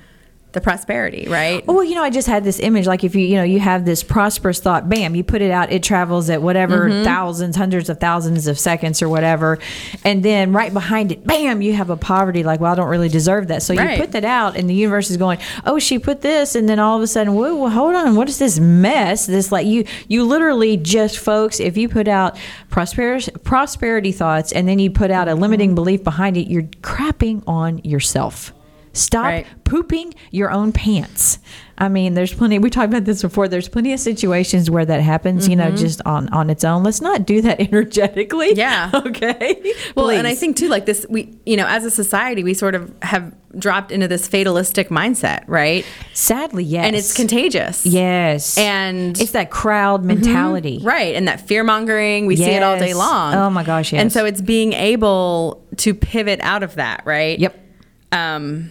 the 0.53 0.61
prosperity, 0.61 1.27
right? 1.29 1.65
Well, 1.67 1.85
you 1.85 1.95
know, 1.95 2.03
I 2.03 2.11
just 2.11 2.27
had 2.27 2.43
this 2.45 2.59
image. 2.59 2.87
Like 2.87 3.05
if 3.05 3.15
you, 3.15 3.21
you 3.27 3.37
know, 3.37 3.43
you 3.45 3.61
have 3.61 3.85
this 3.85 4.03
prosperous 4.03 4.59
thought, 4.61 4.89
bam, 4.89 5.15
you 5.15 5.23
put 5.23 5.43
it 5.43 5.51
out, 5.51 5.71
it 5.71 5.83
travels 5.83 6.29
at 6.31 6.43
whatever 6.43 6.89
Mm-hmm. 6.89 7.05
thousands, 7.05 7.57
hundreds 7.57 7.89
of 7.89 8.01
thousands 8.01 8.47
of 8.47 8.59
seconds 8.59 9.01
or 9.03 9.09
whatever, 9.09 9.59
and 10.05 10.23
then 10.25 10.53
right 10.53 10.73
behind 10.73 11.13
it, 11.13 11.25
bam, 11.27 11.63
you 11.63 11.73
have 11.75 11.91
a 11.91 11.97
poverty. 11.97 12.43
Like, 12.43 12.61
well, 12.61 12.73
I 12.73 12.75
don't 12.75 12.89
really 12.89 13.09
deserve 13.09 13.49
that. 13.49 13.63
So 13.63 13.75
Right. 13.75 13.93
you 13.99 14.03
put 14.03 14.13
that 14.13 14.25
out, 14.25 14.57
and 14.57 14.69
the 14.69 14.75
universe 14.75 15.11
is 15.11 15.17
going, 15.17 15.39
oh, 15.67 15.79
she 15.79 15.99
put 15.99 16.21
this, 16.23 16.55
and 16.55 16.69
then 16.69 16.79
all 16.79 16.97
of 16.97 17.03
a 17.03 17.07
sudden, 17.07 17.35
whoa, 17.35 17.55
well, 17.57 17.71
hold 17.71 17.95
on, 17.95 18.17
what 18.17 18.29
is 18.29 18.39
this 18.39 18.59
mess? 18.59 19.27
This 19.27 19.53
like 19.53 19.67
you, 19.67 19.85
you 20.09 20.25
literally 20.25 20.77
just, 20.77 21.19
folks, 21.19 21.61
if 21.61 21.77
you 21.77 21.89
put 21.89 22.09
out 22.09 22.37
prosperity, 22.71 23.31
prosperity 23.45 24.13
thoughts, 24.13 24.53
and 24.53 24.67
then 24.69 24.79
you 24.79 24.91
put 24.91 25.11
out 25.11 25.29
a 25.29 25.31
Mm-hmm. 25.33 25.41
limiting 25.43 25.75
belief 25.75 26.03
behind 26.05 26.37
it, 26.37 26.49
you're 26.49 26.63
crapping 26.83 27.43
on 27.47 27.79
yourself. 27.79 28.53
Stop 29.01 29.25
Right. 29.25 29.47
pooping 29.65 30.15
your 30.31 30.51
own 30.51 30.73
pants. 30.73 31.39
I 31.79 31.89
mean, 31.89 32.13
there's 32.13 32.35
plenty. 32.35 32.59
We 32.59 32.69
talked 32.69 32.89
about 32.93 33.07
this 33.07 33.23
before. 33.23 33.49
There's 33.49 33.67
plenty 33.69 33.95
of 33.95 34.01
situations 34.01 34.71
where 34.71 34.85
that 34.85 35.01
happens. 35.01 35.49
You 35.49 35.57
know, 35.57 35.71
just 35.71 36.03
on 36.05 36.29
on 36.29 36.51
its 36.51 36.63
own. 36.63 36.83
Let's 36.83 37.01
not 37.01 37.25
do 37.25 37.41
that 37.41 37.59
energetically. 37.73 38.53
Yeah. 38.55 38.91
Okay. 38.93 39.75
Well, 39.97 40.11
and 40.11 40.27
I 40.27 40.35
think 40.35 40.57
too, 40.57 40.69
like 40.69 40.87
this, 40.87 41.05
we, 41.11 41.35
you 41.45 41.57
know, 41.57 41.67
as 41.67 41.85
a 41.85 41.91
society, 41.91 42.45
we 42.45 42.55
sort 42.55 42.75
of 42.75 42.93
have 43.03 43.35
dropped 43.59 43.91
into 43.93 44.07
this 44.07 44.29
fatalistic 44.29 44.89
mindset, 44.89 45.43
right? 45.47 45.85
sadly, 46.15 46.63
yes, 46.65 46.85
And 46.87 46.95
it's 46.97 47.15
contagious. 47.15 47.85
Yes, 47.85 48.57
And- 48.57 49.19
it's 49.21 49.33
that 49.33 49.51
crowd 49.51 50.05
mentality. 50.05 50.81
Right. 50.83 51.15
And 51.17 51.27
that 51.29 51.41
fear 51.47 51.65
mongering, 51.65 52.27
we 52.27 52.37
see 52.37 52.45
it 52.45 52.63
all 52.63 52.79
day 52.79 52.95
long. 52.95 53.35
Oh 53.35 53.51
my 53.51 53.65
gosh, 53.65 53.93
Yes. 53.93 54.01
And 54.03 54.13
so 54.13 54.25
it's 54.25 54.41
being 54.41 54.73
able 54.75 55.65
to 55.79 55.93
pivot 55.95 56.39
out 56.43 56.63
of 56.63 56.77
that, 56.77 57.03
right? 57.05 57.39
Yep. 57.39 57.59
Um, 58.13 58.71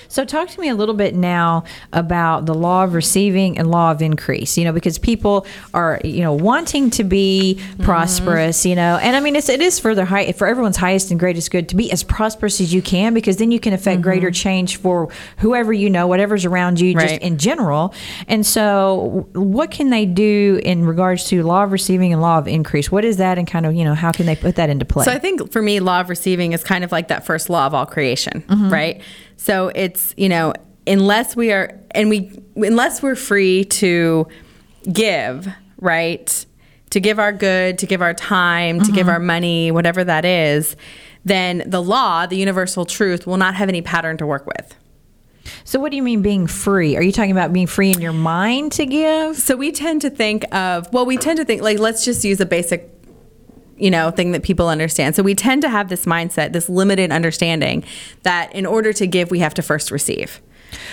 So, 0.11 0.25
talk 0.25 0.49
to 0.49 0.59
me 0.59 0.69
a 0.69 0.75
little 0.75 0.93
bit 0.95 1.15
now 1.15 1.63
about 1.93 2.45
the 2.45 2.53
law 2.53 2.83
of 2.83 2.93
receiving 2.93 3.57
and 3.57 3.71
law 3.71 3.91
of 3.91 4.01
increase. 4.01 4.57
You 4.57 4.65
know, 4.65 4.71
because 4.73 4.97
people 4.99 5.45
are, 5.73 5.99
you 6.03 6.21
know, 6.21 6.33
wanting 6.33 6.89
to 6.91 7.03
be 7.03 7.57
Mm-hmm. 7.61 7.83
prosperous. 7.83 8.65
You 8.65 8.75
know, 8.75 8.97
and 9.01 9.15
I 9.15 9.19
mean, 9.19 9.35
it's 9.35 9.49
it 9.49 9.61
is 9.61 9.79
for 9.79 9.95
their 9.95 10.05
high 10.05 10.31
for 10.33 10.47
everyone's 10.47 10.77
highest 10.77 11.11
and 11.11 11.19
greatest 11.19 11.49
good 11.51 11.69
to 11.69 11.75
be 11.75 11.91
as 11.91 12.03
prosperous 12.03 12.59
as 12.61 12.73
you 12.73 12.81
can, 12.81 13.13
because 13.13 13.37
then 13.37 13.51
you 13.51 13.59
can 13.59 13.73
affect 13.73 14.01
greater 14.01 14.31
change 14.31 14.77
for 14.77 15.09
whoever 15.37 15.71
you 15.73 15.89
know, 15.89 16.07
whatever's 16.07 16.45
around 16.45 16.79
you, 16.79 16.93
just 16.93 17.15
Mm-hmm. 17.15 17.23
In 17.23 17.37
general. 17.37 17.93
And 18.27 18.45
so, 18.45 19.27
what 19.33 19.71
can 19.71 19.89
they 19.89 20.05
do 20.05 20.59
in 20.63 20.85
regards 20.85 21.25
to 21.25 21.43
law 21.43 21.63
of 21.63 21.71
receiving 21.71 22.11
and 22.13 22.21
law 22.21 22.37
of 22.37 22.47
increase? 22.47 22.91
What 22.91 23.05
is 23.05 23.17
that, 23.17 23.37
and 23.37 23.47
kind 23.47 23.65
of, 23.65 23.73
you 23.73 23.83
know, 23.83 23.95
how 23.95 24.11
can 24.11 24.25
they 24.25 24.35
put 24.35 24.55
that 24.55 24.69
into 24.69 24.85
play? 24.85 25.05
So 25.05 25.11
I 25.11 25.19
think 25.19 25.51
for 25.51 25.61
me, 25.61 25.79
law 25.79 26.01
of 26.01 26.09
receiving 26.09 26.53
is 26.53 26.63
kind 26.63 26.83
of 26.83 26.91
like 26.91 27.07
that 27.09 27.25
first 27.25 27.49
law 27.49 27.65
of 27.65 27.73
all 27.73 27.85
creation, 27.85 28.43
right? 28.49 29.01
So 29.37 29.71
it's 29.73 30.00
you 30.17 30.29
know 30.29 30.53
unless 30.87 31.35
we 31.35 31.51
are 31.51 31.79
and 31.91 32.09
we 32.09 32.31
unless 32.55 33.01
we're 33.01 33.15
free 33.15 33.65
to 33.65 34.27
give, 34.91 35.47
right? 35.77 36.45
To 36.91 36.99
give 36.99 37.19
our 37.19 37.31
good, 37.31 37.77
to 37.79 37.85
give 37.85 38.01
our 38.01 38.13
time, 38.13 38.81
to 38.81 38.91
give 38.91 39.07
mm-hmm. 39.07 39.09
our 39.09 39.19
money, 39.19 39.71
whatever 39.71 40.03
that 40.03 40.25
is, 40.25 40.75
then 41.23 41.63
the 41.65 41.81
law, 41.81 42.25
the 42.25 42.35
universal 42.35 42.85
truth, 42.85 43.25
will 43.25 43.37
not 43.37 43.55
have 43.55 43.69
any 43.69 43.81
pattern 43.81 44.17
to 44.17 44.25
work 44.25 44.45
with. 44.45 44.75
so, 45.63 45.79
what 45.79 45.91
do 45.91 45.97
you 45.97 46.03
mean 46.03 46.21
being 46.21 46.47
free? 46.47 46.97
Are 46.97 47.01
you 47.01 47.11
talking 47.11 47.31
about 47.31 47.53
being 47.53 47.67
free 47.67 47.91
in 47.91 48.01
your 48.01 48.13
mind 48.13 48.73
to 48.73 48.85
give? 48.85 49.37
So 49.37 49.55
we 49.55 49.71
tend 49.71 50.01
to 50.01 50.09
think 50.09 50.43
of 50.53 50.91
well, 50.91 51.05
we 51.05 51.17
tend 51.17 51.37
to 51.37 51.45
think 51.45 51.61
like 51.61 51.79
let's 51.79 52.03
just 52.03 52.25
use 52.25 52.39
a 52.41 52.45
basic 52.45 53.00
you 53.81 53.91
know 53.91 54.11
thing 54.11 54.31
that 54.31 54.43
people 54.43 54.67
understand. 54.69 55.15
So 55.15 55.23
we 55.23 55.35
tend 55.35 55.61
to 55.63 55.69
have 55.69 55.89
this 55.89 56.05
mindset, 56.05 56.53
this 56.53 56.69
limited 56.69 57.11
understanding 57.11 57.83
that 58.23 58.53
in 58.55 58.65
order 58.65 58.93
to 58.93 59.07
give, 59.07 59.31
we 59.31 59.39
have 59.39 59.53
to 59.55 59.61
first 59.61 59.91
receive. 59.91 60.39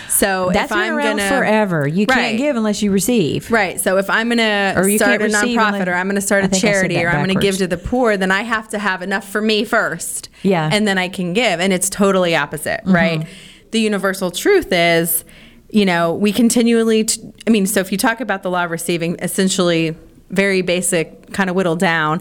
So 0.08 0.50
That's 0.52 0.64
if 0.72 0.76
been 0.76 0.78
I'm 0.78 0.94
around 0.96 1.16
gonna 1.18 1.28
forever. 1.28 1.86
You 1.86 2.06
Right. 2.08 2.14
can't 2.16 2.38
give 2.38 2.56
unless 2.56 2.82
you 2.82 2.90
receive. 2.90 3.48
Right. 3.50 3.80
So 3.80 3.96
if 3.98 4.10
I'm 4.10 4.28
going 4.28 4.38
to 4.38 4.96
start 4.96 5.22
a 5.22 5.26
nonprofit 5.26 5.56
unless- 5.74 5.88
or 5.88 5.94
I'm 5.94 6.06
going 6.06 6.16
to 6.16 6.20
start 6.20 6.44
a 6.44 6.48
think 6.48 6.64
I 6.64 6.66
said 6.66 6.72
charity 6.72 7.04
or 7.04 7.08
I'm 7.10 7.24
going 7.24 7.38
to 7.38 7.40
give 7.40 7.58
to 7.58 7.68
the 7.68 7.76
poor, 7.76 8.16
then 8.16 8.32
I 8.32 8.42
have 8.42 8.68
to 8.70 8.78
have 8.80 9.02
enough 9.02 9.28
for 9.28 9.40
me 9.40 9.64
first. 9.64 10.30
Yeah. 10.42 10.68
And 10.72 10.88
then 10.88 10.98
I 10.98 11.08
can 11.08 11.32
give. 11.32 11.60
And 11.60 11.72
it's 11.72 11.88
totally 11.88 12.34
opposite, 12.34 12.80
Mm-hmm. 12.80 12.92
right? 12.94 13.26
The 13.70 13.80
universal 13.80 14.32
truth 14.32 14.72
is, 14.72 15.24
you 15.70 15.84
know, 15.86 16.12
we 16.14 16.32
continually, 16.32 17.04
t- 17.04 17.20
I 17.46 17.50
mean, 17.50 17.66
so 17.66 17.78
if 17.78 17.92
you 17.92 17.98
talk 17.98 18.20
about 18.20 18.42
the 18.42 18.50
law 18.50 18.64
of 18.64 18.72
receiving, 18.72 19.16
essentially 19.22 19.94
very 20.30 20.62
basic, 20.62 21.32
kind 21.32 21.48
of 21.50 21.54
whittled 21.54 21.78
down, 21.78 22.20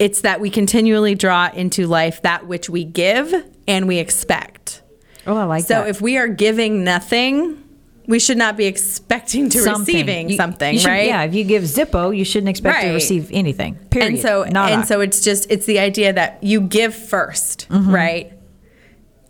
it's 0.00 0.22
that 0.22 0.40
we 0.40 0.50
continually 0.50 1.14
draw 1.14 1.50
into 1.54 1.86
life 1.86 2.22
that 2.22 2.46
which 2.48 2.68
we 2.68 2.82
give 2.84 3.32
and 3.68 3.86
we 3.86 3.98
expect. 3.98 4.82
Oh, 5.26 5.36
I 5.36 5.44
like 5.44 5.62
So 5.64 5.74
that. 5.74 5.84
So 5.84 5.88
if 5.88 6.00
we 6.00 6.16
are 6.16 6.26
giving 6.26 6.82
nothing, 6.82 7.62
we 8.06 8.18
should 8.18 8.38
not 8.38 8.56
be 8.56 8.64
expecting 8.74 9.50
to 9.50 9.58
Something. 9.60 9.94
receiving 9.94 10.30
You- 10.30 10.36
something, 10.36 10.74
you 10.74 10.80
should- 10.80 10.88
right? 10.88 11.06
Yeah, 11.06 11.22
if 11.22 11.34
you 11.34 11.44
give 11.44 11.62
Zippo, 11.64 12.16
you 12.16 12.24
shouldn't 12.24 12.48
expect 12.48 12.80
to 12.82 12.88
receive 12.92 13.30
anything. 13.32 13.74
Period. 13.90 14.14
And 14.14 14.18
so 14.20 14.44
Nada. 14.44 14.72
and 14.74 14.88
so 14.88 15.00
it's 15.00 15.20
just 15.22 15.50
it's 15.50 15.66
the 15.66 15.78
idea 15.78 16.12
that 16.14 16.42
you 16.42 16.60
give 16.62 16.94
1st 16.94 17.68
Mm-hmm. 17.68 17.94
right? 17.94 18.32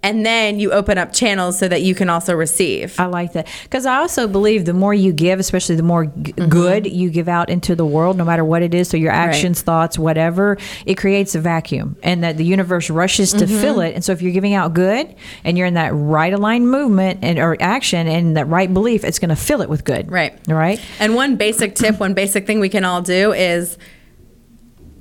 And 0.03 0.25
then 0.25 0.59
you 0.59 0.73
open 0.73 0.97
up 0.97 1.13
channels 1.13 1.59
so 1.59 1.69
that 1.69 1.83
you 1.83 1.95
can 1.95 2.09
also 2.09 2.35
receive. 2.35 2.99
I 2.99 3.05
like 3.05 3.35
that 3.35 3.49
because 3.65 3.85
I 3.85 3.97
also 3.97 4.27
believe 4.27 4.65
the 4.65 4.73
more 4.73 4.95
you 4.95 5.13
give, 5.13 5.39
especially 5.39 5.75
the 5.75 5.83
more 5.83 6.07
g- 6.07 6.33
good 6.33 6.91
you 6.91 7.11
give 7.11 7.29
out 7.29 7.51
into 7.51 7.75
the 7.75 7.85
world, 7.85 8.17
no 8.17 8.25
matter 8.25 8.45
what 8.45 8.63
it 8.63 8.73
is. 8.75 8.89
So 8.89 8.97
your 8.97 9.13
actions, 9.13 9.61
thoughts, 9.61 9.99
whatever, 9.99 10.57
it 10.87 10.97
creates 10.97 11.35
a 11.35 11.41
vacuum, 11.41 11.97
and 12.03 12.25
that 12.25 12.39
the 12.39 12.45
universe 12.45 12.89
rushes 12.89 13.33
to 13.35 13.47
fill 13.47 13.81
it. 13.81 13.95
And 13.95 14.03
so 14.03 14.13
if 14.13 14.23
you're 14.23 14.33
giving 14.33 14.55
out 14.55 14.73
good 14.73 15.15
and 15.45 15.59
you're 15.59 15.67
in 15.67 15.75
that 15.75 15.93
right 15.93 16.33
aligned 16.33 16.71
movement 16.71 17.21
and 17.23 17.39
or 17.39 17.57
action 17.61 18.09
and 18.09 18.37
that 18.39 18.47
right 18.47 18.73
belief, 18.73 19.05
it's 19.05 19.19
going 19.19 19.29
to 19.29 19.37
fill 19.37 19.61
it 19.61 19.69
with 19.69 19.85
good. 19.85 20.11
Right. 20.11 20.39
Right. 20.49 20.81
And 20.99 21.15
one 21.15 21.37
basic 21.37 21.75
tip, 21.75 22.01
one 22.01 22.15
basic 22.15 22.47
thing 22.47 22.59
we 22.59 22.71
can 22.71 22.85
all 22.85 23.03
do 23.03 23.33
is 23.33 23.77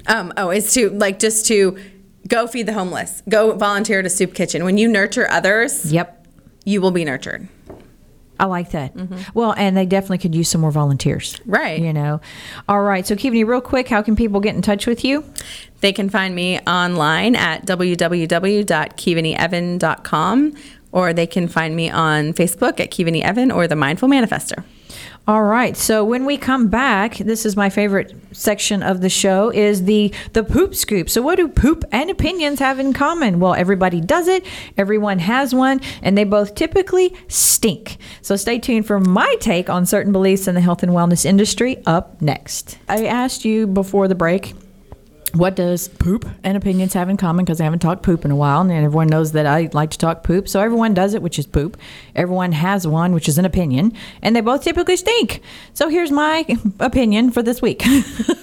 um 0.08 0.34
oh, 0.36 0.50
is 0.50 0.74
to 0.74 0.90
like 0.90 1.20
just 1.20 1.46
to 1.46 1.78
go 2.28 2.48
feed 2.48 2.66
the 2.68 2.74
homeless. 2.74 3.22
Go 3.30 3.54
volunteer 3.56 4.00
at 4.00 4.06
a 4.06 4.10
soup 4.10 4.34
kitchen. 4.34 4.64
When 4.64 4.78
you 4.78 4.88
nurture 4.88 5.30
others, 5.30 5.92
Yep. 5.92 6.28
you 6.66 6.82
will 6.82 6.92
be 6.92 7.06
nurtured. 7.06 7.48
I 8.42 8.46
like 8.46 8.72
that. 8.72 8.94
Well, 9.34 9.54
and 9.58 9.76
they 9.76 9.86
definitely 9.86 10.20
could 10.20 10.34
use 10.34 10.48
some 10.48 10.62
more 10.62 10.72
volunteers. 10.72 11.34
Mm-hmm. 11.34 11.52
Right. 11.52 11.82
You 11.82 11.92
know. 11.92 12.22
All 12.70 12.82
right. 12.82 13.06
So, 13.06 13.14
Keeveney, 13.16 13.46
real 13.46 13.60
quick, 13.60 13.90
how 13.90 14.02
can 14.02 14.16
people 14.16 14.40
get 14.40 14.56
in 14.56 14.62
touch 14.62 14.88
with 14.88 15.04
you? 15.04 15.26
They 15.82 15.92
can 15.92 16.10
find 16.10 16.34
me 16.34 16.58
online 16.60 17.36
at 17.36 17.66
www.keevanievan.com 17.66 20.54
or 20.92 21.14
they 21.14 21.28
can 21.28 21.48
find 21.48 21.76
me 21.76 21.90
on 21.90 22.34
Facebook 22.34 22.80
at 22.80 22.92
Keeveney 22.92 23.22
Evan 23.22 23.52
or 23.52 23.68
The 23.68 23.76
Mindful 23.76 24.10
Manifestor. 24.10 24.64
All 25.30 25.44
right. 25.44 25.78
So 25.78 26.04
when 26.04 26.26
we 26.26 26.38
come 26.38 26.70
back, 26.70 27.18
this 27.18 27.46
is 27.46 27.56
my 27.56 27.70
favorite 27.70 28.16
section 28.32 28.82
of 28.82 29.02
the 29.02 29.10
show 29.10 29.52
is 29.52 29.84
the 29.84 30.12
the 30.34 30.44
poop 30.44 30.74
scoop. 30.74 31.08
So 31.08 31.22
what 31.22 31.36
do 31.36 31.48
poop 31.48 31.84
and 31.92 32.10
opinions 32.10 32.58
have 32.58 32.80
in 32.80 32.94
common? 32.94 33.40
Well, 33.40 33.54
everybody 33.54 34.02
does 34.02 34.28
it. 34.28 34.44
Everyone 34.76 35.20
has 35.20 35.54
one, 35.54 35.82
and 36.02 36.18
they 36.18 36.24
both 36.24 36.56
typically 36.56 37.16
stink. 37.28 37.98
So 38.24 38.36
stay 38.38 38.58
tuned 38.58 38.88
for 38.88 39.00
my 39.00 39.36
take 39.40 39.70
on 39.70 39.86
certain 39.86 40.12
beliefs 40.12 40.48
in 40.48 40.56
the 40.56 40.62
health 40.62 40.82
and 40.82 40.94
wellness 40.94 41.26
industry 41.26 41.78
up 41.86 42.20
next. 42.24 42.80
I 42.88 43.06
asked 43.06 43.46
you 43.46 43.68
before 43.68 44.08
the 44.08 44.16
break 44.16 44.56
what 45.34 45.56
does 45.56 45.88
poop 45.88 46.28
and 46.44 46.58
opinions 46.58 46.94
have 46.94 47.10
in 47.10 47.18
common? 47.18 47.46
Because 47.46 47.62
I 47.62 47.64
haven't 47.64 47.80
talked 47.80 48.04
poop 48.04 48.26
in 48.26 48.32
a 48.32 48.36
while, 48.36 48.62
and 48.62 48.72
everyone 48.72 49.08
knows 49.08 49.32
that 49.34 49.46
I 49.46 49.70
like 49.74 49.92
to 49.92 49.98
talk 49.98 50.24
poop. 50.24 50.48
So 50.48 50.60
everyone 50.60 50.94
does 50.94 51.14
it, 51.14 51.22
which 51.22 51.40
is 51.40 51.46
poop. 51.46 51.78
Everyone 52.16 52.52
has 52.52 52.88
one, 52.88 53.14
which 53.14 53.28
is 53.28 53.38
an 53.38 53.46
opinion, 53.46 53.94
and 54.22 54.36
they 54.36 54.42
both 54.42 54.64
typically 54.64 54.98
stink. 54.98 55.42
So 55.74 55.90
here's 55.90 56.12
my 56.12 56.46
opinion 56.80 57.32
for 57.32 57.42
this 57.42 57.62
week. 57.62 57.84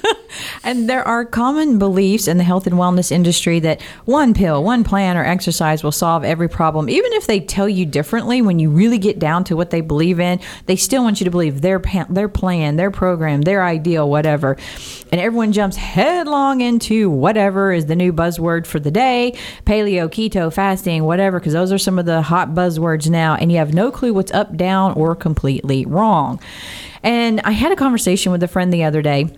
and 0.64 0.89
there 0.89 1.07
are 1.07 1.24
common 1.24 1.78
beliefs 1.78 2.28
in 2.28 2.39
the 2.39 2.45
health 2.45 2.66
and 2.66 2.76
wellness 2.76 3.11
industry 3.11 3.61
that 3.61 3.82
one 4.05 4.34
pill, 4.34 4.62
one 4.62 4.84
plan, 4.84 5.16
or 5.16 5.24
exercise 5.24 5.82
will 5.82 5.93
solve 5.93 6.24
every 6.24 6.49
problem. 6.49 6.89
Even 6.89 7.12
if 7.14 7.26
they 7.26 7.41
tell 7.41 7.68
you 7.68 7.87
differently, 7.87 8.43
when 8.43 8.59
you 8.59 8.70
really 8.70 8.99
get 8.99 9.18
down 9.18 9.45
to 9.45 9.57
what 9.57 9.70
they 9.70 9.80
believe 9.80 10.20
in, 10.20 10.41
they 10.66 10.76
still 10.76 11.03
want 11.03 11.20
you 11.20 11.24
to 11.24 11.30
believe 11.30 11.61
their 11.61 11.78
their 12.09 12.28
plan, 12.28 12.76
their 12.76 12.91
program, 12.91 13.43
their 13.43 13.64
ideal, 13.64 14.09
whatever. 14.09 14.57
And 15.12 15.20
everyone 15.20 15.52
jumps 15.52 15.76
headlong 15.76 16.61
into 16.61 17.09
whatever 17.09 17.72
is 17.72 17.86
the 17.86 17.96
new 17.96 18.12
buzzword 18.12 18.66
for 18.66 18.80
the 18.80 18.90
day 18.90 19.34
paleo, 19.64 20.09
keto, 20.09 20.52
fasting, 20.52 21.04
whatever, 21.04 21.38
because 21.38 21.52
those 21.52 21.72
are 21.72 21.78
some 21.78 21.98
of 21.98 22.07
the 22.07 22.22
hot 22.22 22.50
buzzwords 22.50 23.09
now, 23.09 23.34
and 23.34 23.52
you 23.52 23.59
have 23.59 23.72
no 23.72 23.90
clue 23.90 24.12
what's 24.12 24.32
up, 24.32 24.57
down, 24.57 24.92
or 24.94 25.14
completely 25.14 25.86
wrong. 25.86 26.40
And 27.02 27.40
I 27.42 27.52
had 27.52 27.72
a 27.72 27.76
conversation 27.76 28.32
with 28.32 28.42
a 28.42 28.48
friend 28.48 28.72
the 28.72 28.84
other 28.84 29.02
day. 29.02 29.30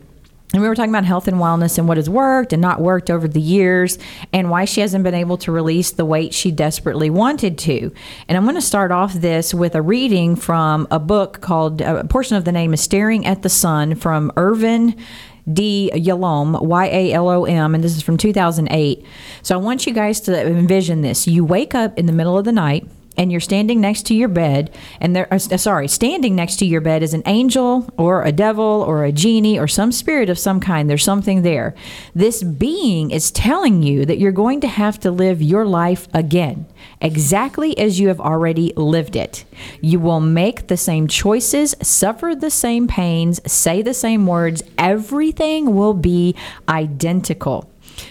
And 0.55 0.63
we 0.63 0.69
were 0.69 0.75
talking 0.75 0.91
about 0.91 1.05
health 1.05 1.29
and 1.29 1.37
wellness 1.37 1.77
and 1.77 1.87
what 1.87 1.99
has 1.99 2.09
worked 2.09 2.55
and 2.55 2.63
not 2.63 2.81
worked 2.81 3.11
over 3.11 3.29
the 3.29 3.41
years 3.41 3.99
and 4.33 4.49
why 4.49 4.65
she 4.65 4.81
hasn't 4.81 5.05
been 5.05 5.13
able 5.13 5.37
to 5.39 5.53
release 5.53 5.91
the 5.91 6.07
weight 6.07 6.33
she 6.33 6.51
desperately 6.51 7.11
wanted 7.11 7.59
to. 7.59 7.93
And 8.27 8.39
I'm 8.39 8.45
going 8.45 8.55
to 8.55 8.63
start 8.63 8.91
off 8.91 9.13
this 9.13 9.53
with 9.53 9.75
a 9.75 9.83
reading 9.83 10.37
from 10.37 10.89
a 10.91 10.99
book 10.99 11.43
called, 11.43 11.83
a 11.83 12.03
portion 12.05 12.39
of 12.39 12.47
the 12.47 12.53
name 12.53 12.73
is 12.73 12.81
Staring 12.81 13.27
at 13.27 13.43
the 13.43 13.51
Sun 13.51 13.97
from 13.97 14.33
Irvin 14.39 14.97
D. 15.53 15.91
Yalom, 15.95 16.63
Y 16.63 16.87
A 16.87 17.13
L 17.13 17.29
O 17.29 17.45
M, 17.45 17.75
and 17.75 17.83
this 17.83 17.97
is 17.97 18.03
from 18.03 18.17
2008. 18.17 19.05
So 19.43 19.55
I 19.55 19.59
want 19.59 19.87
you 19.87 19.93
guys 19.93 20.21
to 20.23 20.47
envision 20.47 21.03
this. 21.03 21.27
You 21.27 21.45
wake 21.45 21.75
up 21.75 21.99
in 21.99 22.07
the 22.07 22.13
middle 22.13 22.37
of 22.37 22.45
the 22.45 22.53
night 22.53 22.87
and 23.19 23.33
you're 23.33 23.41
standing 23.41 23.81
next 23.81 24.07
to 24.07 24.15
your 24.15 24.29
bed, 24.29 24.71
and 25.01 25.15
there, 25.15 25.27
uh, 25.33 25.39
sorry, 25.39 25.89
standing 25.89 26.37
next 26.37 26.57
to 26.57 26.65
your 26.65 26.81
bed 26.81 27.03
is 27.03 27.13
an 27.13 27.25
angel 27.27 27.93
or 27.97 28.23
a 28.23 28.33
devil 28.33 28.65
or 28.87 29.05
a 29.05 29.13
genie 29.13 29.59
or 29.59 29.67
some 29.67 29.91
spirit 29.91 30.31
of 30.31 30.39
some 30.39 30.61
kind. 30.61 30.89
There's 30.89 31.05
something 31.05 31.43
there. 31.43 31.75
This 32.15 32.43
being 32.45 33.11
is 33.11 33.33
telling 33.33 33.83
you 33.83 34.07
that 34.07 34.19
you're 34.19 34.33
going 34.33 34.61
to 34.61 34.69
have 34.69 35.01
to 35.01 35.11
live 35.11 35.43
your 35.43 35.67
life 35.67 36.07
again, 36.15 36.67
exactly 37.01 37.77
as 37.77 37.99
you 37.99 38.09
have 38.09 38.21
already 38.21 38.73
lived 38.77 39.17
it. 39.17 39.45
You 39.81 39.99
will 39.99 40.21
make 40.21 40.69
the 40.69 40.77
same 40.77 41.09
choices, 41.09 41.75
suffer 41.83 42.35
the 42.35 42.51
same 42.51 42.87
pains, 42.87 43.41
say 43.51 43.83
the 43.83 43.95
same 43.95 44.27
words. 44.27 44.63
Everything 44.79 45.75
will 45.75 45.95
be 45.95 46.37
identical. 46.69 47.69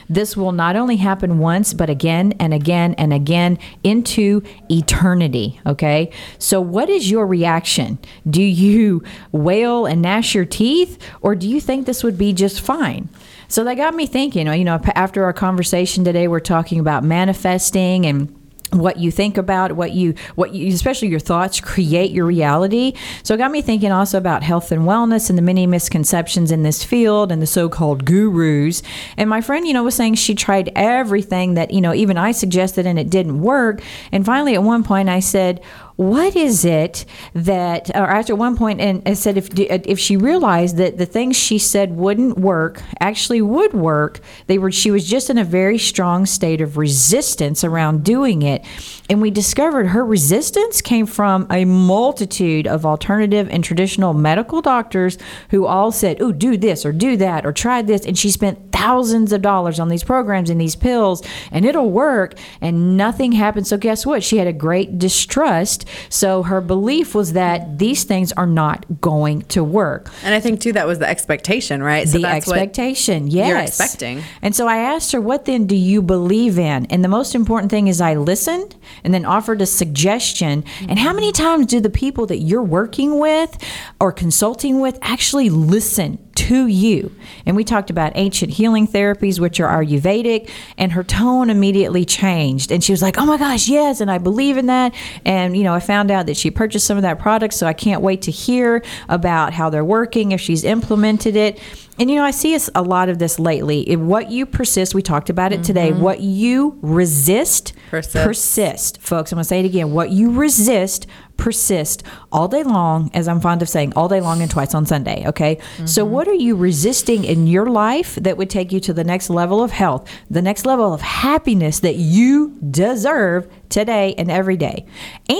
This 0.10 0.38
will 0.38 0.52
not 0.52 0.76
only 0.76 0.98
happen 0.98 1.40
once, 1.40 1.74
but 1.74 1.90
again 1.90 2.34
and 2.40 2.54
again 2.54 2.94
and 2.96 3.14
again 3.14 3.58
into 3.84 4.42
eternity. 4.70 5.60
Okay. 5.66 6.12
So, 6.40 6.62
what 6.62 6.90
is 6.90 7.10
your 7.10 7.26
reaction? 7.26 8.00
Do 8.30 8.42
you 8.42 9.04
wail 9.32 9.86
and 9.86 10.02
gnash 10.02 10.36
your 10.36 10.46
teeth, 10.46 10.98
or 11.22 11.36
do 11.36 11.48
you 11.48 11.62
think 11.62 11.86
this 11.86 12.04
would 12.04 12.18
be 12.18 12.34
just 12.34 12.62
fine? 12.62 13.10
So, 13.48 13.64
that 13.64 13.76
got 13.76 13.96
me 13.96 14.06
thinking. 14.08 14.48
You 14.48 14.66
know, 14.66 14.80
after 14.96 15.24
our 15.24 15.34
conversation 15.34 16.04
today, 16.04 16.28
we're 16.28 16.40
talking 16.40 16.80
about 16.80 17.04
manifesting 17.04 18.06
and 18.06 18.37
what 18.72 18.98
you 18.98 19.12
think 19.12 19.38
about 19.38 19.72
what 19.74 19.94
you 19.94 20.14
what 20.36 20.54
you 20.54 20.74
especially 20.74 21.08
your 21.08 21.20
thoughts 21.20 21.62
create 21.62 22.12
your 22.12 22.26
reality. 22.26 22.94
So 23.24 23.34
it 23.34 23.38
got 23.38 23.52
me 23.52 23.62
thinking 23.62 23.92
also 23.92 24.18
about 24.18 24.44
health 24.44 24.72
and 24.72 24.84
wellness 24.84 25.30
and 25.30 25.38
the 25.38 25.42
many 25.42 25.66
misconceptions 25.66 26.52
in 26.52 26.64
this 26.64 26.84
field 26.84 27.32
and 27.32 27.42
the 27.42 27.48
so-called 27.48 28.06
gurus. 28.06 28.84
And 29.16 29.30
my 29.30 29.42
friend 29.42 29.66
you 29.66 29.74
know 29.74 29.84
was 29.84 29.96
saying 29.96 30.16
she 30.16 30.36
tried 30.36 30.72
everything 30.76 31.54
that 31.54 31.72
you 31.72 31.82
know 31.82 31.94
even 31.94 32.18
i 32.18 32.32
suggested 32.32 32.86
and 32.86 33.00
it 33.00 33.10
didn't 33.10 33.42
work. 33.42 33.82
And 34.12 34.26
finally 34.26 34.56
at 34.56 34.64
one 34.64 34.84
point 34.84 35.10
i 35.10 35.20
said 35.20 35.62
what 35.98 36.36
is 36.36 36.64
it 36.64 37.06
that, 37.34 37.90
or 37.96 38.08
after 38.08 38.36
one 38.36 38.56
point, 38.56 38.80
and 38.80 39.06
it 39.08 39.18
said 39.18 39.36
if 39.36 39.50
if 39.58 40.00
she 40.00 40.16
realized 40.16 40.78
that 40.78 41.00
the 41.00 41.08
things 41.08 41.36
she 41.36 41.58
said 41.58 41.96
wouldn't 41.96 42.38
work 42.38 42.84
actually 43.00 43.42
would 43.42 43.74
work, 43.74 44.20
they 44.46 44.60
were 44.60 44.72
she 44.72 44.92
was 44.92 45.10
just 45.10 45.32
in 45.32 45.40
a 45.40 45.44
very 45.44 45.80
strong 45.80 46.28
state 46.28 46.62
of 46.62 46.78
resistance 46.78 47.64
around 47.64 48.04
doing 48.04 48.44
it, 48.44 48.64
and 49.10 49.24
we 49.24 49.32
discovered 49.32 49.88
her 49.88 50.06
resistance 50.06 50.82
came 50.82 51.08
from 51.08 51.48
a 51.50 51.66
multitude 51.66 52.68
of 52.68 52.86
alternative 52.86 53.50
and 53.50 53.64
traditional 53.64 54.14
medical 54.14 54.62
doctors 54.62 55.18
who 55.50 55.66
all 55.66 55.92
said, 55.92 56.22
"Oh, 56.22 56.32
do 56.32 56.58
this 56.58 56.86
or 56.86 56.94
do 56.94 57.18
that 57.18 57.44
or 57.44 57.52
try 57.52 57.82
this," 57.82 58.06
and 58.06 58.16
she 58.16 58.30
spent 58.30 58.72
thousands 58.72 59.34
of 59.34 59.42
dollars 59.42 59.80
on 59.80 59.88
these 59.88 60.04
programs 60.04 60.52
and 60.52 60.62
these 60.62 60.76
pills, 60.76 61.24
and 61.52 61.66
it'll 61.66 61.90
work, 61.90 62.36
and 62.62 62.96
nothing 62.96 63.32
happened. 63.32 63.66
So 63.66 63.78
guess 63.78 64.06
what? 64.06 64.24
She 64.24 64.38
had 64.38 64.46
a 64.46 64.54
great 64.54 65.00
distrust 65.00 65.86
so 66.10 66.44
her 66.44 66.62
belief 66.62 67.16
was 67.16 67.34
that 67.34 67.80
these 67.80 68.04
things 68.04 68.32
are 68.34 68.48
not 68.48 68.86
going 69.02 69.42
to 69.44 69.64
work. 69.64 70.12
And 70.24 70.34
I 70.34 70.40
think 70.40 70.62
too 70.62 70.74
that 70.74 70.88
was 70.88 71.00
the 71.00 71.08
expectation, 71.08 71.82
right? 71.84 72.08
So 72.08 72.18
the 72.18 72.26
expectation, 72.26 73.28
yes. 73.28 73.48
You're 73.48 73.60
expecting. 73.60 74.24
And 74.42 74.56
so 74.56 74.68
I 74.68 74.78
asked 74.78 75.12
her, 75.12 75.22
"What 75.22 75.46
then 75.46 75.68
do 75.68 75.76
you 75.76 76.02
believe 76.02 76.58
in?" 76.60 76.86
And 76.88 77.04
the 77.04 77.10
most 77.10 77.36
important 77.36 77.72
thing 77.72 77.88
is 77.88 78.02
I 78.02 78.16
listened 78.16 78.76
and 79.04 79.14
then 79.14 79.26
offered 79.26 79.62
a 79.62 79.66
suggestion. 79.66 80.64
Mm-hmm. 80.64 80.90
And 80.90 81.00
how 81.00 81.14
many 81.14 81.32
times 81.32 81.68
do 81.68 81.80
the 81.80 81.90
people 81.90 82.26
that 82.28 82.40
you're 82.40 82.64
working 82.64 83.20
with 83.20 83.58
or 84.00 84.12
consulting 84.12 84.80
with 84.80 84.98
actually 85.02 85.50
listen 85.50 86.20
to 86.38 86.68
you. 86.68 87.12
And 87.46 87.56
we 87.56 87.64
talked 87.64 87.90
about 87.90 88.12
ancient 88.16 88.54
healing 88.54 88.88
therapies, 88.88 89.40
which 89.40 89.60
are 89.60 89.84
Ayurvedic, 89.84 90.50
and 90.78 90.92
her 90.92 91.04
tone 91.04 91.50
immediately 91.50 92.06
changed. 92.06 92.72
And 92.72 92.84
she 92.84 92.94
was 92.94 93.02
like, 93.02 93.18
oh 93.18 93.26
my 93.26 93.38
gosh, 93.38 93.68
yes, 93.68 94.02
and 94.02 94.12
I 94.12 94.20
believe 94.20 94.58
in 94.58 94.68
that. 94.68 94.94
And, 95.26 95.58
you 95.58 95.64
know, 95.64 95.74
I 95.74 95.80
found 95.80 96.12
out 96.12 96.28
that 96.28 96.38
she 96.38 96.52
purchased 96.52 96.86
some 96.86 96.98
of 96.98 97.04
that 97.04 97.20
product, 97.20 97.54
so 97.54 97.66
I 97.66 97.74
can't 97.74 98.02
wait 98.02 98.22
to 98.24 98.32
hear 98.32 98.84
about 99.10 99.54
how 99.54 99.70
they're 99.70 99.84
working, 99.84 100.32
if 100.32 100.40
she's 100.40 100.64
implemented 100.64 101.36
it. 101.36 101.60
And, 102.00 102.12
you 102.12 102.18
know, 102.18 102.24
I 102.24 102.32
see 102.32 102.56
a 102.76 102.84
lot 102.84 103.10
of 103.10 103.18
this 103.18 103.40
lately. 103.40 103.96
What 103.96 104.30
you 104.30 104.46
persist, 104.46 104.94
we 104.94 105.02
talked 105.02 105.32
about 105.32 105.52
it 105.52 105.56
mm-hmm. 105.56 105.64
today, 105.64 105.92
what 105.92 106.20
you 106.20 106.78
resist, 106.84 107.74
persist. 107.90 108.26
persist. 108.26 109.02
Folks, 109.02 109.32
I'm 109.32 109.38
going 109.38 109.44
to 109.44 109.48
say 109.48 109.62
it 109.62 109.66
again. 109.66 109.92
What 109.92 110.12
you 110.12 110.32
resist, 110.32 111.08
persist 111.38 112.04
all 112.32 112.48
day 112.48 112.64
long, 112.64 113.10
as 113.14 113.28
I'm 113.28 113.40
fond 113.40 113.62
of 113.62 113.70
saying, 113.70 113.94
all 113.96 114.08
day 114.08 114.20
long 114.20 114.42
and 114.42 114.52
twice 114.52 114.74
on 114.74 114.86
Sunday. 114.86 115.24
Okay. 115.28 115.56
Mm-hmm. 115.56 115.86
So, 115.86 116.04
what 116.04 116.28
are 116.28 116.34
you 116.34 116.56
resisting 116.56 117.24
in 117.24 117.48
your 117.48 117.68
life 117.68 118.16
that 118.16 118.38
would 118.38 118.50
take 118.50 118.72
you 118.72 118.80
to 118.82 118.94
the 118.94 119.04
next 119.04 119.30
level 119.30 119.64
of 119.64 119.72
health, 119.72 120.10
the 120.30 120.42
next 120.42 120.66
level 120.66 120.94
of 120.94 121.02
happiness 121.02 121.80
that 121.82 121.96
you 121.96 122.58
deserve 122.70 123.50
today 123.70 124.14
and 124.18 124.30
every 124.30 124.58
day? 124.58 124.86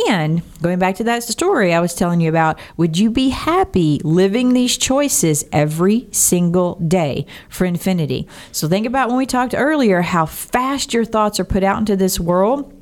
And 0.08 0.42
going 0.62 0.80
back 0.80 0.96
to 0.98 1.04
that 1.06 1.24
story 1.24 1.74
I 1.74 1.80
was 1.80 1.94
telling 1.94 2.22
you 2.22 2.30
about, 2.30 2.60
would 2.78 2.98
you 2.98 3.10
be 3.10 3.30
happy 3.30 4.00
living 4.04 4.54
these 4.54 4.78
choices 4.78 5.44
every 5.52 6.08
single 6.12 6.76
day 6.76 7.26
for 7.50 7.66
infinity? 7.66 8.28
So, 8.52 8.68
think 8.68 8.86
about 8.86 9.10
when 9.10 9.18
we 9.18 9.26
talked 9.26 9.56
earlier 9.58 10.02
how 10.02 10.26
fast 10.26 10.94
your 10.94 11.06
thoughts 11.06 11.40
are 11.40 11.46
put 11.46 11.64
out 11.64 11.80
into 11.80 11.96
this 11.96 12.20
world 12.20 12.74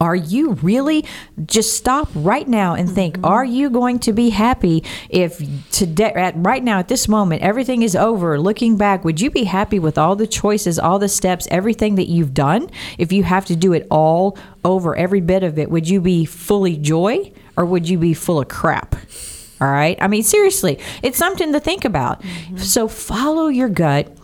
are 0.00 0.14
you 0.14 0.52
really 0.54 1.04
just 1.46 1.76
stop 1.76 2.08
right 2.14 2.48
now 2.48 2.74
and 2.74 2.90
think 2.90 3.14
mm-hmm. 3.16 3.24
are 3.24 3.44
you 3.44 3.70
going 3.70 3.98
to 3.98 4.12
be 4.12 4.30
happy 4.30 4.82
if 5.08 5.40
today 5.70 6.12
at 6.14 6.34
right 6.36 6.62
now 6.62 6.78
at 6.78 6.88
this 6.88 7.08
moment 7.08 7.42
everything 7.42 7.82
is 7.82 7.94
over 7.96 8.38
looking 8.40 8.76
back 8.76 9.04
would 9.04 9.20
you 9.20 9.30
be 9.30 9.44
happy 9.44 9.78
with 9.78 9.98
all 9.98 10.16
the 10.16 10.26
choices 10.26 10.78
all 10.78 10.98
the 10.98 11.08
steps 11.08 11.46
everything 11.50 11.94
that 11.96 12.08
you've 12.08 12.34
done? 12.34 12.70
If 12.98 13.12
you 13.12 13.22
have 13.24 13.46
to 13.46 13.56
do 13.56 13.72
it 13.72 13.86
all 13.90 14.38
over 14.64 14.96
every 14.96 15.20
bit 15.20 15.42
of 15.42 15.58
it 15.58 15.70
would 15.70 15.88
you 15.88 16.00
be 16.00 16.24
fully 16.24 16.76
joy 16.76 17.32
or 17.56 17.64
would 17.64 17.88
you 17.88 17.98
be 17.98 18.14
full 18.14 18.40
of 18.40 18.48
crap? 18.48 18.96
All 19.60 19.70
right? 19.70 19.96
I 20.00 20.08
mean 20.08 20.22
seriously 20.22 20.78
it's 21.02 21.18
something 21.18 21.52
to 21.52 21.60
think 21.60 21.84
about. 21.84 22.22
Mm-hmm. 22.22 22.58
so 22.58 22.88
follow 22.88 23.48
your 23.48 23.68
gut 23.68 24.14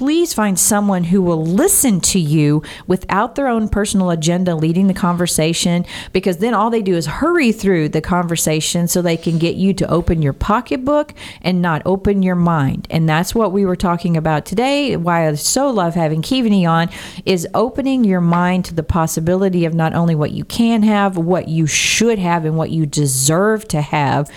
please 0.00 0.32
find 0.32 0.58
someone 0.58 1.04
who 1.04 1.20
will 1.20 1.44
listen 1.44 2.00
to 2.00 2.18
you 2.18 2.62
without 2.86 3.34
their 3.34 3.46
own 3.46 3.68
personal 3.68 4.08
agenda 4.08 4.54
leading 4.54 4.86
the 4.86 4.94
conversation 4.94 5.84
because 6.14 6.38
then 6.38 6.54
all 6.54 6.70
they 6.70 6.80
do 6.80 6.94
is 6.96 7.04
hurry 7.04 7.52
through 7.52 7.86
the 7.86 8.00
conversation 8.00 8.88
so 8.88 9.02
they 9.02 9.14
can 9.14 9.36
get 9.36 9.56
you 9.56 9.74
to 9.74 9.86
open 9.90 10.22
your 10.22 10.32
pocketbook 10.32 11.12
and 11.42 11.60
not 11.60 11.82
open 11.84 12.22
your 12.22 12.34
mind. 12.34 12.86
And 12.88 13.06
that's 13.06 13.34
what 13.34 13.52
we 13.52 13.66
were 13.66 13.76
talking 13.76 14.16
about 14.16 14.46
today. 14.46 14.96
Why 14.96 15.28
I 15.28 15.34
so 15.34 15.68
love 15.68 15.94
having 15.96 16.22
Keeveney 16.22 16.66
on 16.66 16.88
is 17.26 17.46
opening 17.52 18.02
your 18.02 18.22
mind 18.22 18.64
to 18.64 18.74
the 18.74 18.82
possibility 18.82 19.66
of 19.66 19.74
not 19.74 19.92
only 19.92 20.14
what 20.14 20.30
you 20.30 20.46
can 20.46 20.82
have, 20.82 21.18
what 21.18 21.48
you 21.48 21.66
should 21.66 22.18
have, 22.18 22.46
and 22.46 22.56
what 22.56 22.70
you 22.70 22.86
deserve 22.86 23.68
to 23.68 23.82
have. 23.82 24.30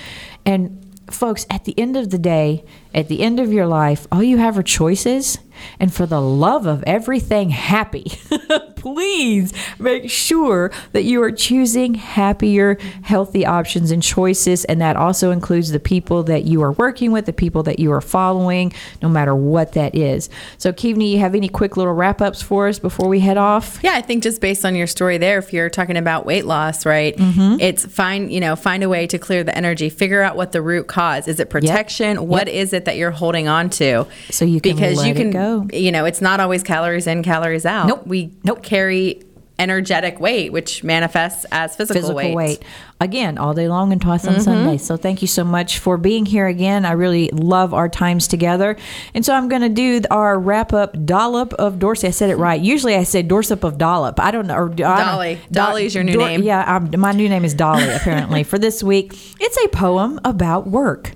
And 0.45 0.83
folks, 1.09 1.45
at 1.49 1.65
the 1.65 1.77
end 1.79 1.95
of 1.95 2.09
the 2.09 2.17
day, 2.17 2.65
at 2.93 3.07
the 3.07 3.21
end 3.21 3.39
of 3.39 3.51
your 3.51 3.67
life, 3.67 4.07
all 4.11 4.23
you 4.23 4.37
have 4.37 4.57
are 4.57 4.63
choices. 4.63 5.37
And 5.79 5.93
for 5.93 6.05
the 6.05 6.21
love 6.21 6.65
of 6.65 6.83
everything 6.85 7.49
happy, 7.49 8.11
please 8.75 9.53
make 9.79 10.09
sure 10.09 10.71
that 10.91 11.03
you 11.03 11.21
are 11.23 11.31
choosing 11.31 11.95
happier, 11.95 12.77
healthy 13.03 13.45
options 13.45 13.91
and 13.91 14.01
choices. 14.01 14.65
And 14.65 14.81
that 14.81 14.95
also 14.95 15.31
includes 15.31 15.71
the 15.71 15.79
people 15.79 16.23
that 16.23 16.45
you 16.45 16.61
are 16.61 16.71
working 16.73 17.11
with, 17.11 17.25
the 17.25 17.33
people 17.33 17.63
that 17.63 17.79
you 17.79 17.91
are 17.91 18.01
following, 18.01 18.73
no 19.01 19.09
matter 19.09 19.35
what 19.35 19.73
that 19.73 19.95
is. 19.95 20.29
So, 20.57 20.71
Keeveney, 20.73 21.11
you 21.11 21.19
have 21.19 21.35
any 21.35 21.49
quick 21.49 21.77
little 21.77 21.93
wrap 21.93 22.21
ups 22.21 22.41
for 22.41 22.67
us 22.67 22.79
before 22.79 23.07
we 23.07 23.19
head 23.19 23.37
off? 23.37 23.79
Yeah, 23.83 23.93
I 23.95 24.01
think 24.01 24.23
just 24.23 24.41
based 24.41 24.65
on 24.65 24.75
your 24.75 24.87
story 24.87 25.17
there, 25.17 25.37
if 25.39 25.53
you're 25.53 25.69
talking 25.69 25.97
about 25.97 26.25
weight 26.25 26.45
loss, 26.45 26.85
right, 26.85 27.15
Mm-hmm. 27.23 27.59
it's 27.59 27.85
find 27.85 28.31
you 28.31 28.39
know 28.39 28.55
find 28.55 28.83
a 28.83 28.89
way 28.89 29.07
to 29.07 29.17
clear 29.17 29.43
the 29.43 29.55
energy. 29.55 29.89
Figure 29.89 30.21
out 30.21 30.35
what 30.35 30.51
the 30.51 30.61
root 30.61 30.87
cause 30.87 31.27
is. 31.27 31.39
It 31.39 31.49
protection? 31.49 32.27
What 32.27 32.47
is 32.47 32.73
it 32.73 32.85
that 32.85 32.97
you're 32.97 33.11
holding 33.11 33.47
on 33.47 33.69
to? 33.71 34.05
So 34.29 34.45
you 34.45 34.59
can 34.59 34.75
because 34.75 34.97
let 34.97 35.07
you 35.07 35.13
it 35.13 35.17
can 35.17 35.31
go. 35.61 35.77
you 35.77 35.91
know 35.91 36.05
it's 36.05 36.21
not 36.21 36.39
always 36.39 36.63
calories 36.63 37.07
in, 37.07 37.23
calories 37.23 37.65
out. 37.65 37.87
Nope. 37.87 38.07
We 38.07 38.31
Nope. 38.43 38.63
carry 38.63 39.23
energetic 39.59 40.19
weight, 40.19 40.51
which 40.51 40.83
manifests 40.83 41.45
as 41.51 41.75
physical, 41.75 42.01
physical 42.01 42.15
weight. 42.15 42.35
weight. 42.35 42.63
again 42.99 43.37
all 43.37 43.53
day 43.53 43.67
long 43.67 43.91
and 43.91 44.01
twice 44.01 44.25
on 44.25 44.33
mm-hmm. 44.33 44.41
Sunday. 44.41 44.77
So 44.77 44.97
thank 44.97 45.21
you 45.21 45.27
so 45.27 45.43
much 45.43 45.79
for 45.79 45.97
being 45.97 46.25
here 46.25 46.47
again. 46.47 46.85
I 46.85 46.93
really 46.93 47.29
love 47.29 47.73
our 47.73 47.87
times 47.87 48.27
together. 48.27 48.75
And 49.13 49.25
so 49.25 49.33
I'm 49.33 49.49
going 49.49 49.61
to 49.61 49.69
do 49.69 50.01
our 50.09 50.39
wrap 50.39 50.73
up 50.73 51.05
dollop 51.05 51.53
of 51.53 51.75
Dorci. 51.75 52.07
I 52.07 52.11
said 52.11 52.29
it 52.29 52.37
right. 52.37 52.59
Usually 52.59 52.95
I 52.95 53.03
say 53.03 53.23
dorsop 53.23 53.63
of 53.63 53.77
dollop. 53.77 54.19
I 54.19 54.31
don't 54.31 54.47
know. 54.47 54.55
Or, 54.55 54.71
I 54.71 54.73
don't- 54.73 54.77
Dolly. 54.77 55.41
Dolly's 55.51 55.95
your 55.95 56.03
new 56.03 56.17
name. 56.17 56.43
Yeah, 56.43 56.63
I'm, 56.65 56.89
my 56.99 57.11
new 57.11 57.29
name 57.29 57.45
is 57.45 57.53
Dolly 57.53 57.87
apparently 57.89 58.43
for 58.43 58.57
this 58.57 58.81
week. 58.81 59.13
It's 59.39 59.57
a 59.65 59.67
poem 59.69 60.19
about 60.23 60.67
work, 60.67 61.11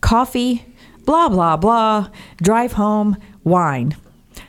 coffee, 0.00 0.64
blah 1.08 1.26
blah 1.26 1.56
blah, 1.56 2.10
drive 2.36 2.72
home, 2.72 3.16
wine. 3.42 3.96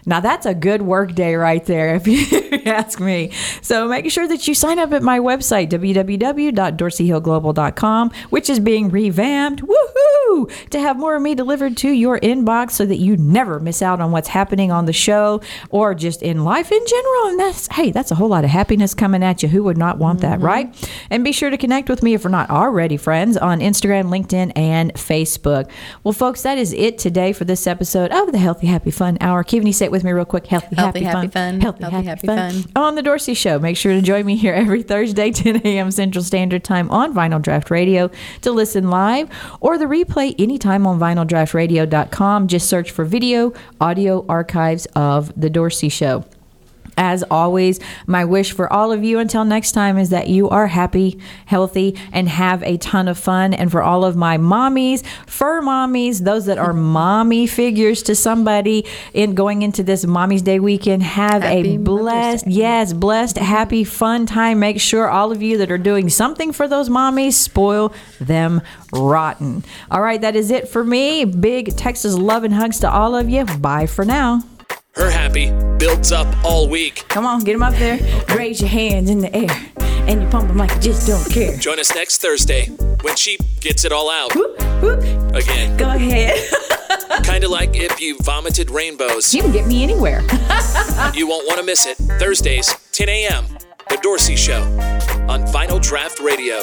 Now 0.10 0.20
that's 0.20 0.45
a 0.47 0.55
good 0.55 0.82
work 0.82 1.14
day 1.14 1.36
right 1.36 1.64
there, 1.64 1.95
if 2.01 2.07
you 2.07 2.26
ask 2.66 2.99
me. 2.99 3.32
So 3.62 3.88
make 3.88 4.12
sure 4.12 4.28
that 4.28 4.47
you 4.47 4.55
sign 4.55 4.80
up 4.80 4.91
at 4.91 5.03
my 5.03 5.20
website, 5.20 5.70
www.dorcihillglobal.com, 5.70 8.12
which 8.30 8.49
is 8.49 8.60
being 8.60 8.89
revamped. 8.89 9.62
Woohoo! 9.62 10.70
To 10.70 10.80
have 10.80 10.97
more 10.97 11.16
of 11.16 11.22
me 11.22 11.36
delivered 11.36 11.78
to 11.78 11.89
your 11.89 12.20
inbox 12.20 12.72
so 12.72 12.86
that 12.86 12.97
you 12.97 13.16
never 13.18 13.60
miss 13.60 13.82
out 13.82 13.99
on 14.01 14.12
what's 14.12 14.30
happening 14.30 14.72
on 14.72 14.86
the 14.86 14.93
show 14.93 15.41
or 15.70 15.93
just 15.93 16.24
in 16.24 16.43
life 16.43 16.72
in 16.72 16.84
general. 16.86 17.28
And 17.28 17.39
that's 17.39 17.68
hey, 17.68 17.91
that's 17.91 18.10
a 18.12 18.16
whole 18.16 18.30
lot 18.30 18.43
of 18.43 18.49
happiness 18.49 18.95
coming 18.95 19.24
at 19.24 19.43
you. 19.43 19.49
Who 19.49 19.64
would 19.64 19.78
not 19.78 19.99
want 19.99 20.22
that, 20.22 20.38
mm-hmm. 20.38 20.47
right? 20.47 20.89
And 21.10 21.24
be 21.24 21.32
sure 21.32 21.51
to 21.51 21.57
connect 21.57 21.89
with 21.89 22.01
me 22.01 22.16
if 22.16 22.24
we're 22.24 22.32
not 22.32 22.49
already 22.49 22.97
friends 22.97 23.38
on 23.38 23.60
Instagram, 23.60 24.05
LinkedIn, 24.05 24.53
and 24.55 24.91
Facebook. 24.93 25.70
Well, 26.03 26.14
folks, 26.14 26.41
that 26.41 26.57
is 26.57 26.74
it 26.74 26.97
today 26.97 27.32
for 27.34 27.45
this 27.45 27.68
episode 27.68 28.10
of 28.12 28.32
the 28.32 28.39
Healthy 28.39 28.66
Happy 28.68 28.91
Fun 28.91 29.18
Hour. 29.22 29.43
Keeveney, 29.43 29.74
say 29.74 29.86
it 29.86 29.91
with 30.00 30.06
me 30.06 30.12
real 30.12 30.26
quick. 30.26 30.47
Healthy, 30.47 30.76
Healthy, 30.76 31.04
happy 31.04 31.28
fun. 31.28 31.60
Healthy, 31.62 31.84
Healthy, 31.84 31.95
happy, 31.95 32.08
happy 32.08 32.28
fun. 32.28 32.64
fun. 32.64 32.72
On 32.76 32.95
the 32.95 33.02
Dorci 33.04 33.36
Show. 33.36 33.60
Make 33.60 33.78
sure 33.78 33.93
to 33.93 34.02
join 34.02 34.26
me 34.26 34.36
here 34.36 34.54
every 34.54 34.82
Thursday, 34.89 35.32
10 35.32 35.58
a.m. 35.66 35.91
Central 35.91 36.24
Standard 36.24 36.64
Time 36.64 36.89
on 36.89 37.14
Vinyl 37.14 37.41
Draught 37.41 37.70
Radio 37.70 38.10
to 38.41 38.52
listen 38.52 38.89
live 38.89 39.30
or 39.60 39.78
the 39.78 39.86
replay 39.86 40.34
anytime 40.39 40.88
on 40.88 41.00
vinyldraughtradio.com. 41.00 42.47
Just 42.47 42.70
search 42.70 42.91
for 42.91 43.06
video, 43.06 43.54
audio 43.82 44.26
archives 44.28 44.86
of 44.95 45.32
The 45.39 45.50
Dorci 45.50 45.91
Show. 45.91 46.24
As 47.00 47.24
always, 47.32 47.80
my 48.08 48.26
wish 48.26 48.52
for 48.52 48.72
all 48.72 48.91
of 48.91 49.06
you 49.06 49.20
until 49.20 49.45
next 49.45 49.72
time 49.72 49.97
is 49.97 50.10
that 50.10 50.28
you 50.28 50.50
are 50.50 50.68
happy, 50.68 51.18
healthy, 51.45 51.95
and 52.12 52.28
have 52.28 52.62
a 52.64 52.76
ton 52.76 53.08
of 53.08 53.18
fun. 53.18 53.54
And 53.54 53.72
for 53.72 53.82
all 53.82 54.04
of 54.04 54.18
my 54.18 54.38
mommies, 54.38 55.06
fur 55.26 55.62
mommies, 55.62 56.26
those 56.26 56.45
that 56.47 56.58
are 56.58 56.74
mommy 57.00 57.47
figures 57.47 58.04
to 58.04 58.16
somebody 58.16 58.86
in 59.14 59.34
going 59.34 59.62
into 59.62 59.82
this 59.82 60.06
Mommy's 60.06 60.41
Day 60.41 60.60
weekend, 60.60 61.04
have 61.04 61.41
Happy 61.41 61.76
a 61.76 61.78
blessed, 61.78 62.47
yes, 62.47 62.91
blessed, 62.91 63.38
happy, 63.38 63.86
fun 63.86 64.26
time. 64.26 64.60
Make 64.60 64.82
sure 64.82 65.10
all 65.10 65.32
of 65.32 65.41
you 65.41 65.58
that 65.60 65.72
are 65.72 65.78
doing 65.78 66.10
something 66.10 66.52
for 66.52 66.68
those 66.68 66.89
mommies 66.89 67.32
spoil 67.32 67.93
them 68.20 68.62
rotten. 68.91 69.64
All 69.89 70.02
right, 70.02 70.20
that 70.20 70.36
is 70.36 70.52
it 70.52 70.68
for 70.68 70.84
me. 70.84 71.24
Big 71.24 71.78
Texas 71.78 72.16
love 72.16 72.43
and 72.43 72.54
hugs 72.54 72.82
to 72.82 72.91
all 72.91 73.16
of 73.16 73.30
you. 73.30 73.45
Bye 73.45 73.86
for 73.86 74.04
now. 74.04 74.43
Her 74.96 75.10
happy 75.10 75.52
builds 75.78 76.12
up 76.12 76.28
all 76.44 76.68
week. 76.68 77.06
Come 77.08 77.26
on, 77.26 77.44
get 77.44 77.54
them 77.54 77.64
up 77.64 77.74
there. 77.76 78.00
Raise 78.36 78.60
your 78.60 78.70
hands 78.70 79.10
in 79.10 79.20
the 79.20 79.34
air. 79.36 79.50
And 80.08 80.22
you 80.24 80.28
pump 80.30 80.48
them 80.48 80.58
like 80.58 80.72
you 80.76 80.82
just 80.82 81.08
don't 81.08 81.30
care. 81.32 81.56
Join 81.58 81.80
us 81.80 81.94
next 81.94 82.20
Thursday 82.22 82.66
when 83.02 83.16
she 83.16 83.38
gets 83.62 83.86
it 83.86 83.92
all 83.92 84.10
out 84.10 84.36
Whoop, 84.36 84.60
whoop. 84.82 85.00
again. 85.36 85.78
Go 85.78 85.90
ahead. 85.90 86.38
Kind 87.24 87.44
of 87.44 87.52
like 87.52 87.76
if 87.76 88.02
you 88.02 88.18
vomited 88.20 88.72
rainbows. 88.72 89.34
You 89.34 89.44
can 89.44 89.52
get 89.52 89.68
me 89.68 89.84
anywhere. 89.84 90.24
You 91.14 91.28
won't 91.28 91.48
want 91.48 91.60
to 91.60 91.66
miss 91.66 91.86
it. 91.86 91.96
Thursdays, 92.20 92.76
10 92.92 93.08
a.m. 93.10 93.46
The 93.90 93.96
Dorci 93.98 94.38
Show 94.38 94.62
on 95.30 95.42
Vinyl 95.46 95.80
Draught 95.80 96.20
Radio. 96.24 96.60